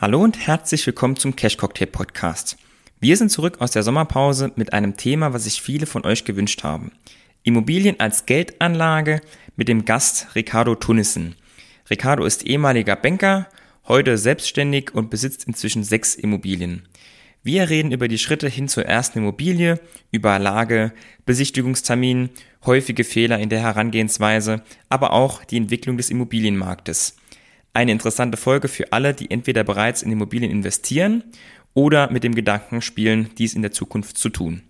Hallo 0.00 0.22
und 0.22 0.46
herzlich 0.46 0.86
willkommen 0.86 1.16
zum 1.16 1.36
Cash 1.36 1.58
Cocktail 1.58 1.84
Podcast. 1.84 2.56
Wir 3.00 3.18
sind 3.18 3.28
zurück 3.28 3.60
aus 3.60 3.72
der 3.72 3.82
Sommerpause 3.82 4.50
mit 4.56 4.72
einem 4.72 4.96
Thema, 4.96 5.34
was 5.34 5.44
sich 5.44 5.60
viele 5.60 5.84
von 5.84 6.06
euch 6.06 6.24
gewünscht 6.24 6.62
haben. 6.62 6.92
Immobilien 7.42 8.00
als 8.00 8.24
Geldanlage 8.24 9.20
mit 9.56 9.68
dem 9.68 9.84
Gast 9.84 10.28
Ricardo 10.34 10.74
Tunnissen. 10.74 11.34
Ricardo 11.90 12.24
ist 12.24 12.46
ehemaliger 12.46 12.96
Banker, 12.96 13.46
heute 13.88 14.16
selbstständig 14.16 14.94
und 14.94 15.10
besitzt 15.10 15.44
inzwischen 15.44 15.84
sechs 15.84 16.14
Immobilien. 16.14 16.88
Wir 17.42 17.68
reden 17.68 17.92
über 17.92 18.08
die 18.08 18.16
Schritte 18.16 18.48
hin 18.48 18.68
zur 18.68 18.86
ersten 18.86 19.18
Immobilie, 19.18 19.80
über 20.12 20.38
Lage, 20.38 20.94
Besichtigungstermin, 21.26 22.30
häufige 22.64 23.04
Fehler 23.04 23.38
in 23.38 23.50
der 23.50 23.60
Herangehensweise, 23.60 24.62
aber 24.88 25.12
auch 25.12 25.44
die 25.44 25.58
Entwicklung 25.58 25.98
des 25.98 26.08
Immobilienmarktes. 26.08 27.16
Eine 27.72 27.92
interessante 27.92 28.36
Folge 28.36 28.68
für 28.68 28.92
alle, 28.92 29.14
die 29.14 29.30
entweder 29.30 29.64
bereits 29.64 30.02
in 30.02 30.10
Immobilien 30.10 30.50
investieren 30.50 31.22
oder 31.74 32.10
mit 32.10 32.24
dem 32.24 32.34
Gedanken 32.34 32.82
spielen, 32.82 33.30
dies 33.38 33.54
in 33.54 33.62
der 33.62 33.72
Zukunft 33.72 34.18
zu 34.18 34.28
tun. 34.28 34.62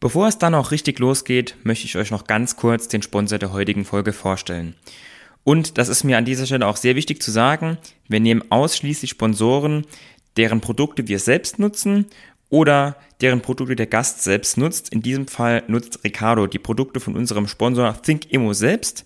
Bevor 0.00 0.26
es 0.26 0.38
dann 0.38 0.54
auch 0.54 0.70
richtig 0.70 0.98
losgeht, 0.98 1.56
möchte 1.62 1.84
ich 1.84 1.96
euch 1.96 2.10
noch 2.10 2.24
ganz 2.24 2.56
kurz 2.56 2.88
den 2.88 3.02
Sponsor 3.02 3.38
der 3.38 3.52
heutigen 3.52 3.84
Folge 3.84 4.12
vorstellen. 4.12 4.74
Und 5.44 5.78
das 5.78 5.88
ist 5.88 6.04
mir 6.04 6.18
an 6.18 6.24
dieser 6.24 6.46
Stelle 6.46 6.66
auch 6.66 6.76
sehr 6.76 6.96
wichtig 6.96 7.22
zu 7.22 7.30
sagen, 7.30 7.78
wir 8.08 8.20
nehmen 8.20 8.42
ausschließlich 8.50 9.10
Sponsoren, 9.10 9.86
deren 10.36 10.60
Produkte 10.60 11.06
wir 11.06 11.18
selbst 11.18 11.58
nutzen 11.58 12.06
oder 12.48 12.96
deren 13.20 13.42
Produkte 13.42 13.76
der 13.76 13.86
Gast 13.86 14.22
selbst 14.22 14.56
nutzt. 14.58 14.88
In 14.90 15.02
diesem 15.02 15.28
Fall 15.28 15.62
nutzt 15.66 16.02
Ricardo 16.02 16.46
die 16.46 16.58
Produkte 16.58 17.00
von 17.00 17.16
unserem 17.16 17.46
Sponsor 17.46 18.00
ThinkImmo 18.00 18.52
selbst. 18.52 19.04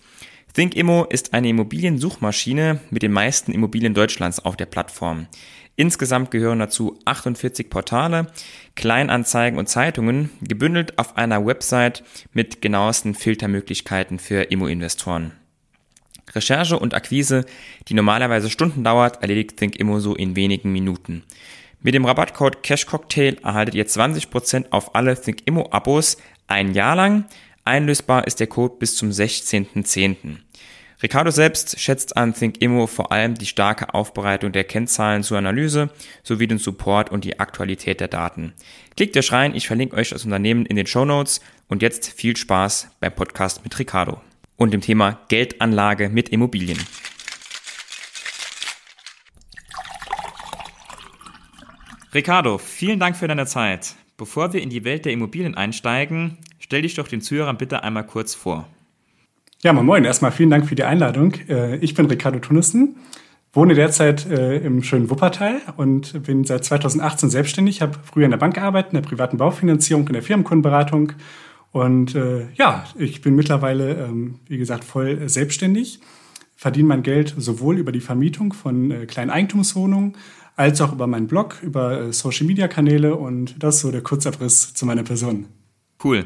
ThinkImmo 0.55 1.03
ist 1.09 1.33
eine 1.33 1.49
Immobiliensuchmaschine 1.49 2.79
mit 2.89 3.03
den 3.03 3.11
meisten 3.11 3.51
Immobilien 3.51 3.93
Deutschlands 3.93 4.39
auf 4.39 4.55
der 4.55 4.67
Plattform. 4.67 5.27
Insgesamt 5.75 6.31
gehören 6.31 6.59
dazu 6.59 6.97
48 7.03 7.69
Portale, 7.69 8.27
Kleinanzeigen 8.75 9.59
und 9.59 9.67
Zeitungen, 9.67 10.29
gebündelt 10.39 10.97
auf 10.97 11.17
einer 11.17 11.45
Website 11.45 12.05
mit 12.31 12.61
genauesten 12.61 13.15
Filtermöglichkeiten 13.15 14.17
für 14.17 14.43
Immo-Investoren. 14.43 15.33
Recherche 16.33 16.79
und 16.79 16.93
Akquise, 16.93 17.43
die 17.89 17.93
normalerweise 17.93 18.49
Stunden 18.49 18.85
dauert, 18.85 19.21
erledigt 19.21 19.57
ThinkImmo 19.57 19.99
so 19.99 20.15
in 20.15 20.37
wenigen 20.37 20.71
Minuten. 20.71 21.23
Mit 21.81 21.95
dem 21.95 22.05
Rabattcode 22.05 22.63
CashCocktail 22.63 23.39
erhaltet 23.43 23.75
ihr 23.75 23.87
20% 23.87 24.67
auf 24.69 24.95
alle 24.95 25.21
ThinkImmo-Abos 25.21 26.15
ein 26.47 26.73
Jahr 26.73 26.95
lang. 26.95 27.25
Einlösbar 27.67 28.27
ist 28.27 28.39
der 28.39 28.45
Code 28.45 28.75
bis 28.77 28.95
zum 28.95 29.09
16.10. 29.09 30.37
Ricardo 31.01 31.31
selbst 31.31 31.79
schätzt 31.79 32.15
an 32.15 32.35
ThinkImmo 32.35 32.85
vor 32.85 33.11
allem 33.11 33.33
die 33.33 33.47
starke 33.47 33.91
Aufbereitung 33.95 34.51
der 34.51 34.65
Kennzahlen 34.65 35.23
zur 35.23 35.39
Analyse 35.39 35.89
sowie 36.21 36.45
den 36.45 36.59
Support 36.59 37.11
und 37.11 37.25
die 37.25 37.39
Aktualität 37.39 38.01
der 38.01 38.07
Daten. 38.07 38.53
Klickt 38.95 39.17
euch 39.17 39.31
rein, 39.31 39.55
ich 39.55 39.65
verlinke 39.65 39.95
euch 39.95 40.09
das 40.09 40.25
Unternehmen 40.25 40.67
in 40.67 40.75
den 40.75 40.85
Show 40.85 41.05
Notes 41.05 41.41
und 41.67 41.81
jetzt 41.81 42.13
viel 42.13 42.37
Spaß 42.37 42.91
beim 42.99 43.15
Podcast 43.15 43.63
mit 43.63 43.77
Ricardo 43.79 44.21
und 44.57 44.71
dem 44.71 44.81
Thema 44.81 45.19
Geldanlage 45.29 46.09
mit 46.09 46.29
Immobilien. 46.29 46.79
Ricardo, 52.13 52.59
vielen 52.59 52.99
Dank 52.99 53.17
für 53.17 53.27
deine 53.27 53.47
Zeit. 53.47 53.95
Bevor 54.17 54.53
wir 54.53 54.61
in 54.61 54.69
die 54.69 54.85
Welt 54.85 55.03
der 55.03 55.11
Immobilien 55.11 55.55
einsteigen, 55.55 56.37
stell 56.65 56.81
dich 56.81 56.95
doch 56.95 57.07
den 57.07 57.21
Zuhörern 57.21 57.57
bitte 57.57 57.83
einmal 57.83 58.07
kurz 58.07 58.33
vor. 58.33 58.67
Ja, 59.61 59.71
moin 59.71 59.85
moin. 59.85 60.03
Erstmal 60.03 60.31
vielen 60.31 60.49
Dank 60.49 60.67
für 60.67 60.73
die 60.73 60.83
Einladung. 60.83 61.33
Äh, 61.47 61.77
ich 61.77 61.93
bin 61.93 62.07
Ricardo 62.07 62.39
Tunnissen, 62.39 62.95
wohne 63.53 63.75
derzeit 63.75 64.25
äh, 64.25 64.57
im 64.57 64.81
schönen 64.81 65.11
Wuppertal 65.11 65.61
und 65.77 66.23
bin 66.23 66.43
seit 66.43 66.65
2018 66.65 67.29
selbstständig, 67.29 67.81
habe 67.81 67.99
früher 68.03 68.25
in 68.25 68.31
der 68.31 68.39
Bank 68.39 68.55
gearbeitet, 68.55 68.93
in 68.93 69.01
der 69.01 69.07
privaten 69.07 69.37
Baufinanzierung, 69.37 70.07
in 70.07 70.13
der 70.13 70.23
Firmenkundenberatung 70.23 71.13
und 71.71 72.15
äh, 72.15 72.47
ja, 72.55 72.85
ich 72.97 73.21
bin 73.21 73.35
mittlerweile, 73.35 74.05
ähm, 74.05 74.39
wie 74.47 74.57
gesagt, 74.57 74.83
voll 74.83 75.29
selbstständig, 75.29 75.99
verdiene 76.55 76.87
mein 76.87 77.03
Geld 77.03 77.35
sowohl 77.37 77.77
über 77.77 77.91
die 77.91 78.01
Vermietung 78.01 78.53
von 78.53 79.05
kleinen 79.05 79.29
Eigentumswohnungen 79.29 80.13
als 80.55 80.81
auch 80.81 80.93
über 80.93 81.05
meinen 81.05 81.27
Blog, 81.27 81.57
über 81.61 82.11
Social-Media-Kanäle 82.11 83.15
und 83.15 83.61
das 83.61 83.75
ist 83.75 83.81
so 83.81 83.91
der 83.91 84.01
Kurzabriss 84.01 84.73
zu 84.73 84.85
meiner 84.87 85.03
Person. 85.03 85.45
Cool. 86.03 86.25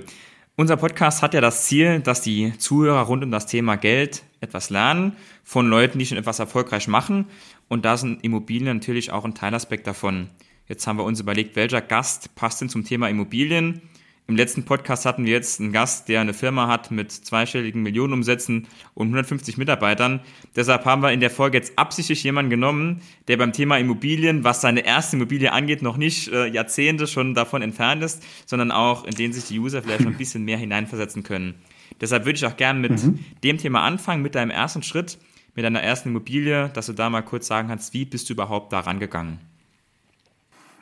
Unser 0.59 0.75
Podcast 0.75 1.21
hat 1.21 1.33
ja 1.33 1.39
das 1.39 1.63
Ziel, 1.63 2.01
dass 2.01 2.19
die 2.19 2.51
Zuhörer 2.57 3.03
rund 3.03 3.23
um 3.23 3.31
das 3.31 3.45
Thema 3.45 3.77
Geld 3.77 4.23
etwas 4.41 4.69
lernen 4.69 5.15
von 5.41 5.69
Leuten, 5.69 5.97
die 5.99 6.05
schon 6.05 6.17
etwas 6.17 6.39
erfolgreich 6.39 6.89
machen. 6.89 7.27
Und 7.69 7.85
da 7.85 7.95
sind 7.95 8.25
Immobilien 8.25 8.75
natürlich 8.75 9.09
auch 9.13 9.23
ein 9.23 9.33
Teilaspekt 9.33 9.87
davon. 9.87 10.27
Jetzt 10.67 10.85
haben 10.85 10.97
wir 10.97 11.05
uns 11.05 11.21
überlegt, 11.21 11.55
welcher 11.55 11.79
Gast 11.79 12.35
passt 12.35 12.59
denn 12.59 12.67
zum 12.67 12.83
Thema 12.83 13.07
Immobilien? 13.07 13.83
Im 14.29 14.35
letzten 14.35 14.63
Podcast 14.63 15.07
hatten 15.07 15.25
wir 15.25 15.31
jetzt 15.31 15.59
einen 15.59 15.71
Gast, 15.71 16.07
der 16.07 16.21
eine 16.21 16.35
Firma 16.35 16.67
hat 16.67 16.91
mit 16.91 17.11
zweistelligen 17.11 17.81
Millionenumsätzen 17.81 18.67
und 18.93 19.07
150 19.07 19.57
Mitarbeitern. 19.57 20.19
Deshalb 20.55 20.85
haben 20.85 21.01
wir 21.01 21.11
in 21.11 21.19
der 21.19 21.31
Folge 21.31 21.57
jetzt 21.57 21.79
absichtlich 21.79 22.23
jemanden 22.23 22.51
genommen, 22.51 23.01
der 23.27 23.37
beim 23.37 23.53
Thema 23.53 23.79
Immobilien, 23.79 24.43
was 24.43 24.61
seine 24.61 24.85
erste 24.85 25.15
Immobilie 25.15 25.51
angeht, 25.51 25.81
noch 25.81 25.97
nicht 25.97 26.31
äh, 26.31 26.45
Jahrzehnte 26.45 27.07
schon 27.07 27.33
davon 27.33 27.63
entfernt 27.63 28.03
ist, 28.03 28.23
sondern 28.45 28.69
auch 28.69 29.03
in 29.03 29.15
den 29.15 29.33
sich 29.33 29.45
die 29.45 29.57
User 29.57 29.81
vielleicht 29.81 30.01
noch 30.01 30.11
ein 30.11 30.17
bisschen 30.19 30.45
mehr 30.45 30.59
hineinversetzen 30.59 31.23
können. 31.23 31.55
Deshalb 31.99 32.25
würde 32.25 32.37
ich 32.37 32.45
auch 32.45 32.55
gerne 32.55 32.79
mit 32.81 33.03
mhm. 33.03 33.17
dem 33.43 33.57
Thema 33.57 33.81
anfangen, 33.81 34.21
mit 34.21 34.35
deinem 34.35 34.51
ersten 34.51 34.83
Schritt, 34.83 35.17
mit 35.55 35.65
deiner 35.65 35.81
ersten 35.81 36.09
Immobilie, 36.09 36.69
dass 36.75 36.85
du 36.85 36.93
da 36.93 37.09
mal 37.09 37.23
kurz 37.23 37.47
sagen 37.47 37.69
kannst, 37.69 37.95
wie 37.95 38.05
bist 38.05 38.29
du 38.29 38.33
überhaupt 38.33 38.73
da 38.73 38.81
rangegangen? 38.81 39.39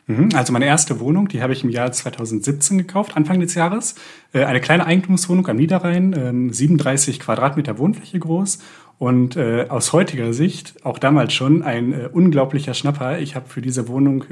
Mhm. 0.07 0.29
Also 0.33 0.53
meine 0.53 0.65
erste 0.65 0.99
Wohnung, 0.99 1.27
die 1.27 1.41
habe 1.41 1.53
ich 1.53 1.63
im 1.63 1.69
Jahr 1.69 1.91
2017 1.91 2.77
gekauft, 2.77 3.15
Anfang 3.15 3.39
des 3.39 3.53
Jahres. 3.55 3.95
Äh, 4.33 4.45
eine 4.45 4.61
kleine 4.61 4.85
Eigentumswohnung 4.85 5.47
am 5.47 5.57
Niederrhein, 5.57 6.49
37 6.51 7.15
ähm, 7.15 7.21
Quadratmeter 7.21 7.77
Wohnfläche 7.77 8.17
groß 8.17 8.59
und 8.99 9.35
äh, 9.35 9.67
aus 9.69 9.93
heutiger 9.93 10.33
Sicht, 10.33 10.85
auch 10.85 10.97
damals 10.97 11.33
schon, 11.33 11.61
ein 11.61 11.93
äh, 11.93 12.09
unglaublicher 12.11 12.73
Schnapper. 12.73 13.19
Ich 13.19 13.35
habe 13.35 13.47
für 13.47 13.61
diese 13.61 13.87
Wohnung 13.87 14.23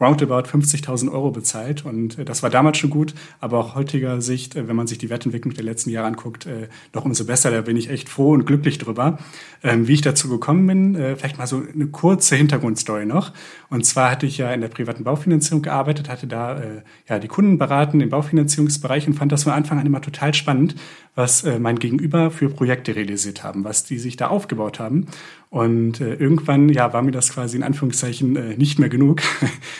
roundabout 0.00 0.48
50.000 0.48 1.10
Euro 1.12 1.30
bezahlt 1.30 1.84
und 1.84 2.18
äh, 2.18 2.24
das 2.24 2.42
war 2.42 2.50
damals 2.50 2.78
schon 2.78 2.90
gut, 2.90 3.14
aber 3.40 3.58
auch 3.58 3.74
heutiger 3.74 4.20
Sicht, 4.20 4.56
äh, 4.56 4.68
wenn 4.68 4.76
man 4.76 4.86
sich 4.86 4.98
die 4.98 5.10
Wertentwicklung 5.10 5.54
der 5.54 5.64
letzten 5.64 5.90
Jahre 5.90 6.06
anguckt, 6.06 6.46
äh, 6.46 6.68
noch 6.94 7.04
umso 7.04 7.24
besser. 7.24 7.50
Da 7.50 7.60
bin 7.62 7.76
ich 7.76 7.90
echt 7.90 8.08
froh 8.08 8.32
und 8.32 8.46
glücklich 8.46 8.78
drüber. 8.78 9.18
Ähm, 9.62 9.88
wie 9.88 9.94
ich 9.94 10.02
dazu 10.02 10.28
gekommen 10.28 10.66
bin, 10.66 10.94
vielleicht 11.16 11.38
mal 11.38 11.46
so 11.46 11.62
eine 11.74 11.88
kurze 11.88 12.36
Hintergrundstory 12.36 13.06
noch. 13.06 13.32
Und 13.70 13.84
zwar 13.84 14.10
hatte 14.10 14.26
ich 14.26 14.38
ja 14.38 14.52
in 14.52 14.60
der 14.60 14.68
privaten 14.68 15.04
Baufinanzierung 15.04 15.62
gearbeitet, 15.62 16.08
hatte 16.08 16.26
da 16.26 16.62
ja 17.08 17.18
die 17.18 17.28
Kunden 17.28 17.58
beraten 17.58 18.00
im 18.00 18.08
Baufinanzierungsbereich 18.08 19.06
und 19.08 19.14
fand 19.14 19.32
das 19.32 19.44
von 19.44 19.52
Anfang 19.52 19.78
an 19.78 19.86
immer 19.86 20.00
total 20.00 20.32
spannend, 20.34 20.76
was 21.14 21.44
mein 21.58 21.78
Gegenüber 21.78 22.30
für 22.30 22.48
Projekte 22.48 22.94
realisiert 22.94 23.42
haben, 23.42 23.64
was 23.64 23.84
die 23.84 23.98
sich 23.98 24.16
da 24.16 24.28
aufgebaut 24.28 24.78
haben. 24.78 25.06
Und 25.50 26.00
äh, 26.00 26.14
irgendwann, 26.14 26.68
ja, 26.68 26.92
war 26.92 27.00
mir 27.00 27.10
das 27.10 27.30
quasi 27.30 27.56
in 27.56 27.62
Anführungszeichen 27.62 28.36
äh, 28.36 28.56
nicht 28.56 28.78
mehr 28.78 28.90
genug, 28.90 29.22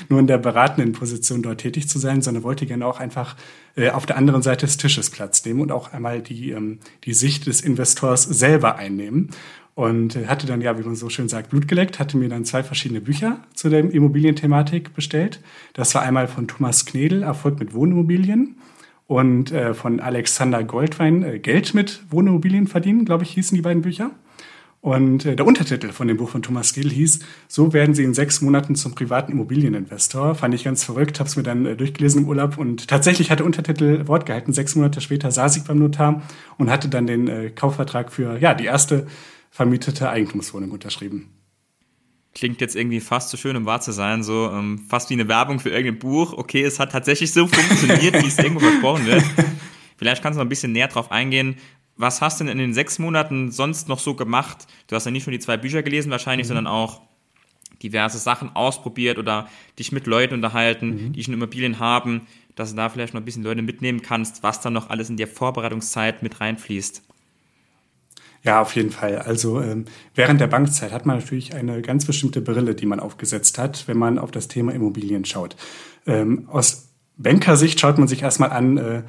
nur 0.09 0.21
in 0.21 0.27
der 0.27 0.39
beratenden 0.39 0.93
Position 0.93 1.43
dort 1.43 1.61
tätig 1.61 1.89
zu 1.89 1.99
sein, 1.99 2.23
sondern 2.23 2.43
wollte 2.43 2.67
gerne 2.67 2.87
auch 2.87 3.01
einfach 3.01 3.37
äh, 3.77 3.91
auf 3.91 4.07
der 4.07 4.17
anderen 4.17 4.43
Seite 4.43 4.67
des 4.67 4.77
Tisches 4.77 5.11
Platz 5.11 5.45
nehmen 5.45 5.61
und 5.61 5.73
auch 5.73 5.93
einmal 5.93 6.23
die, 6.23 6.51
ähm, 6.51 6.79
die 7.05 7.15
Sicht 7.15 7.47
des 7.47 7.61
Investors 7.61 8.23
selber 8.23 8.77
einnehmen. 8.77 9.31
Und 9.75 10.17
äh, 10.17 10.27
hatte 10.27 10.47
dann, 10.47 10.61
ja, 10.61 10.77
wie 10.79 10.83
man 10.83 10.97
so 10.97 11.09
schön 11.09 11.29
sagt, 11.29 11.51
Blut 11.51 11.69
geleckt, 11.69 11.99
hatte 12.01 12.17
mir 12.17 12.29
dann 12.29 12.45
zwei 12.45 12.65
verschiedene 12.65 13.01
Bücher 13.01 13.41
zu 13.55 13.69
der 13.69 13.81
Immobilienthematik 13.81 14.95
bestellt. 14.95 15.41
Das 15.73 15.95
war 15.95 16.03
einmal 16.03 16.27
von 16.27 16.49
Thomas 16.49 16.85
Knedel, 16.85 17.23
Erfolg 17.23 17.61
mit 17.61 17.75
Wohnimmobilien 17.75 18.57
und 19.07 19.53
äh, 19.53 19.75
von 19.75 20.01
Alexander 20.01 20.65
Goldwein 20.65 21.23
äh, 21.23 21.39
Geld 21.39 21.75
mit 21.75 22.03
Wohnimmobilien 22.11 22.67
verdienen, 22.67 23.05
glaube 23.05 23.23
ich, 23.25 23.31
hießen 23.31 23.55
die 23.57 23.63
beiden 23.63 23.83
Bücher. 23.83 24.11
Und 24.81 25.25
äh, 25.25 25.35
der 25.35 25.47
Untertitel 25.47 25.91
von 25.91 26.07
dem 26.07 26.19
Buch 26.19 26.31
von 26.31 26.43
Thomas 26.43 26.73
Gill 26.73 26.91
hieß, 26.91 27.21
so 27.49 27.73
werden 27.73 27.95
Sie 27.95 28.05
in 28.05 28.15
sechs 28.15 28.41
Monaten 28.41 28.77
zum 28.77 28.95
privaten 28.95 29.33
Immobilieninvestor. 29.33 30.37
Fand 30.37 30.55
ich 30.55 30.65
ganz 30.65 30.85
verrückt, 30.85 31.19
habe 31.19 31.29
es 31.29 31.37
mir 31.37 31.43
dann 31.43 31.67
äh, 31.67 31.77
durchgelesen 31.77 32.23
im 32.23 32.29
Urlaub 32.29 32.59
und 32.59 32.87
tatsächlich 32.87 33.31
hat 33.31 33.41
der 33.41 33.47
Untertitel 33.47 34.07
Wort 34.07 34.25
gehalten. 34.25 34.53
Sechs 34.53 34.77
Monate 34.77 35.01
später 35.01 35.33
saß 35.33 35.57
ich 35.57 35.65
beim 35.65 35.79
Notar 35.79 36.23
und 36.59 36.71
hatte 36.71 36.89
dann 36.89 37.07
den 37.09 37.27
äh, 37.27 37.51
Kaufvertrag 37.51 38.13
für 38.13 38.39
ja 38.39 38.55
die 38.55 38.67
erste 38.67 39.09
vermietete 39.51 40.11
Eigentumswohnung 40.11 40.71
unterschrieben. 40.71 41.31
Klingt 42.35 42.61
jetzt 42.61 42.77
irgendwie 42.77 43.01
fast 43.01 43.31
zu 43.31 43.37
so 43.37 43.41
schön, 43.41 43.57
um 43.57 43.67
wahr 43.67 43.81
zu 43.81 43.91
sein, 43.91 44.23
so 44.23 44.49
ähm, 44.53 44.79
fast 44.89 45.11
wie 45.11 45.15
eine 45.15 45.27
Werbung 45.27 45.59
für 45.59 45.71
irgendein 45.71 45.99
Buch. 45.99 46.35
Okay, 46.35 46.63
es 46.63 46.79
hat 46.79 46.93
tatsächlich 46.93 47.33
so 47.33 47.49
funktioniert, 47.49 48.23
wie 48.23 48.29
es 48.29 48.39
irgendwo 48.39 48.61
versprochen 48.61 49.07
wird. 49.07 49.25
Vielleicht 49.97 50.23
kannst 50.23 50.37
du 50.37 50.39
noch 50.39 50.47
ein 50.47 50.49
bisschen 50.49 50.71
näher 50.71 50.87
drauf 50.87 51.11
eingehen. 51.11 51.57
Was 51.99 52.23
hast 52.23 52.41
du 52.41 52.45
denn 52.45 52.53
in 52.53 52.59
den 52.59 52.75
sechs 52.75 52.99
Monaten 52.99 53.51
sonst 53.51 53.89
noch 53.89 53.99
so 53.99 54.15
gemacht? 54.15 54.67
Du 54.87 54.97
hast 54.97 55.05
ja 55.05 55.11
nicht 55.11 55.27
nur 55.27 55.33
die 55.33 55.41
zwei 55.41 55.57
Bücher 55.57 55.83
gelesen 55.83 56.11
wahrscheinlich, 56.11 56.47
mhm. 56.47 56.49
sondern 56.49 56.67
auch 56.69 57.03
diverse 57.83 58.19
Sachen 58.19 58.55
ausprobiert 58.55 59.19
oder 59.19 59.49
dich 59.79 59.93
mit 59.93 60.07
Leuten 60.07 60.35
unterhalten, 60.35 60.89
mhm. 61.09 61.13
die 61.13 61.23
schon 61.23 61.35
Immobilien 61.35 61.79
haben, 61.79 62.23
dass 62.55 62.71
du 62.71 62.77
da 62.77 62.89
vielleicht 62.89 63.15
noch 63.15 63.21
ein 63.21 63.25
bisschen 63.25 63.43
Leute 63.43 63.63
mitnehmen 63.63 64.01
kannst, 64.01 64.43
was 64.43 64.61
dann 64.61 64.73
noch 64.73 64.91
alles 64.91 65.11
in 65.11 65.17
der 65.17 65.29
Vorbereitungszeit 65.29 66.23
mit 66.23 66.41
reinfließt. 66.41 67.03
Ja, 68.45 68.61
auf 68.63 68.75
jeden 68.77 68.91
Fall. 68.91 69.19
Also 69.19 69.61
ähm, 69.61 69.87
während 70.15 70.41
der 70.41 70.47
Bankzeit 70.47 70.93
hat 70.93 71.07
man 71.07 71.19
natürlich 71.19 71.55
eine 71.55 71.83
ganz 71.83 72.05
bestimmte 72.05 72.41
Brille, 72.41 72.75
die 72.75 72.87
man 72.87 73.01
aufgesetzt 73.01 73.59
hat, 73.59 73.89
wenn 73.89 73.99
man 73.99 74.19
auf 74.19 74.31
das 74.31 74.47
Thema 74.47 74.73
Immobilien 74.73 75.25
schaut. 75.25 75.57
Ähm, 76.07 76.49
aus 76.49 76.91
Bankersicht 77.17 77.81
schaut 77.81 77.99
man 77.99 78.07
sich 78.07 78.23
erstmal 78.23 78.51
an, 78.51 78.79
äh, 78.79 79.03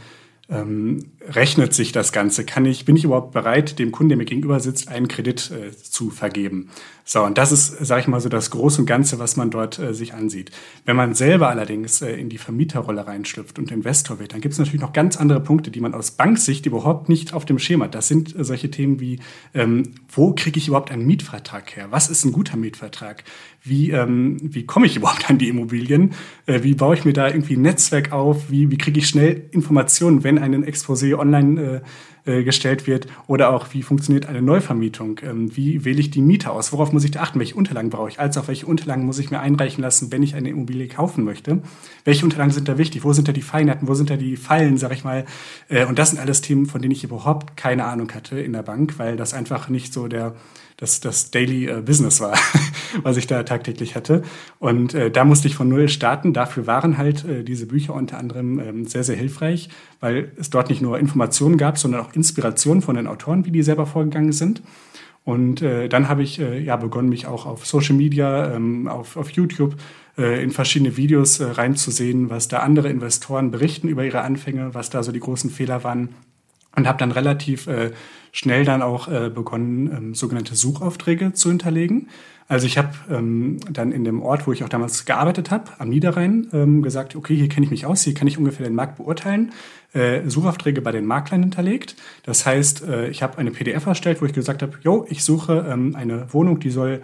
ähm, 0.50 1.12
rechnet 1.27 1.74
sich 1.74 1.92
das 1.92 2.12
Ganze? 2.12 2.45
Kann 2.45 2.66
ich, 2.66 2.86
bin 2.86 2.95
ich 2.95 3.04
überhaupt 3.04 3.31
bereit, 3.31 3.80
dem 3.80 3.92
Kunden, 3.92 4.10
der 4.10 4.18
mir 4.18 4.25
gegenüber 4.25 4.60
sitzt, 4.60 4.88
einen 4.88 5.07
Kredit 5.07 5.51
äh, 5.51 5.75
zu 5.75 6.10
vergeben? 6.10 6.69
So, 7.12 7.24
und 7.24 7.39
das 7.39 7.51
ist, 7.51 7.86
sage 7.86 8.01
ich 8.01 8.07
mal, 8.07 8.21
so 8.21 8.30
das 8.30 8.51
Große 8.51 8.81
und 8.81 8.86
Ganze, 8.86 9.18
was 9.18 9.36
man 9.36 9.50
dort 9.50 9.80
äh, 9.80 9.95
sich 9.95 10.13
ansieht. 10.13 10.51
Wenn 10.86 10.95
man 10.95 11.16
selber 11.16 11.50
allerdings 11.50 12.04
äh, 12.04 12.12
in 12.12 12.30
die 12.30 12.38
Vermieterrolle 12.38 13.07
reinschlüpft 13.07 13.57
und 13.57 13.71
Investor 13.71 14.19
wird, 14.19 14.33
dann 14.33 14.42
gibt 14.42 14.54
es 14.54 14.60
natürlich 14.60 14.81
noch 14.81 14.94
ganz 14.94 15.18
andere 15.18 15.39
Punkte, 15.39 15.71
die 15.71 15.81
man 15.81 15.95
aus 15.95 16.12
Banksicht 16.12 16.68
überhaupt 16.68 17.10
nicht 17.10 17.33
auf 17.33 17.45
dem 17.45 17.57
Schema 17.57 17.86
hat. 17.86 17.95
Das 17.95 18.07
sind 18.07 18.38
äh, 18.38 18.44
solche 18.44 18.69
Themen 18.69 19.00
wie, 19.00 19.19
ähm, 19.56 19.94
wo 20.07 20.33
kriege 20.33 20.60
ich 20.60 20.68
überhaupt 20.68 20.92
einen 20.92 21.07
Mietvertrag 21.07 21.75
her? 21.75 21.88
Was 21.89 22.10
ist 22.10 22.25
ein 22.25 22.31
guter 22.31 22.57
Mietvertrag? 22.57 23.24
Wie, 23.63 23.89
ähm, 23.89 24.38
wie 24.42 24.65
komme 24.65 24.86
ich 24.86 24.95
überhaupt 24.95 25.30
an 25.31 25.39
die 25.39 25.50
Immobilien? 25.50 26.13
Äh, 26.45 26.62
wie 26.62 26.75
baue 26.75 26.94
ich 26.94 27.06
mir 27.06 27.13
da 27.13 27.27
irgendwie 27.27 27.56
ein 27.56 27.63
Netzwerk 27.63 28.12
auf? 28.12 28.51
Wie, 28.51 28.69
wie 28.69 28.77
kriege 28.77 29.00
ich 29.00 29.07
schnell 29.07 29.48
Informationen, 29.50 30.24
wenn 30.24 30.38
ein 30.38 30.63
Exposé 30.63 31.15
online 31.19 31.81
äh, 32.30 32.44
gestellt 32.44 32.86
wird? 32.86 33.08
Oder 33.26 33.50
auch, 33.50 33.74
wie 33.74 33.81
funktioniert 33.81 34.28
eine 34.28 34.42
Neuvermietung? 34.42 35.20
Ähm, 35.24 35.56
wie 35.58 35.84
wähle 35.84 36.00
ich 36.00 36.12
die 36.12 36.22
Mieter 36.22 36.52
aus? 36.52 36.72
Worauf 36.72 36.94
muss 36.94 37.04
ich 37.04 37.12
da 37.12 37.22
achten? 37.22 37.40
Welche 37.40 37.56
Unterlagen 37.56 37.90
brauche 37.90 38.10
ich? 38.10 38.20
Als 38.20 38.38
auch 38.38 38.48
welche 38.48 38.68
Unterlagen 38.68 39.06
muss 39.06 39.18
ich 39.18 39.31
mir 39.31 39.40
einreichen 39.40 39.81
lassen, 39.81 40.12
wenn 40.12 40.22
ich 40.22 40.36
eine 40.36 40.50
Immobilie 40.50 40.88
kaufen 40.88 41.24
möchte? 41.24 41.64
Welche 42.06 42.24
Unterlagen 42.24 42.52
sind 42.52 42.68
da 42.68 42.78
wichtig? 42.78 43.04
Wo 43.04 43.14
sind 43.14 43.28
da 43.28 43.31
die 43.31 43.42
Feinheiten? 43.42 43.88
Wo 43.88 43.96
sind 43.96 44.12
da 44.12 44.16
die 44.16 44.38
Fallen, 44.38 44.78
sag 44.78 44.94
ich 44.94 45.04
mal? 45.04 45.26
Äh, 45.70 45.86
und 45.86 45.98
das 45.98 46.12
sind 46.12 46.20
alles 46.20 46.42
Themen, 46.42 46.68
von 46.68 46.81
denen 46.81 46.92
ich 46.92 47.04
überhaupt 47.04 47.58
keine 47.58 47.86
Ahnung 47.86 48.12
hatte 48.14 48.40
in 48.40 48.54
der 48.54 48.64
Bank, 48.64 49.00
weil 49.00 49.18
das 49.18 49.34
einfach 49.34 49.68
nicht 49.68 49.92
so 49.92 50.08
der 50.08 50.36
das, 50.80 51.02
das 51.02 51.30
Daily 51.30 51.68
äh, 51.68 51.82
Business 51.82 52.22
war, 52.22 52.38
was 53.04 53.18
ich 53.18 53.28
da 53.28 53.44
tagtäglich 53.44 53.96
hatte. 53.96 54.24
Und 54.60 54.94
äh, 54.94 55.12
da 55.12 55.25
musste 55.25 55.50
ich 55.50 55.56
von 55.56 55.68
null 55.68 55.90
starten. 55.90 56.32
Dafür 56.32 56.68
waren 56.68 56.98
halt 56.98 57.25
äh, 57.25 57.44
diese 57.44 57.66
Bücher 57.66 57.94
unter 57.94 58.18
anderem 58.18 58.60
ähm, 58.60 58.88
sehr, 58.88 59.04
sehr 59.04 59.18
hilfreich, 59.18 59.68
weil 60.00 60.32
es 60.38 60.50
dort 60.50 60.70
nicht 60.70 60.82
nur 60.82 60.98
Informationen 60.98 61.58
gab, 61.58 61.78
sondern 61.78 62.02
auch 62.02 62.14
Inspirationen 62.19 62.81
von 62.81 62.95
den 62.95 63.07
Autoren, 63.07 63.45
wie 63.45 63.51
die 63.51 63.63
selber 63.63 63.86
vorgegangen 63.86 64.31
sind. 64.31 64.62
Und 65.25 65.62
äh, 65.62 65.89
dann 65.89 66.10
habe 66.10 66.24
ich 66.24 66.39
äh, 66.39 66.60
ja 66.60 66.75
begonnen, 66.75 67.10
mich 67.10 67.27
auch 67.27 67.45
auf 67.45 67.66
Social 67.66 67.95
Media, 67.95 68.54
ähm, 68.54 68.88
auf, 68.88 69.16
auf 69.16 69.31
YouTube 69.31 69.75
äh, 70.18 70.44
in 70.44 70.51
verschiedene 70.51 70.98
Videos 70.98 71.39
äh, 71.39 71.45
reinzusehen, 71.45 72.30
was 72.30 72.48
da 72.48 72.60
andere 72.60 72.89
Investoren 72.89 73.51
berichten 73.51 73.88
über 73.88 74.04
ihre 74.04 74.21
Anfänge, 74.21 74.74
was 74.74 74.89
da 74.89 75.04
so 75.04 75.12
die 75.12 75.19
großen 75.19 75.50
Fehler 75.50 75.83
waren. 75.83 76.10
Und 76.75 76.88
habe 76.88 77.00
dann 77.00 77.12
relativ 77.12 77.68
äh, 77.68 77.92
schnell 78.31 78.66
dann 78.66 78.81
auch 78.81 79.08
äh, 79.08 79.30
begonnen, 79.30 79.90
ähm, 79.96 80.16
sogenannte 80.16 80.56
Suchaufträge 80.56 81.34
zu 81.34 81.50
hinterlegen. 81.50 82.08
Also 82.48 82.66
ich 82.66 82.80
habe 82.80 82.90
ähm, 83.12 83.60
dann 83.70 83.92
in 83.92 84.04
dem 84.04 84.24
Ort, 84.24 84.48
wo 84.48 84.52
ich 84.52 84.64
auch 84.64 84.70
damals 84.70 85.06
gearbeitet 85.06 85.52
habe, 85.52 85.66
am 85.78 85.90
Niederrhein, 85.90 86.48
ähm, 86.52 86.81
gesagt, 86.81 87.16
okay, 87.16 87.36
hier 87.36 87.48
kenne 87.48 87.66
ich 87.66 87.72
mich 87.72 87.86
aus, 87.86 88.02
hier 88.02 88.16
kann 88.16 88.28
ich 88.28 88.40
ungefähr 88.40 88.66
den 88.66 88.74
Markt 88.74 88.98
beurteilen, 88.98 89.52
äh, 89.94 90.28
Suchaufträge 90.28 90.81
bei 90.81 90.92
den 90.92 91.06
Maklern 91.06 91.44
hinterlegt. 91.44 91.96
Das 92.24 92.48
heißt, 92.48 92.88
äh, 92.88 93.10
ich 93.10 93.22
habe 93.22 93.38
eine 93.38 93.52
PDF 93.52 93.86
erstellt, 93.86 94.20
wo 94.22 94.26
ich 94.26 94.34
gesagt 94.34 94.64
habe, 94.64 94.74
jo, 94.82 95.06
ich 95.10 95.24
suche 95.24 95.64
ähm, 95.70 95.96
eine 95.96 96.34
Wohnung, 96.34 96.60
die 96.60 96.72
soll 96.72 97.02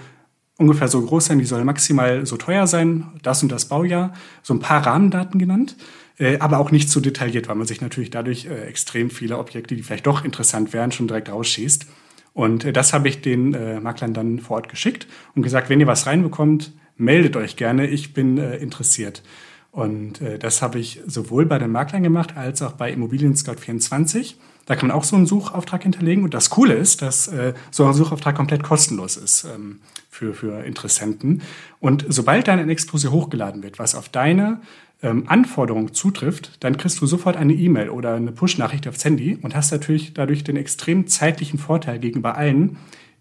ungefähr 0.57 0.87
so 0.87 1.01
groß 1.01 1.25
sein, 1.25 1.37
die 1.37 1.45
soll 1.45 1.63
maximal 1.63 2.25
so 2.25 2.37
teuer 2.37 2.65
sein, 2.65 3.11
das 3.21 3.43
und 3.43 3.51
das 3.51 3.65
Baujahr, 3.65 4.13
so 4.41 4.53
ein 4.53 4.59
paar 4.59 4.85
Rahmendaten 4.85 5.39
genannt 5.39 5.75
äh, 6.17 6.37
aber 6.39 6.59
auch 6.59 6.71
nicht 6.71 6.89
zu 6.89 6.99
detailliert, 6.99 7.47
weil 7.47 7.55
man 7.55 7.67
sich 7.67 7.81
natürlich 7.81 8.09
dadurch 8.09 8.45
äh, 8.45 8.65
extrem 8.67 9.09
viele 9.09 9.37
Objekte, 9.37 9.75
die 9.75 9.83
vielleicht 9.83 10.07
doch 10.07 10.23
interessant 10.23 10.73
wären, 10.73 10.91
schon 10.91 11.07
direkt 11.07 11.29
rausschießt. 11.29 11.87
Und 12.33 12.65
äh, 12.65 12.73
das 12.73 12.93
habe 12.93 13.07
ich 13.07 13.21
den 13.21 13.53
äh, 13.53 13.79
Maklern 13.79 14.13
dann 14.13 14.39
vor 14.39 14.57
Ort 14.57 14.69
geschickt 14.69 15.07
und 15.35 15.41
gesagt, 15.41 15.69
wenn 15.69 15.79
ihr 15.79 15.87
was 15.87 16.05
reinbekommt, 16.05 16.73
meldet 16.97 17.35
euch 17.35 17.55
gerne, 17.55 17.87
ich 17.87 18.13
bin 18.13 18.37
äh, 18.37 18.57
interessiert. 18.57 19.23
Und 19.71 20.21
das 20.39 20.61
habe 20.61 20.79
ich 20.79 21.01
sowohl 21.05 21.45
bei 21.45 21.59
den 21.59 21.69
Maklern 21.69 22.01
gemacht 22.01 22.37
als 22.37 22.61
auch 22.61 22.71
bei 22.71 22.93
Immobilien 22.93 23.35
Scout 23.35 23.57
24. 23.59 24.37
Da 24.65 24.75
kann 24.75 24.87
man 24.87 24.97
auch 24.97 25.03
so 25.03 25.15
einen 25.15 25.25
Suchauftrag 25.25 25.83
hinterlegen. 25.83 26.23
Und 26.23 26.33
das 26.33 26.49
Coole 26.49 26.73
ist, 26.73 27.01
dass 27.01 27.27
äh, 27.27 27.53
so 27.71 27.85
ein 27.85 27.93
Suchauftrag 27.93 28.35
komplett 28.35 28.63
kostenlos 28.63 29.17
ist 29.17 29.43
ähm, 29.43 29.79
für, 30.09 30.33
für 30.33 30.63
Interessenten. 30.63 31.43
Und 31.79 32.05
sobald 32.07 32.47
dann 32.47 32.59
ein 32.59 32.69
Exposé 32.69 33.09
hochgeladen 33.09 33.63
wird, 33.63 33.77
was 33.77 33.95
auf 33.95 34.09
deine 34.09 34.61
ähm, 35.05 35.23
Anforderung 35.27 35.93
zutrifft, 35.93 36.63
dann 36.63 36.77
kriegst 36.77 36.99
du 36.99 37.05
sofort 37.05 37.37
eine 37.37 37.53
E-Mail 37.53 37.89
oder 37.89 38.15
eine 38.15 38.31
Push-Nachricht 38.31 38.87
aufs 38.87 39.05
Handy 39.05 39.37
und 39.41 39.55
hast 39.55 39.71
natürlich 39.71 40.13
dadurch 40.13 40.43
den 40.43 40.57
extrem 40.57 41.07
zeitlichen 41.07 41.59
Vorteil 41.59 41.99
gegenüber 41.99 42.35
allen, 42.35 42.77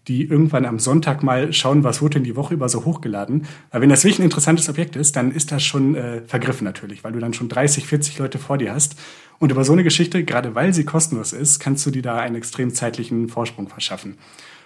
die 0.07 0.23
irgendwann 0.23 0.65
am 0.65 0.79
Sonntag 0.79 1.23
mal 1.23 1.51
schauen, 1.53 1.83
was 1.83 2.01
wurde 2.01 2.15
denn 2.15 2.23
die 2.23 2.35
Woche 2.35 2.53
über 2.53 2.69
so 2.69 2.85
hochgeladen. 2.85 3.45
Weil 3.71 3.81
wenn 3.81 3.89
das 3.89 4.03
wirklich 4.03 4.19
ein 4.19 4.25
interessantes 4.25 4.69
Objekt 4.69 4.95
ist, 4.95 5.15
dann 5.15 5.31
ist 5.31 5.51
das 5.51 5.63
schon 5.63 5.95
äh, 5.95 6.21
vergriffen 6.27 6.65
natürlich, 6.65 7.03
weil 7.03 7.11
du 7.11 7.19
dann 7.19 7.33
schon 7.33 7.49
30, 7.49 7.85
40 7.87 8.19
Leute 8.19 8.37
vor 8.37 8.57
dir 8.57 8.73
hast. 8.73 8.95
Und 9.39 9.51
über 9.51 9.63
so 9.63 9.73
eine 9.73 9.83
Geschichte, 9.83 10.23
gerade 10.23 10.55
weil 10.55 10.73
sie 10.73 10.85
kostenlos 10.85 11.33
ist, 11.33 11.59
kannst 11.59 11.85
du 11.85 11.91
dir 11.91 12.01
da 12.01 12.17
einen 12.17 12.35
extrem 12.35 12.73
zeitlichen 12.73 13.29
Vorsprung 13.29 13.67
verschaffen. 13.67 14.17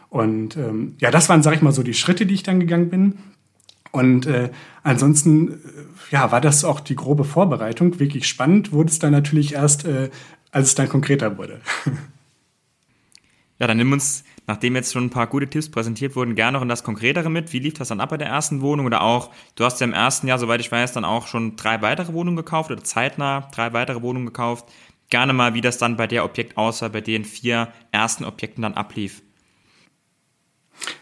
Und 0.10 0.58
ähm, 0.58 0.96
ja, 1.00 1.12
das 1.12 1.30
waren, 1.30 1.44
sag 1.44 1.56
ich 1.56 1.62
mal, 1.62 1.72
so 1.72 1.84
die 1.84 1.94
Schritte, 1.94 2.26
die 2.26 2.34
ich 2.34 2.44
dann 2.44 2.60
gegangen 2.60 2.90
bin. 2.90 3.18
Und 3.92 4.28
äh, 4.28 4.50
ansonsten, 4.84 5.54
äh, 5.54 5.56
ja, 6.12 6.32
war 6.32 6.42
das 6.42 6.64
auch 6.64 6.80
die 6.80 6.96
grobe 6.96 7.24
Vorbereitung. 7.24 8.00
Wirklich 8.00 8.28
spannend 8.28 8.72
wurde 8.72 8.90
es 8.90 9.00
dann 9.00 9.12
natürlich 9.12 9.54
erst, 9.54 9.86
äh, 9.86 10.10
als 10.52 10.68
es 10.68 10.76
dann 10.76 10.90
konkreter 10.90 11.38
wurde. 11.38 11.62
Ja, 13.60 13.68
dann 13.68 13.76
nimm 13.76 13.92
uns, 13.92 14.24
nachdem 14.48 14.76
jetzt 14.76 14.94
schon 14.94 15.06
ein 15.06 15.10
paar 15.10 15.28
gute 15.28 15.50
Tipps 15.50 15.70
präsentiert 15.70 16.16
wurden, 16.16 16.34
gerne 16.34 16.54
noch 16.54 16.62
in 16.62 16.70
das 16.70 16.84
Konkretere 16.84 17.30
mit. 17.30 17.52
Wie 17.52 17.60
lief 17.60 17.74
das 17.74 17.90
dann 17.90 18.00
ab 18.00 18.10
bei 18.10 18.18
der 18.18 18.30
ersten 18.30 18.62
Wohnung? 18.62 18.86
Oder 18.86 19.02
auch, 19.02 19.32
du 19.56 19.66
hast 19.66 19.82
ja 19.82 19.86
im 19.86 19.94
ersten 19.94 20.28
Jahr, 20.28 20.40
soweit 20.40 20.62
ich 20.62 20.72
weiß, 20.72 20.94
dann 20.94 21.04
auch 21.04 21.28
schon 21.28 21.58
drei 21.58 21.82
weitere 21.82 22.14
Wohnungen 22.14 22.38
gekauft 22.38 22.72
oder 22.72 22.82
zeitnah 22.82 23.50
drei 23.54 23.74
weitere 23.74 24.02
Wohnungen 24.02 24.28
gekauft. 24.28 24.66
Gerne 25.10 25.34
mal, 25.34 25.56
wie 25.56 25.62
das 25.62 25.78
dann 25.78 25.98
bei 25.98 26.08
der 26.08 26.24
Objekt 26.24 26.56
aussah, 26.58 26.88
bei 26.88 27.02
den 27.02 27.26
vier 27.26 27.68
ersten 27.92 28.24
Objekten 28.24 28.62
dann 28.62 28.76
ablief. 28.76 29.22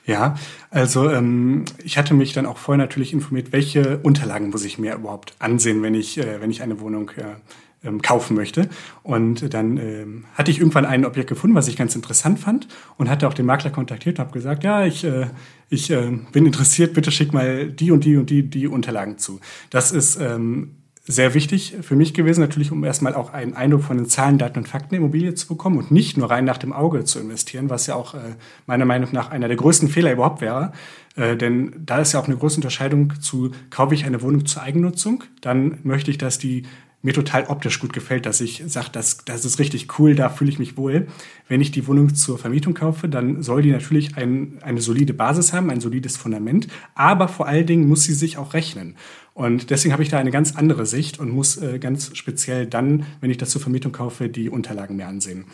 Ja, 0.06 0.36
also 0.70 1.10
ähm, 1.10 1.66
ich 1.84 1.98
hatte 1.98 2.14
mich 2.14 2.34
dann 2.34 2.46
auch 2.46 2.58
vorher 2.58 2.84
natürlich 2.84 3.14
informiert, 3.14 3.52
welche 3.52 4.00
Unterlagen 4.00 4.50
muss 4.50 4.64
ich 4.64 4.78
mir 4.78 4.96
überhaupt 4.96 5.34
ansehen, 5.40 5.82
wenn 5.84 5.94
ich, 5.94 6.18
äh, 6.18 6.40
wenn 6.42 6.50
ich 6.50 6.62
eine 6.62 6.80
Wohnung 6.80 7.12
äh, 7.18 7.36
ähm, 7.84 8.02
kaufen 8.02 8.36
möchte. 8.36 8.70
Und 9.04 9.54
dann 9.54 9.78
ähm, 9.78 10.26
hatte 10.34 10.52
ich 10.52 10.60
irgendwann 10.60 10.86
ein 10.86 11.06
Objekt 11.06 11.30
gefunden, 11.30 11.56
was 11.56 11.68
ich 11.68 11.76
ganz 11.76 11.96
interessant 11.96 12.40
fand 12.40 12.68
und 12.98 13.10
hatte 13.10 13.28
auch 13.28 13.34
den 13.34 13.46
Makler 13.46 13.70
kontaktiert 13.70 14.18
und 14.18 14.26
habe 14.26 14.34
gesagt, 14.34 14.64
ja, 14.64 14.86
ich, 14.86 15.04
äh, 15.04 15.28
ich 15.70 15.92
äh, 15.92 16.12
bin 16.32 16.46
interessiert, 16.46 16.94
bitte 16.94 17.12
schick 17.12 17.34
mal 17.34 17.68
die 17.68 17.92
und 17.92 18.04
die 18.04 18.18
und 18.18 18.30
die, 18.30 18.44
die 18.44 18.68
Unterlagen 18.68 19.18
zu. 19.18 19.40
Das 19.70 19.92
ist 19.92 20.20
ähm, 20.20 20.76
sehr 21.10 21.34
wichtig 21.34 21.76
für 21.82 21.96
mich 21.96 22.14
gewesen, 22.14 22.42
natürlich, 22.42 22.72
um 22.72 22.84
erstmal 22.84 23.16
auch 23.16 23.32
einen 23.32 23.54
Eindruck 23.54 23.84
von 23.84 23.96
den 23.96 24.08
Zahlen, 24.08 24.38
Daten 24.38 24.60
und 24.60 24.68
Fakten 24.68 24.90
der 24.90 25.00
Immobilie 25.00 25.34
zu 25.34 25.48
bekommen 25.48 25.78
und 25.78 25.90
nicht 25.90 26.18
nur 26.18 26.30
rein 26.30 26.44
nach 26.44 26.58
dem 26.58 26.74
Auge 26.74 27.06
zu 27.06 27.20
investieren, 27.20 27.70
was 27.70 27.88
ja 27.88 27.96
auch 27.96 28.14
äh, 28.14 28.36
meiner 28.66 28.84
Meinung 28.84 29.10
nach 29.14 29.32
einer 29.32 29.48
der 29.48 29.56
größten 29.56 29.88
Fehler 29.88 30.12
überhaupt 30.12 30.42
wäre. 30.42 30.74
Äh, 31.16 31.38
denn 31.38 31.72
da 31.86 32.00
ist 32.00 32.12
ja 32.12 32.20
auch 32.20 32.28
eine 32.28 32.36
große 32.36 32.58
Unterscheidung 32.58 33.14
zu, 33.22 33.52
kaufe 33.70 33.96
ich 33.96 34.06
eine 34.06 34.22
Wohnung 34.22 34.46
zur 34.46 34.64
Eigennutzung, 34.64 35.24
dann 35.40 35.80
möchte 35.84 36.12
ich, 36.12 36.18
dass 36.18 36.40
die 36.40 36.64
mir 37.02 37.14
total 37.14 37.46
optisch 37.46 37.80
gut 37.80 37.94
gefällt, 37.94 38.26
dass 38.26 38.42
ich 38.42 38.64
sage, 38.66 38.90
das, 38.92 39.20
das 39.24 39.46
ist 39.46 39.60
richtig 39.60 40.00
cool, 40.00 40.16
da 40.16 40.30
fühle 40.30 40.50
ich 40.50 40.60
mich 40.60 40.78
wohl. 40.78 41.08
Wenn 41.48 41.62
ich 41.62 41.72
die 41.72 41.88
Wohnung 41.88 42.16
zur 42.16 42.38
Vermietung 42.38 42.74
kaufe, 42.74 43.08
dann 43.08 43.44
soll 43.44 43.62
die 43.62 43.72
natürlich 43.72 44.18
ein, 44.18 44.58
eine 44.62 44.82
solide 44.82 45.14
Basis 45.14 45.54
haben, 45.54 45.70
ein 45.70 45.80
solides 45.80 46.18
Fundament, 46.18 46.68
aber 46.96 47.28
vor 47.28 47.48
allen 47.48 47.68
Dingen 47.68 47.88
muss 47.88 48.04
sie 48.04 48.14
sich 48.14 48.38
auch 48.38 48.54
rechnen. 48.54 48.96
Und 49.34 49.70
deswegen 49.70 49.94
habe 49.94 50.02
ich 50.02 50.10
da 50.10 50.18
eine 50.18 50.32
ganz 50.32 50.56
andere 50.56 50.88
Sicht 50.88 51.20
und 51.20 51.30
muss 51.30 51.58
äh, 51.58 51.78
ganz 51.78 52.18
speziell 52.18 52.66
dann, 52.66 53.06
wenn 53.22 53.30
ich 53.30 53.38
das 53.38 53.52
zur 53.52 53.62
Vermietung 53.62 53.92
kaufe, 53.92 54.30
die 54.30 54.50
Unterlagen 54.50 54.96
mir 54.96 55.08
ansehen. 55.08 55.46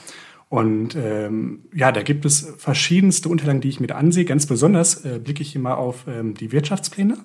Und 0.53 0.95
ähm, 0.95 1.61
ja, 1.73 1.91
da 1.91 2.03
gibt 2.03 2.25
es 2.25 2.53
verschiedenste 2.59 3.27
Unterlagen, 3.27 3.59
die 3.59 3.69
ich 3.69 3.79
mir 3.79 3.95
ansehe. 3.95 4.23
Ganz 4.23 4.45
besonders 4.45 5.03
äh, 5.03 5.17
blicke 5.17 5.41
ich 5.41 5.55
immer 5.55 5.79
auf 5.79 6.05
ähm, 6.07 6.35
die 6.35 6.51
Wirtschaftspläne 6.51 7.17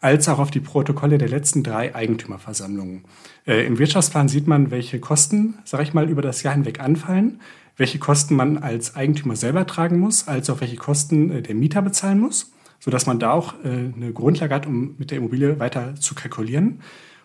als 0.00 0.28
auch 0.28 0.38
auf 0.38 0.52
die 0.52 0.60
Protokolle 0.60 1.18
der 1.18 1.28
letzten 1.28 1.64
drei 1.64 1.96
Eigentümerversammlungen. 1.96 3.06
Äh, 3.44 3.66
Im 3.66 3.80
Wirtschaftsplan 3.80 4.28
sieht 4.28 4.46
man, 4.46 4.70
welche 4.70 5.00
Kosten, 5.00 5.58
sage 5.64 5.82
ich 5.82 5.94
mal, 5.94 6.08
über 6.08 6.22
das 6.22 6.44
Jahr 6.44 6.54
hinweg 6.54 6.78
anfallen, 6.78 7.40
welche 7.76 7.98
Kosten 7.98 8.36
man 8.36 8.56
als 8.56 8.94
Eigentümer 8.94 9.34
selber 9.34 9.66
tragen 9.66 9.98
muss, 9.98 10.28
als 10.28 10.48
auch 10.48 10.60
welche 10.60 10.76
Kosten 10.76 11.32
äh, 11.32 11.42
der 11.42 11.56
Mieter 11.56 11.82
bezahlen 11.82 12.20
muss 12.20 12.52
sodass 12.82 13.04
man 13.04 13.18
da 13.18 13.32
auch 13.32 13.54
äh, 13.62 13.92
eine 13.94 14.12
Grundlage 14.14 14.54
hat, 14.54 14.66
um 14.66 14.94
mit 14.96 15.10
der 15.10 15.18
Immobilie 15.18 15.60
weiter 15.60 15.94
zu 15.96 16.14
kalkulieren. 16.14 16.80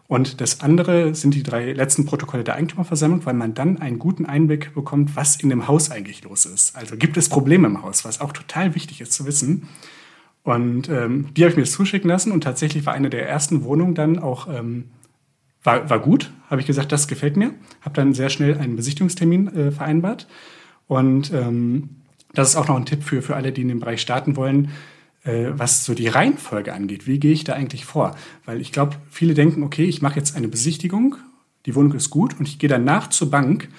Und 0.08 0.40
das 0.40 0.62
andere 0.62 1.16
sind 1.16 1.34
die 1.34 1.42
drei 1.42 1.74
letzten 1.74 2.06
Protokolle 2.06 2.44
der 2.44 2.56
Eigentümerversammlung, 2.56 3.26
weil 3.26 3.34
man 3.34 3.56
dann 3.56 3.82
einen 3.82 3.98
guten 3.98 4.26
Einblick 4.26 4.74
bekommt, 4.76 5.16
was 5.16 5.36
in 5.36 5.50
dem 5.50 5.68
Haus 5.68 5.90
eigentlich 5.90 6.24
los 6.24 6.46
ist. 6.46 6.76
Also 6.76 6.96
gibt 6.96 7.18
es 7.18 7.28
Probleme 7.28 7.68
im 7.68 7.82
Haus, 7.82 8.06
was 8.06 8.22
auch 8.22 8.32
total 8.32 8.76
wichtig 8.76 9.02
ist 9.02 9.14
zu 9.14 9.26
wissen. 9.26 9.68
Und 10.44 10.90
ähm, 10.90 11.34
die 11.34 11.42
habe 11.42 11.52
ich 11.52 11.58
mir 11.58 11.64
zuschicken 11.66 12.08
lassen 12.08 12.32
und 12.32 12.42
tatsächlich 12.42 12.86
war 12.86 12.94
eine 12.94 13.10
der 13.10 13.28
ersten 13.28 13.64
Wohnungen 13.64 13.96
dann 13.96 14.20
auch 14.20 14.48
ähm, 14.48 14.92
war, 15.64 15.90
war 15.90 16.00
gut. 16.00 16.32
Habe 16.52 16.62
ich 16.62 16.68
gesagt, 16.68 16.92
das 16.92 17.08
gefällt 17.08 17.36
mir. 17.36 17.56
Habe 17.82 17.96
dann 17.96 18.14
sehr 18.14 18.30
schnell 18.30 18.60
einen 18.60 18.76
Besichtigungstermin 18.76 19.48
äh, 19.48 19.72
vereinbart 19.72 20.28
und 20.88 21.34
ähm, 21.34 21.90
Das 22.34 22.50
ist 22.50 22.56
auch 22.58 22.68
noch 22.68 22.76
ein 22.76 22.86
Tipp 22.86 23.04
für, 23.04 23.22
für 23.22 23.36
alle, 23.36 23.52
die 23.52 23.62
in 23.62 23.70
dem 23.70 23.80
Bereich 23.80 24.02
starten 24.02 24.36
wollen, 24.36 24.70
was 25.26 25.86
so 25.86 25.94
die 25.94 26.08
Reihenfolge 26.08 26.74
angeht. 26.74 27.08
Wie 27.08 27.20
gehe 27.20 27.32
ich 27.32 27.44
da 27.44 27.54
eigentlich 27.54 27.86
vor? 27.86 28.16
Weil 28.46 28.62
ich 28.62 28.72
glaube, 28.72 28.98
viele 29.10 29.34
denken, 29.34 29.64
okay, 29.64 29.86
ich 29.86 30.02
mache 30.02 30.18
jetzt 30.18 30.36
eine 30.36 30.48
Besichtigung, 30.48 31.16
die 31.66 31.74
Wohnung 31.74 31.94
ist 31.94 32.12
gut 32.12 32.40
und 32.40 32.48
ich 32.48 32.60
gehe 32.60 32.70
danach 32.70 33.10
zur 33.10 33.32
Bank 33.32 33.70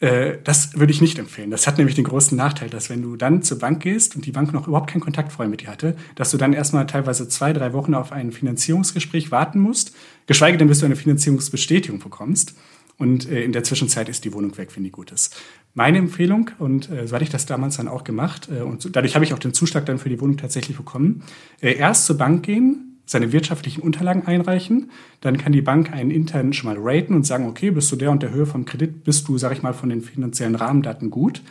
äh, 0.00 0.38
das 0.44 0.78
würde 0.78 0.92
ich 0.92 1.00
nicht 1.00 1.18
empfehlen. 1.18 1.50
Das 1.50 1.66
hat 1.66 1.78
nämlich 1.78 1.96
den 1.96 2.04
großen 2.04 2.36
Nachteil, 2.36 2.70
dass 2.70 2.90
wenn 2.90 3.02
du 3.02 3.16
dann 3.16 3.42
zur 3.42 3.58
Bank 3.58 3.82
gehst 3.82 4.14
und 4.14 4.26
die 4.26 4.32
Bank 4.32 4.52
noch 4.52 4.68
überhaupt 4.68 4.90
keinen 4.90 5.00
Kontakt 5.00 5.32
vorher 5.32 5.50
mit 5.50 5.62
dir 5.62 5.68
hatte, 5.68 5.96
dass 6.14 6.30
du 6.30 6.36
dann 6.36 6.52
erstmal 6.52 6.86
teilweise 6.86 7.28
zwei, 7.28 7.52
drei 7.52 7.72
Wochen 7.72 7.94
auf 7.94 8.12
ein 8.12 8.32
Finanzierungsgespräch 8.32 9.30
warten 9.30 9.58
musst, 9.58 9.94
geschweige 10.26 10.58
denn, 10.58 10.68
bis 10.68 10.80
du 10.80 10.86
eine 10.86 10.96
Finanzierungsbestätigung 10.96 11.98
bekommst. 11.98 12.54
Und 12.98 13.28
äh, 13.28 13.42
in 13.42 13.52
der 13.52 13.64
Zwischenzeit 13.64 14.08
ist 14.08 14.24
die 14.24 14.32
Wohnung 14.32 14.56
weg, 14.58 14.70
wenn 14.74 14.84
die 14.84 14.90
gut 14.90 15.12
ist. 15.12 15.40
Meine 15.74 15.98
Empfehlung, 15.98 16.50
und 16.58 16.90
äh, 16.90 17.06
so 17.06 17.14
hatte 17.14 17.24
ich 17.24 17.30
das 17.30 17.46
damals 17.46 17.76
dann 17.76 17.88
auch 17.88 18.04
gemacht, 18.04 18.48
äh, 18.50 18.62
und 18.62 18.82
so, 18.82 18.88
dadurch 18.88 19.14
habe 19.14 19.24
ich 19.24 19.32
auch 19.32 19.38
den 19.38 19.54
Zuschlag 19.54 19.86
dann 19.86 19.98
für 19.98 20.08
die 20.08 20.20
Wohnung 20.20 20.36
tatsächlich 20.36 20.76
bekommen, 20.76 21.22
äh, 21.60 21.74
erst 21.74 22.06
zur 22.06 22.18
Bank 22.18 22.44
gehen, 22.44 22.88
seine 23.06 23.32
wirtschaftlichen 23.32 23.80
Unterlagen 23.80 24.26
einreichen. 24.26 24.90
Dann 25.20 25.38
kann 25.38 25.52
die 25.52 25.62
Bank 25.62 25.92
einen 25.92 26.10
intern 26.10 26.52
schon 26.52 26.68
mal 26.68 26.76
raten 26.78 27.14
und 27.14 27.24
sagen, 27.24 27.46
okay, 27.46 27.70
bist 27.70 27.90
du 27.90 27.96
der 27.96 28.10
und 28.10 28.22
der 28.22 28.32
Höhe 28.32 28.46
vom 28.46 28.64
Kredit, 28.64 29.04
bist 29.04 29.28
du, 29.28 29.38
sag 29.38 29.52
ich 29.52 29.62
mal, 29.62 29.72
von 29.72 29.88
den 29.88 30.02
finanziellen 30.02 30.56
Rahmendaten 30.56 31.08
gut. 31.08 31.42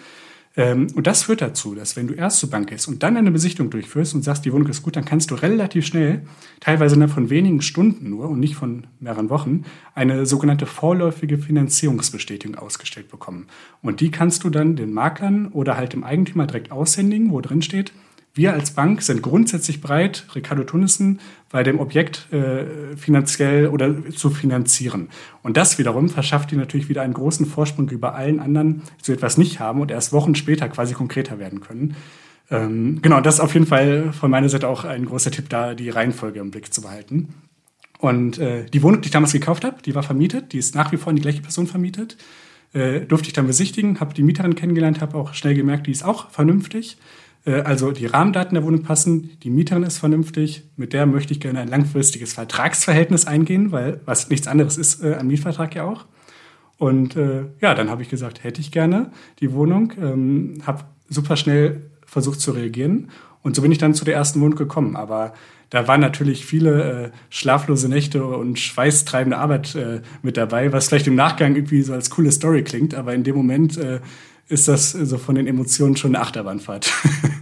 Ähm, 0.58 0.88
und 0.96 1.06
das 1.06 1.24
führt 1.24 1.42
dazu, 1.42 1.76
dass 1.76 1.96
wenn 1.96 2.08
du 2.08 2.16
erst 2.16 2.40
zur 2.40 2.50
Bank 2.50 2.70
gehst 2.70 2.88
und 2.88 3.04
dann 3.04 3.16
eine 3.16 3.32
Besichtigung 3.32 3.70
durchführst 3.70 4.16
und 4.16 4.24
sagst, 4.24 4.44
die 4.44 4.52
Wohnung 4.52 4.68
ist 4.68 4.82
gut, 4.82 4.96
dann 4.96 5.06
kannst 5.06 5.30
du 5.30 5.36
relativ 5.36 5.86
schnell, 5.86 6.24
teilweise 6.60 6.96
innerhalb 6.96 7.14
von 7.14 7.30
wenigen 7.30 7.62
Stunden 7.62 8.10
nur 8.10 8.28
und 8.28 8.40
nicht 8.40 8.56
von 8.56 8.88
mehreren 9.00 9.30
Wochen, 9.30 9.64
eine 9.94 10.26
sogenannte 10.26 10.66
vorläufige 10.66 11.38
Finanzierungsbestätigung 11.38 12.58
ausgestellt 12.58 13.10
bekommen. 13.10 13.46
Und 13.84 14.02
die 14.02 14.10
kannst 14.10 14.44
du 14.44 14.50
dann 14.50 14.76
den 14.76 14.92
Maklern 14.92 15.50
oder 15.50 15.78
halt 15.78 15.94
dem 15.94 16.04
Eigentümer 16.04 16.48
direkt 16.48 16.72
aushändigen, 16.72 17.32
wo 17.32 17.40
drin 17.40 17.62
steht, 17.62 17.94
wir 18.38 18.53
als 18.53 18.72
Bank 18.72 19.01
sind 19.01 19.22
grundsätzlich 19.22 19.82
bereit, 19.82 20.25
Ricardo 20.36 20.63
Tunnissen 20.63 21.20
bei 21.50 21.63
dem 21.63 21.79
Objekt 21.79 22.32
äh, 22.32 22.96
finanziell 22.96 23.67
oder 23.67 24.10
zu 24.12 24.29
finanzieren. 24.29 25.10
Und 25.44 25.58
das 25.58 25.77
wiederum 25.77 26.10
verschafft 26.10 26.51
dir 26.51 26.58
natürlich 26.58 26.89
wieder 26.89 27.01
einen 27.01 27.13
großen 27.13 27.46
Vorsprung 27.46 27.89
über 27.89 28.15
allen 28.15 28.39
anderen, 28.39 28.84
die 29.00 29.06
so 29.06 29.13
etwas 29.13 29.38
nicht 29.38 29.60
haben 29.60 29.82
und 29.82 29.91
erst 29.91 30.13
Wochen 30.13 30.36
später 30.36 30.70
quasi 30.70 30.94
konkreter 30.94 31.39
werden 31.39 31.62
können. 31.62 31.96
Ähm, 32.50 33.00
genau, 33.01 33.22
das 33.22 33.36
ist 33.36 33.39
auf 33.41 33.53
jeden 33.53 33.65
Fall 33.65 34.13
von 34.13 34.32
meiner 34.32 34.50
Seite 34.50 34.67
auch 34.67 34.86
ein 34.86 35.06
großer 35.06 35.32
Tipp, 35.32 35.50
da 35.50 35.74
die 35.74 35.89
Reihenfolge 35.89 36.39
im 36.39 36.51
Blick 36.51 36.74
zu 36.74 36.82
behalten. 36.82 37.34
Und 38.00 38.38
äh, 38.38 38.65
die 38.65 38.84
Wohnung, 38.84 39.01
die 39.01 39.08
ich 39.08 39.12
damals 39.12 39.34
gekauft 39.34 39.65
habe, 39.65 39.82
die 39.82 39.96
war 39.96 40.03
vermietet, 40.03 40.53
die 40.53 40.60
ist 40.60 40.75
nach 40.75 40.91
wie 40.91 40.98
vor 40.98 41.10
an 41.10 41.15
die 41.15 41.22
gleiche 41.22 41.41
Person 41.41 41.67
vermietet. 41.67 42.17
Äh, 42.74 43.01
durfte 43.01 43.27
ich 43.27 43.34
dann 43.34 43.48
besichtigen, 43.48 44.00
habe 44.00 44.13
die 44.13 44.24
Mieterin 44.24 44.56
kennengelernt, 44.56 45.01
habe 45.01 45.17
auch 45.17 45.34
schnell 45.34 45.56
gemerkt, 45.56 45.88
die 45.88 45.91
ist 45.91 46.03
auch 46.03 46.29
vernünftig. 46.29 46.98
Äh, 47.48 47.62
also 47.62 47.92
die 47.92 48.06
Rahmendaten 48.06 48.54
der 48.54 48.63
Wohnung 48.63 48.84
passen, 48.84 49.39
die 49.42 49.50
Mieterin 49.50 49.84
ist 49.84 49.98
vernünftig, 49.98 50.63
mit 50.75 50.94
der 50.94 51.06
möchte 51.06 51.34
ich 51.34 51.39
gerne 51.39 51.62
ein 51.62 51.70
langfristiges 51.70 52.34
Vertragsverhältnis 52.34 53.25
eingehen, 53.25 53.72
weil 53.72 54.01
was 54.06 54.30
nichts 54.30 54.48
anderes 54.48 54.77
ist 54.77 55.04
äh, 55.04 55.16
am 55.16 55.27
Mietvertrag 55.27 55.74
ja 55.74 55.86
auch. 55.86 56.06
Und 56.77 57.16
äh, 57.16 57.46
ja, 57.60 57.74
dann 57.74 57.89
habe 57.89 58.04
ich 58.04 58.10
gesagt, 58.10 58.44
hätte 58.44 58.62
ich 58.62 58.72
gerne 58.72 59.12
die 59.39 59.51
Wohnung, 59.54 59.94
ähm, 60.00 60.60
habe 60.68 60.84
super 61.10 61.36
schnell 61.36 61.89
versucht 62.06 62.39
zu 62.39 62.51
reagieren 62.51 63.10
und 63.42 63.56
so 63.56 63.62
bin 63.62 63.72
ich 63.72 63.77
dann 63.80 63.96
zu 63.96 64.06
der 64.06 64.13
ersten 64.13 64.42
Wohnung 64.42 64.58
gekommen. 64.58 64.96
Aber 64.96 65.34
da 65.70 65.88
waren 65.88 66.01
natürlich 66.01 66.46
viele 66.46 67.06
äh, 67.06 67.12
schlaflose 67.30 67.89
Nächte 67.89 68.24
und 68.25 68.60
schweißtreibende 68.60 69.38
Arbeit 69.38 69.74
äh, 69.75 70.01
mit 70.22 70.38
dabei, 70.38 70.72
was 70.72 70.88
vielleicht 70.88 71.08
im 71.08 71.16
Nachgang 71.16 71.56
irgendwie 71.56 71.82
so 71.82 71.94
als 71.94 72.10
coole 72.10 72.32
Story 72.32 72.63
klingt, 72.63 72.94
aber 72.94 73.13
in 73.13 73.24
dem 73.24 73.36
Moment 73.36 73.77
äh, 73.77 74.00
ist 74.50 74.68
das 74.68 74.92
so 74.92 75.18
von 75.18 75.36
den 75.36 75.48
Emotionen 75.48 75.98
schon 75.98 76.16
eine 76.16 76.24
Achterbahnfahrt. 76.24 76.92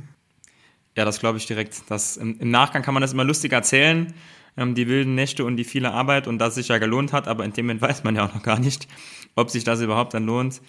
ja, 0.95 1.05
das 1.05 1.19
glaube 1.19 1.37
ich 1.37 1.45
direkt. 1.45 1.83
Das, 1.89 2.17
im, 2.17 2.39
im, 2.39 2.51
Nachgang 2.51 2.81
kann 2.81 2.93
man 2.93 3.01
das 3.01 3.13
immer 3.13 3.23
lustig 3.23 3.51
erzählen, 3.51 4.13
ähm, 4.57 4.75
die 4.75 4.87
wilden 4.87 5.15
Nächte 5.15 5.45
und 5.45 5.57
die 5.57 5.63
viele 5.63 5.91
Arbeit 5.91 6.27
und 6.27 6.39
dass 6.39 6.55
sich 6.55 6.69
ja 6.69 6.77
gelohnt 6.77 7.13
hat, 7.13 7.27
aber 7.27 7.43
in 7.45 7.53
dem 7.53 7.65
Moment 7.65 7.81
weiß 7.83 8.03
man 8.03 8.15
ja 8.15 8.25
auch 8.25 8.33
noch 8.33 8.43
gar 8.43 8.59
nicht, 8.59 8.87
ob 9.35 9.49
sich 9.49 9.63
das 9.63 9.81
überhaupt 9.81 10.13
dann 10.13 10.25
lohnt. 10.25 10.61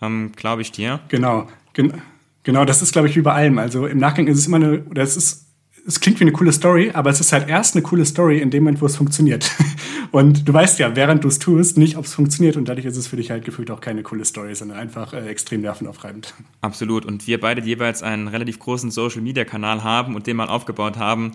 Ähm, 0.00 0.32
glaube 0.34 0.62
ich 0.62 0.72
dir. 0.72 1.00
Genau, 1.08 1.48
gen 1.74 2.02
genau, 2.42 2.64
das 2.64 2.82
ist, 2.82 2.92
glaube 2.92 3.08
ich, 3.08 3.16
wie 3.16 3.22
bei 3.22 3.32
allem. 3.32 3.58
Also 3.58 3.86
im 3.86 3.98
Nachgang 3.98 4.26
ist 4.26 4.38
es 4.38 4.46
immer 4.46 4.56
eine, 4.56 4.82
oder 4.84 5.02
es 5.02 5.16
ist 5.16 5.51
es 5.86 6.00
klingt 6.00 6.20
wie 6.20 6.24
eine 6.24 6.32
coole 6.32 6.52
Story, 6.52 6.90
aber 6.94 7.10
es 7.10 7.20
ist 7.20 7.32
halt 7.32 7.48
erst 7.48 7.74
eine 7.74 7.82
coole 7.82 8.04
Story 8.04 8.38
in 8.38 8.50
dem 8.50 8.64
Moment, 8.64 8.80
wo 8.80 8.86
es 8.86 8.96
funktioniert. 8.96 9.50
Und 10.12 10.46
du 10.46 10.52
weißt 10.52 10.78
ja, 10.78 10.94
während 10.94 11.24
du 11.24 11.28
es 11.28 11.38
tust, 11.38 11.78
nicht, 11.78 11.96
ob 11.96 12.04
es 12.04 12.14
funktioniert. 12.14 12.56
Und 12.56 12.68
dadurch 12.68 12.86
ist 12.86 12.96
es 12.96 13.06
für 13.06 13.16
dich 13.16 13.30
halt 13.30 13.44
gefühlt 13.44 13.70
auch 13.70 13.80
keine 13.80 14.02
coole 14.02 14.24
Story, 14.24 14.54
sondern 14.54 14.78
einfach 14.78 15.12
äh, 15.12 15.26
extrem 15.26 15.62
nervenaufreibend. 15.62 16.34
Absolut. 16.60 17.04
Und 17.04 17.26
wir 17.26 17.40
beide 17.40 17.62
jeweils 17.62 18.02
einen 18.02 18.28
relativ 18.28 18.58
großen 18.58 18.90
Social-Media-Kanal 18.90 19.82
haben 19.82 20.14
und 20.14 20.26
den 20.26 20.36
mal 20.36 20.48
aufgebaut 20.48 20.98
haben, 20.98 21.32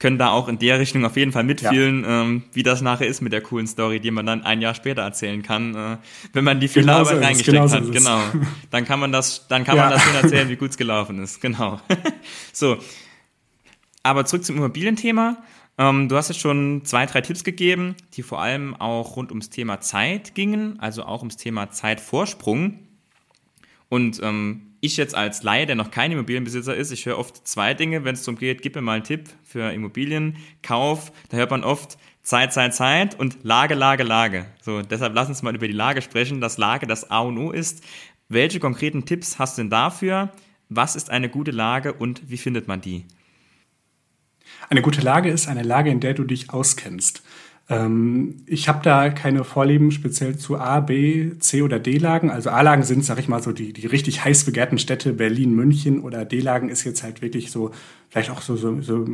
können 0.00 0.18
da 0.18 0.30
auch 0.30 0.48
in 0.48 0.58
der 0.58 0.80
Richtung 0.80 1.04
auf 1.04 1.16
jeden 1.16 1.30
Fall 1.30 1.44
mitfühlen, 1.44 2.02
ja. 2.02 2.22
ähm, 2.22 2.42
wie 2.52 2.64
das 2.64 2.80
nachher 2.80 3.06
ist 3.06 3.20
mit 3.20 3.32
der 3.32 3.42
coolen 3.42 3.68
Story, 3.68 4.00
die 4.00 4.10
man 4.10 4.26
dann 4.26 4.42
ein 4.42 4.60
Jahr 4.60 4.74
später 4.74 5.02
erzählen 5.02 5.42
kann, 5.42 5.74
äh, 5.76 5.96
wenn 6.32 6.42
man 6.42 6.58
die 6.58 6.66
viel 6.66 6.82
genau 6.82 6.98
Arbeit 6.98 7.16
so 7.18 7.22
reingesteckt 7.22 7.56
genau 7.56 7.70
hat. 7.70 7.92
Genau. 7.92 8.20
Dann 8.72 8.84
kann 8.84 8.98
man 8.98 9.12
das, 9.12 9.46
dann 9.46 9.62
kann 9.62 9.76
ja. 9.76 9.84
man 9.84 9.92
das 9.92 10.02
schön 10.02 10.14
erzählen, 10.16 10.48
wie 10.48 10.56
gut 10.56 10.70
es 10.70 10.76
gelaufen 10.76 11.22
ist. 11.22 11.40
Genau. 11.40 11.80
so, 12.52 12.78
aber 14.04 14.24
zurück 14.24 14.44
zum 14.44 14.56
Immobilienthema. 14.56 15.38
Ähm, 15.76 16.08
du 16.08 16.16
hast 16.16 16.28
jetzt 16.28 16.40
schon 16.40 16.82
zwei, 16.84 17.06
drei 17.06 17.20
Tipps 17.20 17.42
gegeben, 17.42 17.96
die 18.12 18.22
vor 18.22 18.40
allem 18.40 18.76
auch 18.76 19.16
rund 19.16 19.32
ums 19.32 19.50
Thema 19.50 19.80
Zeit 19.80 20.36
gingen, 20.36 20.78
also 20.78 21.04
auch 21.04 21.20
ums 21.20 21.36
Thema 21.36 21.70
Zeitvorsprung. 21.70 22.78
Und 23.88 24.20
ähm, 24.22 24.74
ich 24.80 24.96
jetzt 24.96 25.14
als 25.14 25.42
Laie, 25.42 25.66
der 25.66 25.76
noch 25.76 25.90
kein 25.90 26.12
Immobilienbesitzer 26.12 26.76
ist, 26.76 26.92
ich 26.92 27.06
höre 27.06 27.18
oft 27.18 27.48
zwei 27.48 27.74
Dinge, 27.74 28.04
wenn 28.04 28.14
es 28.14 28.22
darum 28.22 28.38
geht, 28.38 28.62
gib 28.62 28.74
mir 28.74 28.82
mal 28.82 28.94
einen 28.94 29.04
Tipp 29.04 29.28
für 29.42 29.72
Immobilienkauf. 29.72 31.10
Da 31.30 31.38
hört 31.38 31.50
man 31.50 31.64
oft 31.64 31.96
Zeit, 32.22 32.52
Zeit, 32.52 32.74
Zeit 32.74 33.18
und 33.18 33.38
Lage, 33.42 33.74
Lage, 33.74 34.02
Lage. 34.02 34.46
So, 34.60 34.82
deshalb 34.82 35.14
lass 35.14 35.28
uns 35.28 35.42
mal 35.42 35.54
über 35.54 35.66
die 35.66 35.74
Lage 35.74 36.02
sprechen, 36.02 36.40
dass 36.40 36.58
Lage 36.58 36.86
das 36.86 37.10
A 37.10 37.20
und 37.20 37.38
O 37.38 37.50
ist. 37.50 37.82
Welche 38.28 38.60
konkreten 38.60 39.06
Tipps 39.06 39.38
hast 39.38 39.56
du 39.56 39.62
denn 39.62 39.70
dafür? 39.70 40.32
Was 40.68 40.96
ist 40.96 41.10
eine 41.10 41.28
gute 41.28 41.50
Lage 41.50 41.92
und 41.94 42.30
wie 42.30 42.38
findet 42.38 42.68
man 42.68 42.80
die? 42.80 43.04
Eine 44.70 44.82
gute 44.82 45.00
Lage 45.00 45.30
ist 45.30 45.48
eine 45.48 45.62
Lage, 45.62 45.90
in 45.90 46.00
der 46.00 46.14
du 46.14 46.24
dich 46.24 46.50
auskennst. 46.50 47.22
Ähm, 47.68 48.42
ich 48.46 48.68
habe 48.68 48.80
da 48.82 49.10
keine 49.10 49.44
Vorlieben 49.44 49.90
speziell 49.90 50.36
zu 50.36 50.58
A, 50.58 50.80
B, 50.80 51.38
C 51.38 51.62
oder 51.62 51.78
D-Lagen. 51.78 52.30
Also 52.30 52.50
A-Lagen 52.50 52.82
sind, 52.82 53.04
sag 53.04 53.18
ich 53.18 53.28
mal, 53.28 53.42
so 53.42 53.52
die, 53.52 53.72
die 53.72 53.86
richtig 53.86 54.24
heiß 54.24 54.44
begehrten 54.44 54.78
Städte, 54.78 55.12
Berlin, 55.12 55.54
München 55.54 56.00
oder 56.00 56.24
D-Lagen 56.24 56.68
ist 56.68 56.84
jetzt 56.84 57.02
halt 57.02 57.22
wirklich 57.22 57.50
so, 57.50 57.70
vielleicht 58.10 58.30
auch 58.30 58.42
so, 58.42 58.56
so, 58.56 58.80
so 58.82 59.06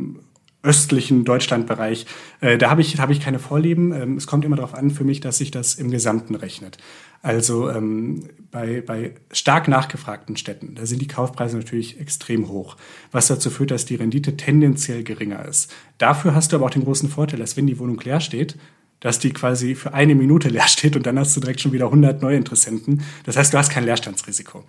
östlichen 0.63 1.25
Deutschlandbereich. 1.25 2.05
Äh, 2.39 2.57
da 2.57 2.69
habe 2.69 2.81
ich, 2.81 2.99
hab 2.99 3.09
ich 3.09 3.19
keine 3.19 3.39
Vorlieben. 3.39 3.91
Ähm, 3.91 4.17
es 4.17 4.27
kommt 4.27 4.45
immer 4.45 4.55
darauf 4.55 4.73
an 4.73 4.91
für 4.91 5.03
mich, 5.03 5.19
dass 5.19 5.37
sich 5.37 5.51
das 5.51 5.75
im 5.75 5.89
Gesamten 5.89 6.35
rechnet. 6.35 6.77
Also 7.23 7.69
ähm, 7.69 8.29
bei, 8.49 8.81
bei 8.81 9.13
stark 9.31 9.67
nachgefragten 9.67 10.37
Städten, 10.37 10.73
da 10.75 10.85
sind 10.85 11.01
die 11.01 11.07
Kaufpreise 11.07 11.57
natürlich 11.57 11.99
extrem 11.99 12.47
hoch, 12.47 12.77
was 13.11 13.27
dazu 13.27 13.51
führt, 13.51 13.71
dass 13.71 13.85
die 13.85 13.95
Rendite 13.95 14.37
tendenziell 14.37 15.03
geringer 15.03 15.45
ist. 15.45 15.71
Dafür 15.99 16.33
hast 16.33 16.51
du 16.51 16.55
aber 16.55 16.65
auch 16.65 16.71
den 16.71 16.83
großen 16.83 17.09
Vorteil, 17.09 17.39
dass 17.39 17.57
wenn 17.57 17.67
die 17.67 17.77
Wohnung 17.77 17.99
leer 17.99 18.21
steht, 18.21 18.57
dass 19.01 19.19
die 19.19 19.33
quasi 19.33 19.75
für 19.75 19.93
eine 19.93 20.15
Minute 20.15 20.49
leer 20.49 20.67
steht 20.67 20.95
und 20.95 21.05
dann 21.05 21.19
hast 21.19 21.35
du 21.35 21.41
direkt 21.41 21.61
schon 21.61 21.73
wieder 21.73 21.85
100 21.85 22.21
neue 22.21 22.37
Interessenten. 22.37 23.03
Das 23.23 23.37
heißt, 23.37 23.53
du 23.53 23.57
hast 23.57 23.71
kein 23.71 23.83
Leerstandsrisiko. 23.83 24.63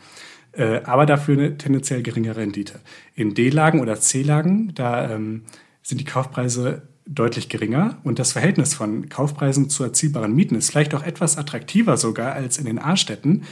Äh, 0.53 0.83
aber 0.85 1.07
dafür 1.07 1.39
eine 1.39 1.57
tendenziell 1.57 2.03
geringere 2.03 2.37
Rendite. 2.37 2.81
In 3.15 3.35
D-Lagen 3.35 3.81
oder 3.81 3.99
C-Lagen, 3.99 4.75
da 4.75 5.11
ähm, 5.11 5.45
sind 5.83 6.01
die 6.01 6.05
Kaufpreise 6.05 6.83
deutlich 7.07 7.49
geringer 7.49 7.99
und 8.05 8.19
das 8.19 8.33
Verhältnis 8.33 8.75
von 8.75 9.09
Kaufpreisen 9.09 9.69
zu 9.69 9.83
erzielbaren 9.83 10.35
Mieten 10.35 10.55
ist 10.55 10.71
vielleicht 10.71 10.95
auch 10.95 11.03
etwas 11.03 11.37
attraktiver 11.37 11.97
sogar 11.97 12.33
als 12.33 12.59
in 12.59 12.65
den 12.65 12.79
A-Städten. 12.79 13.43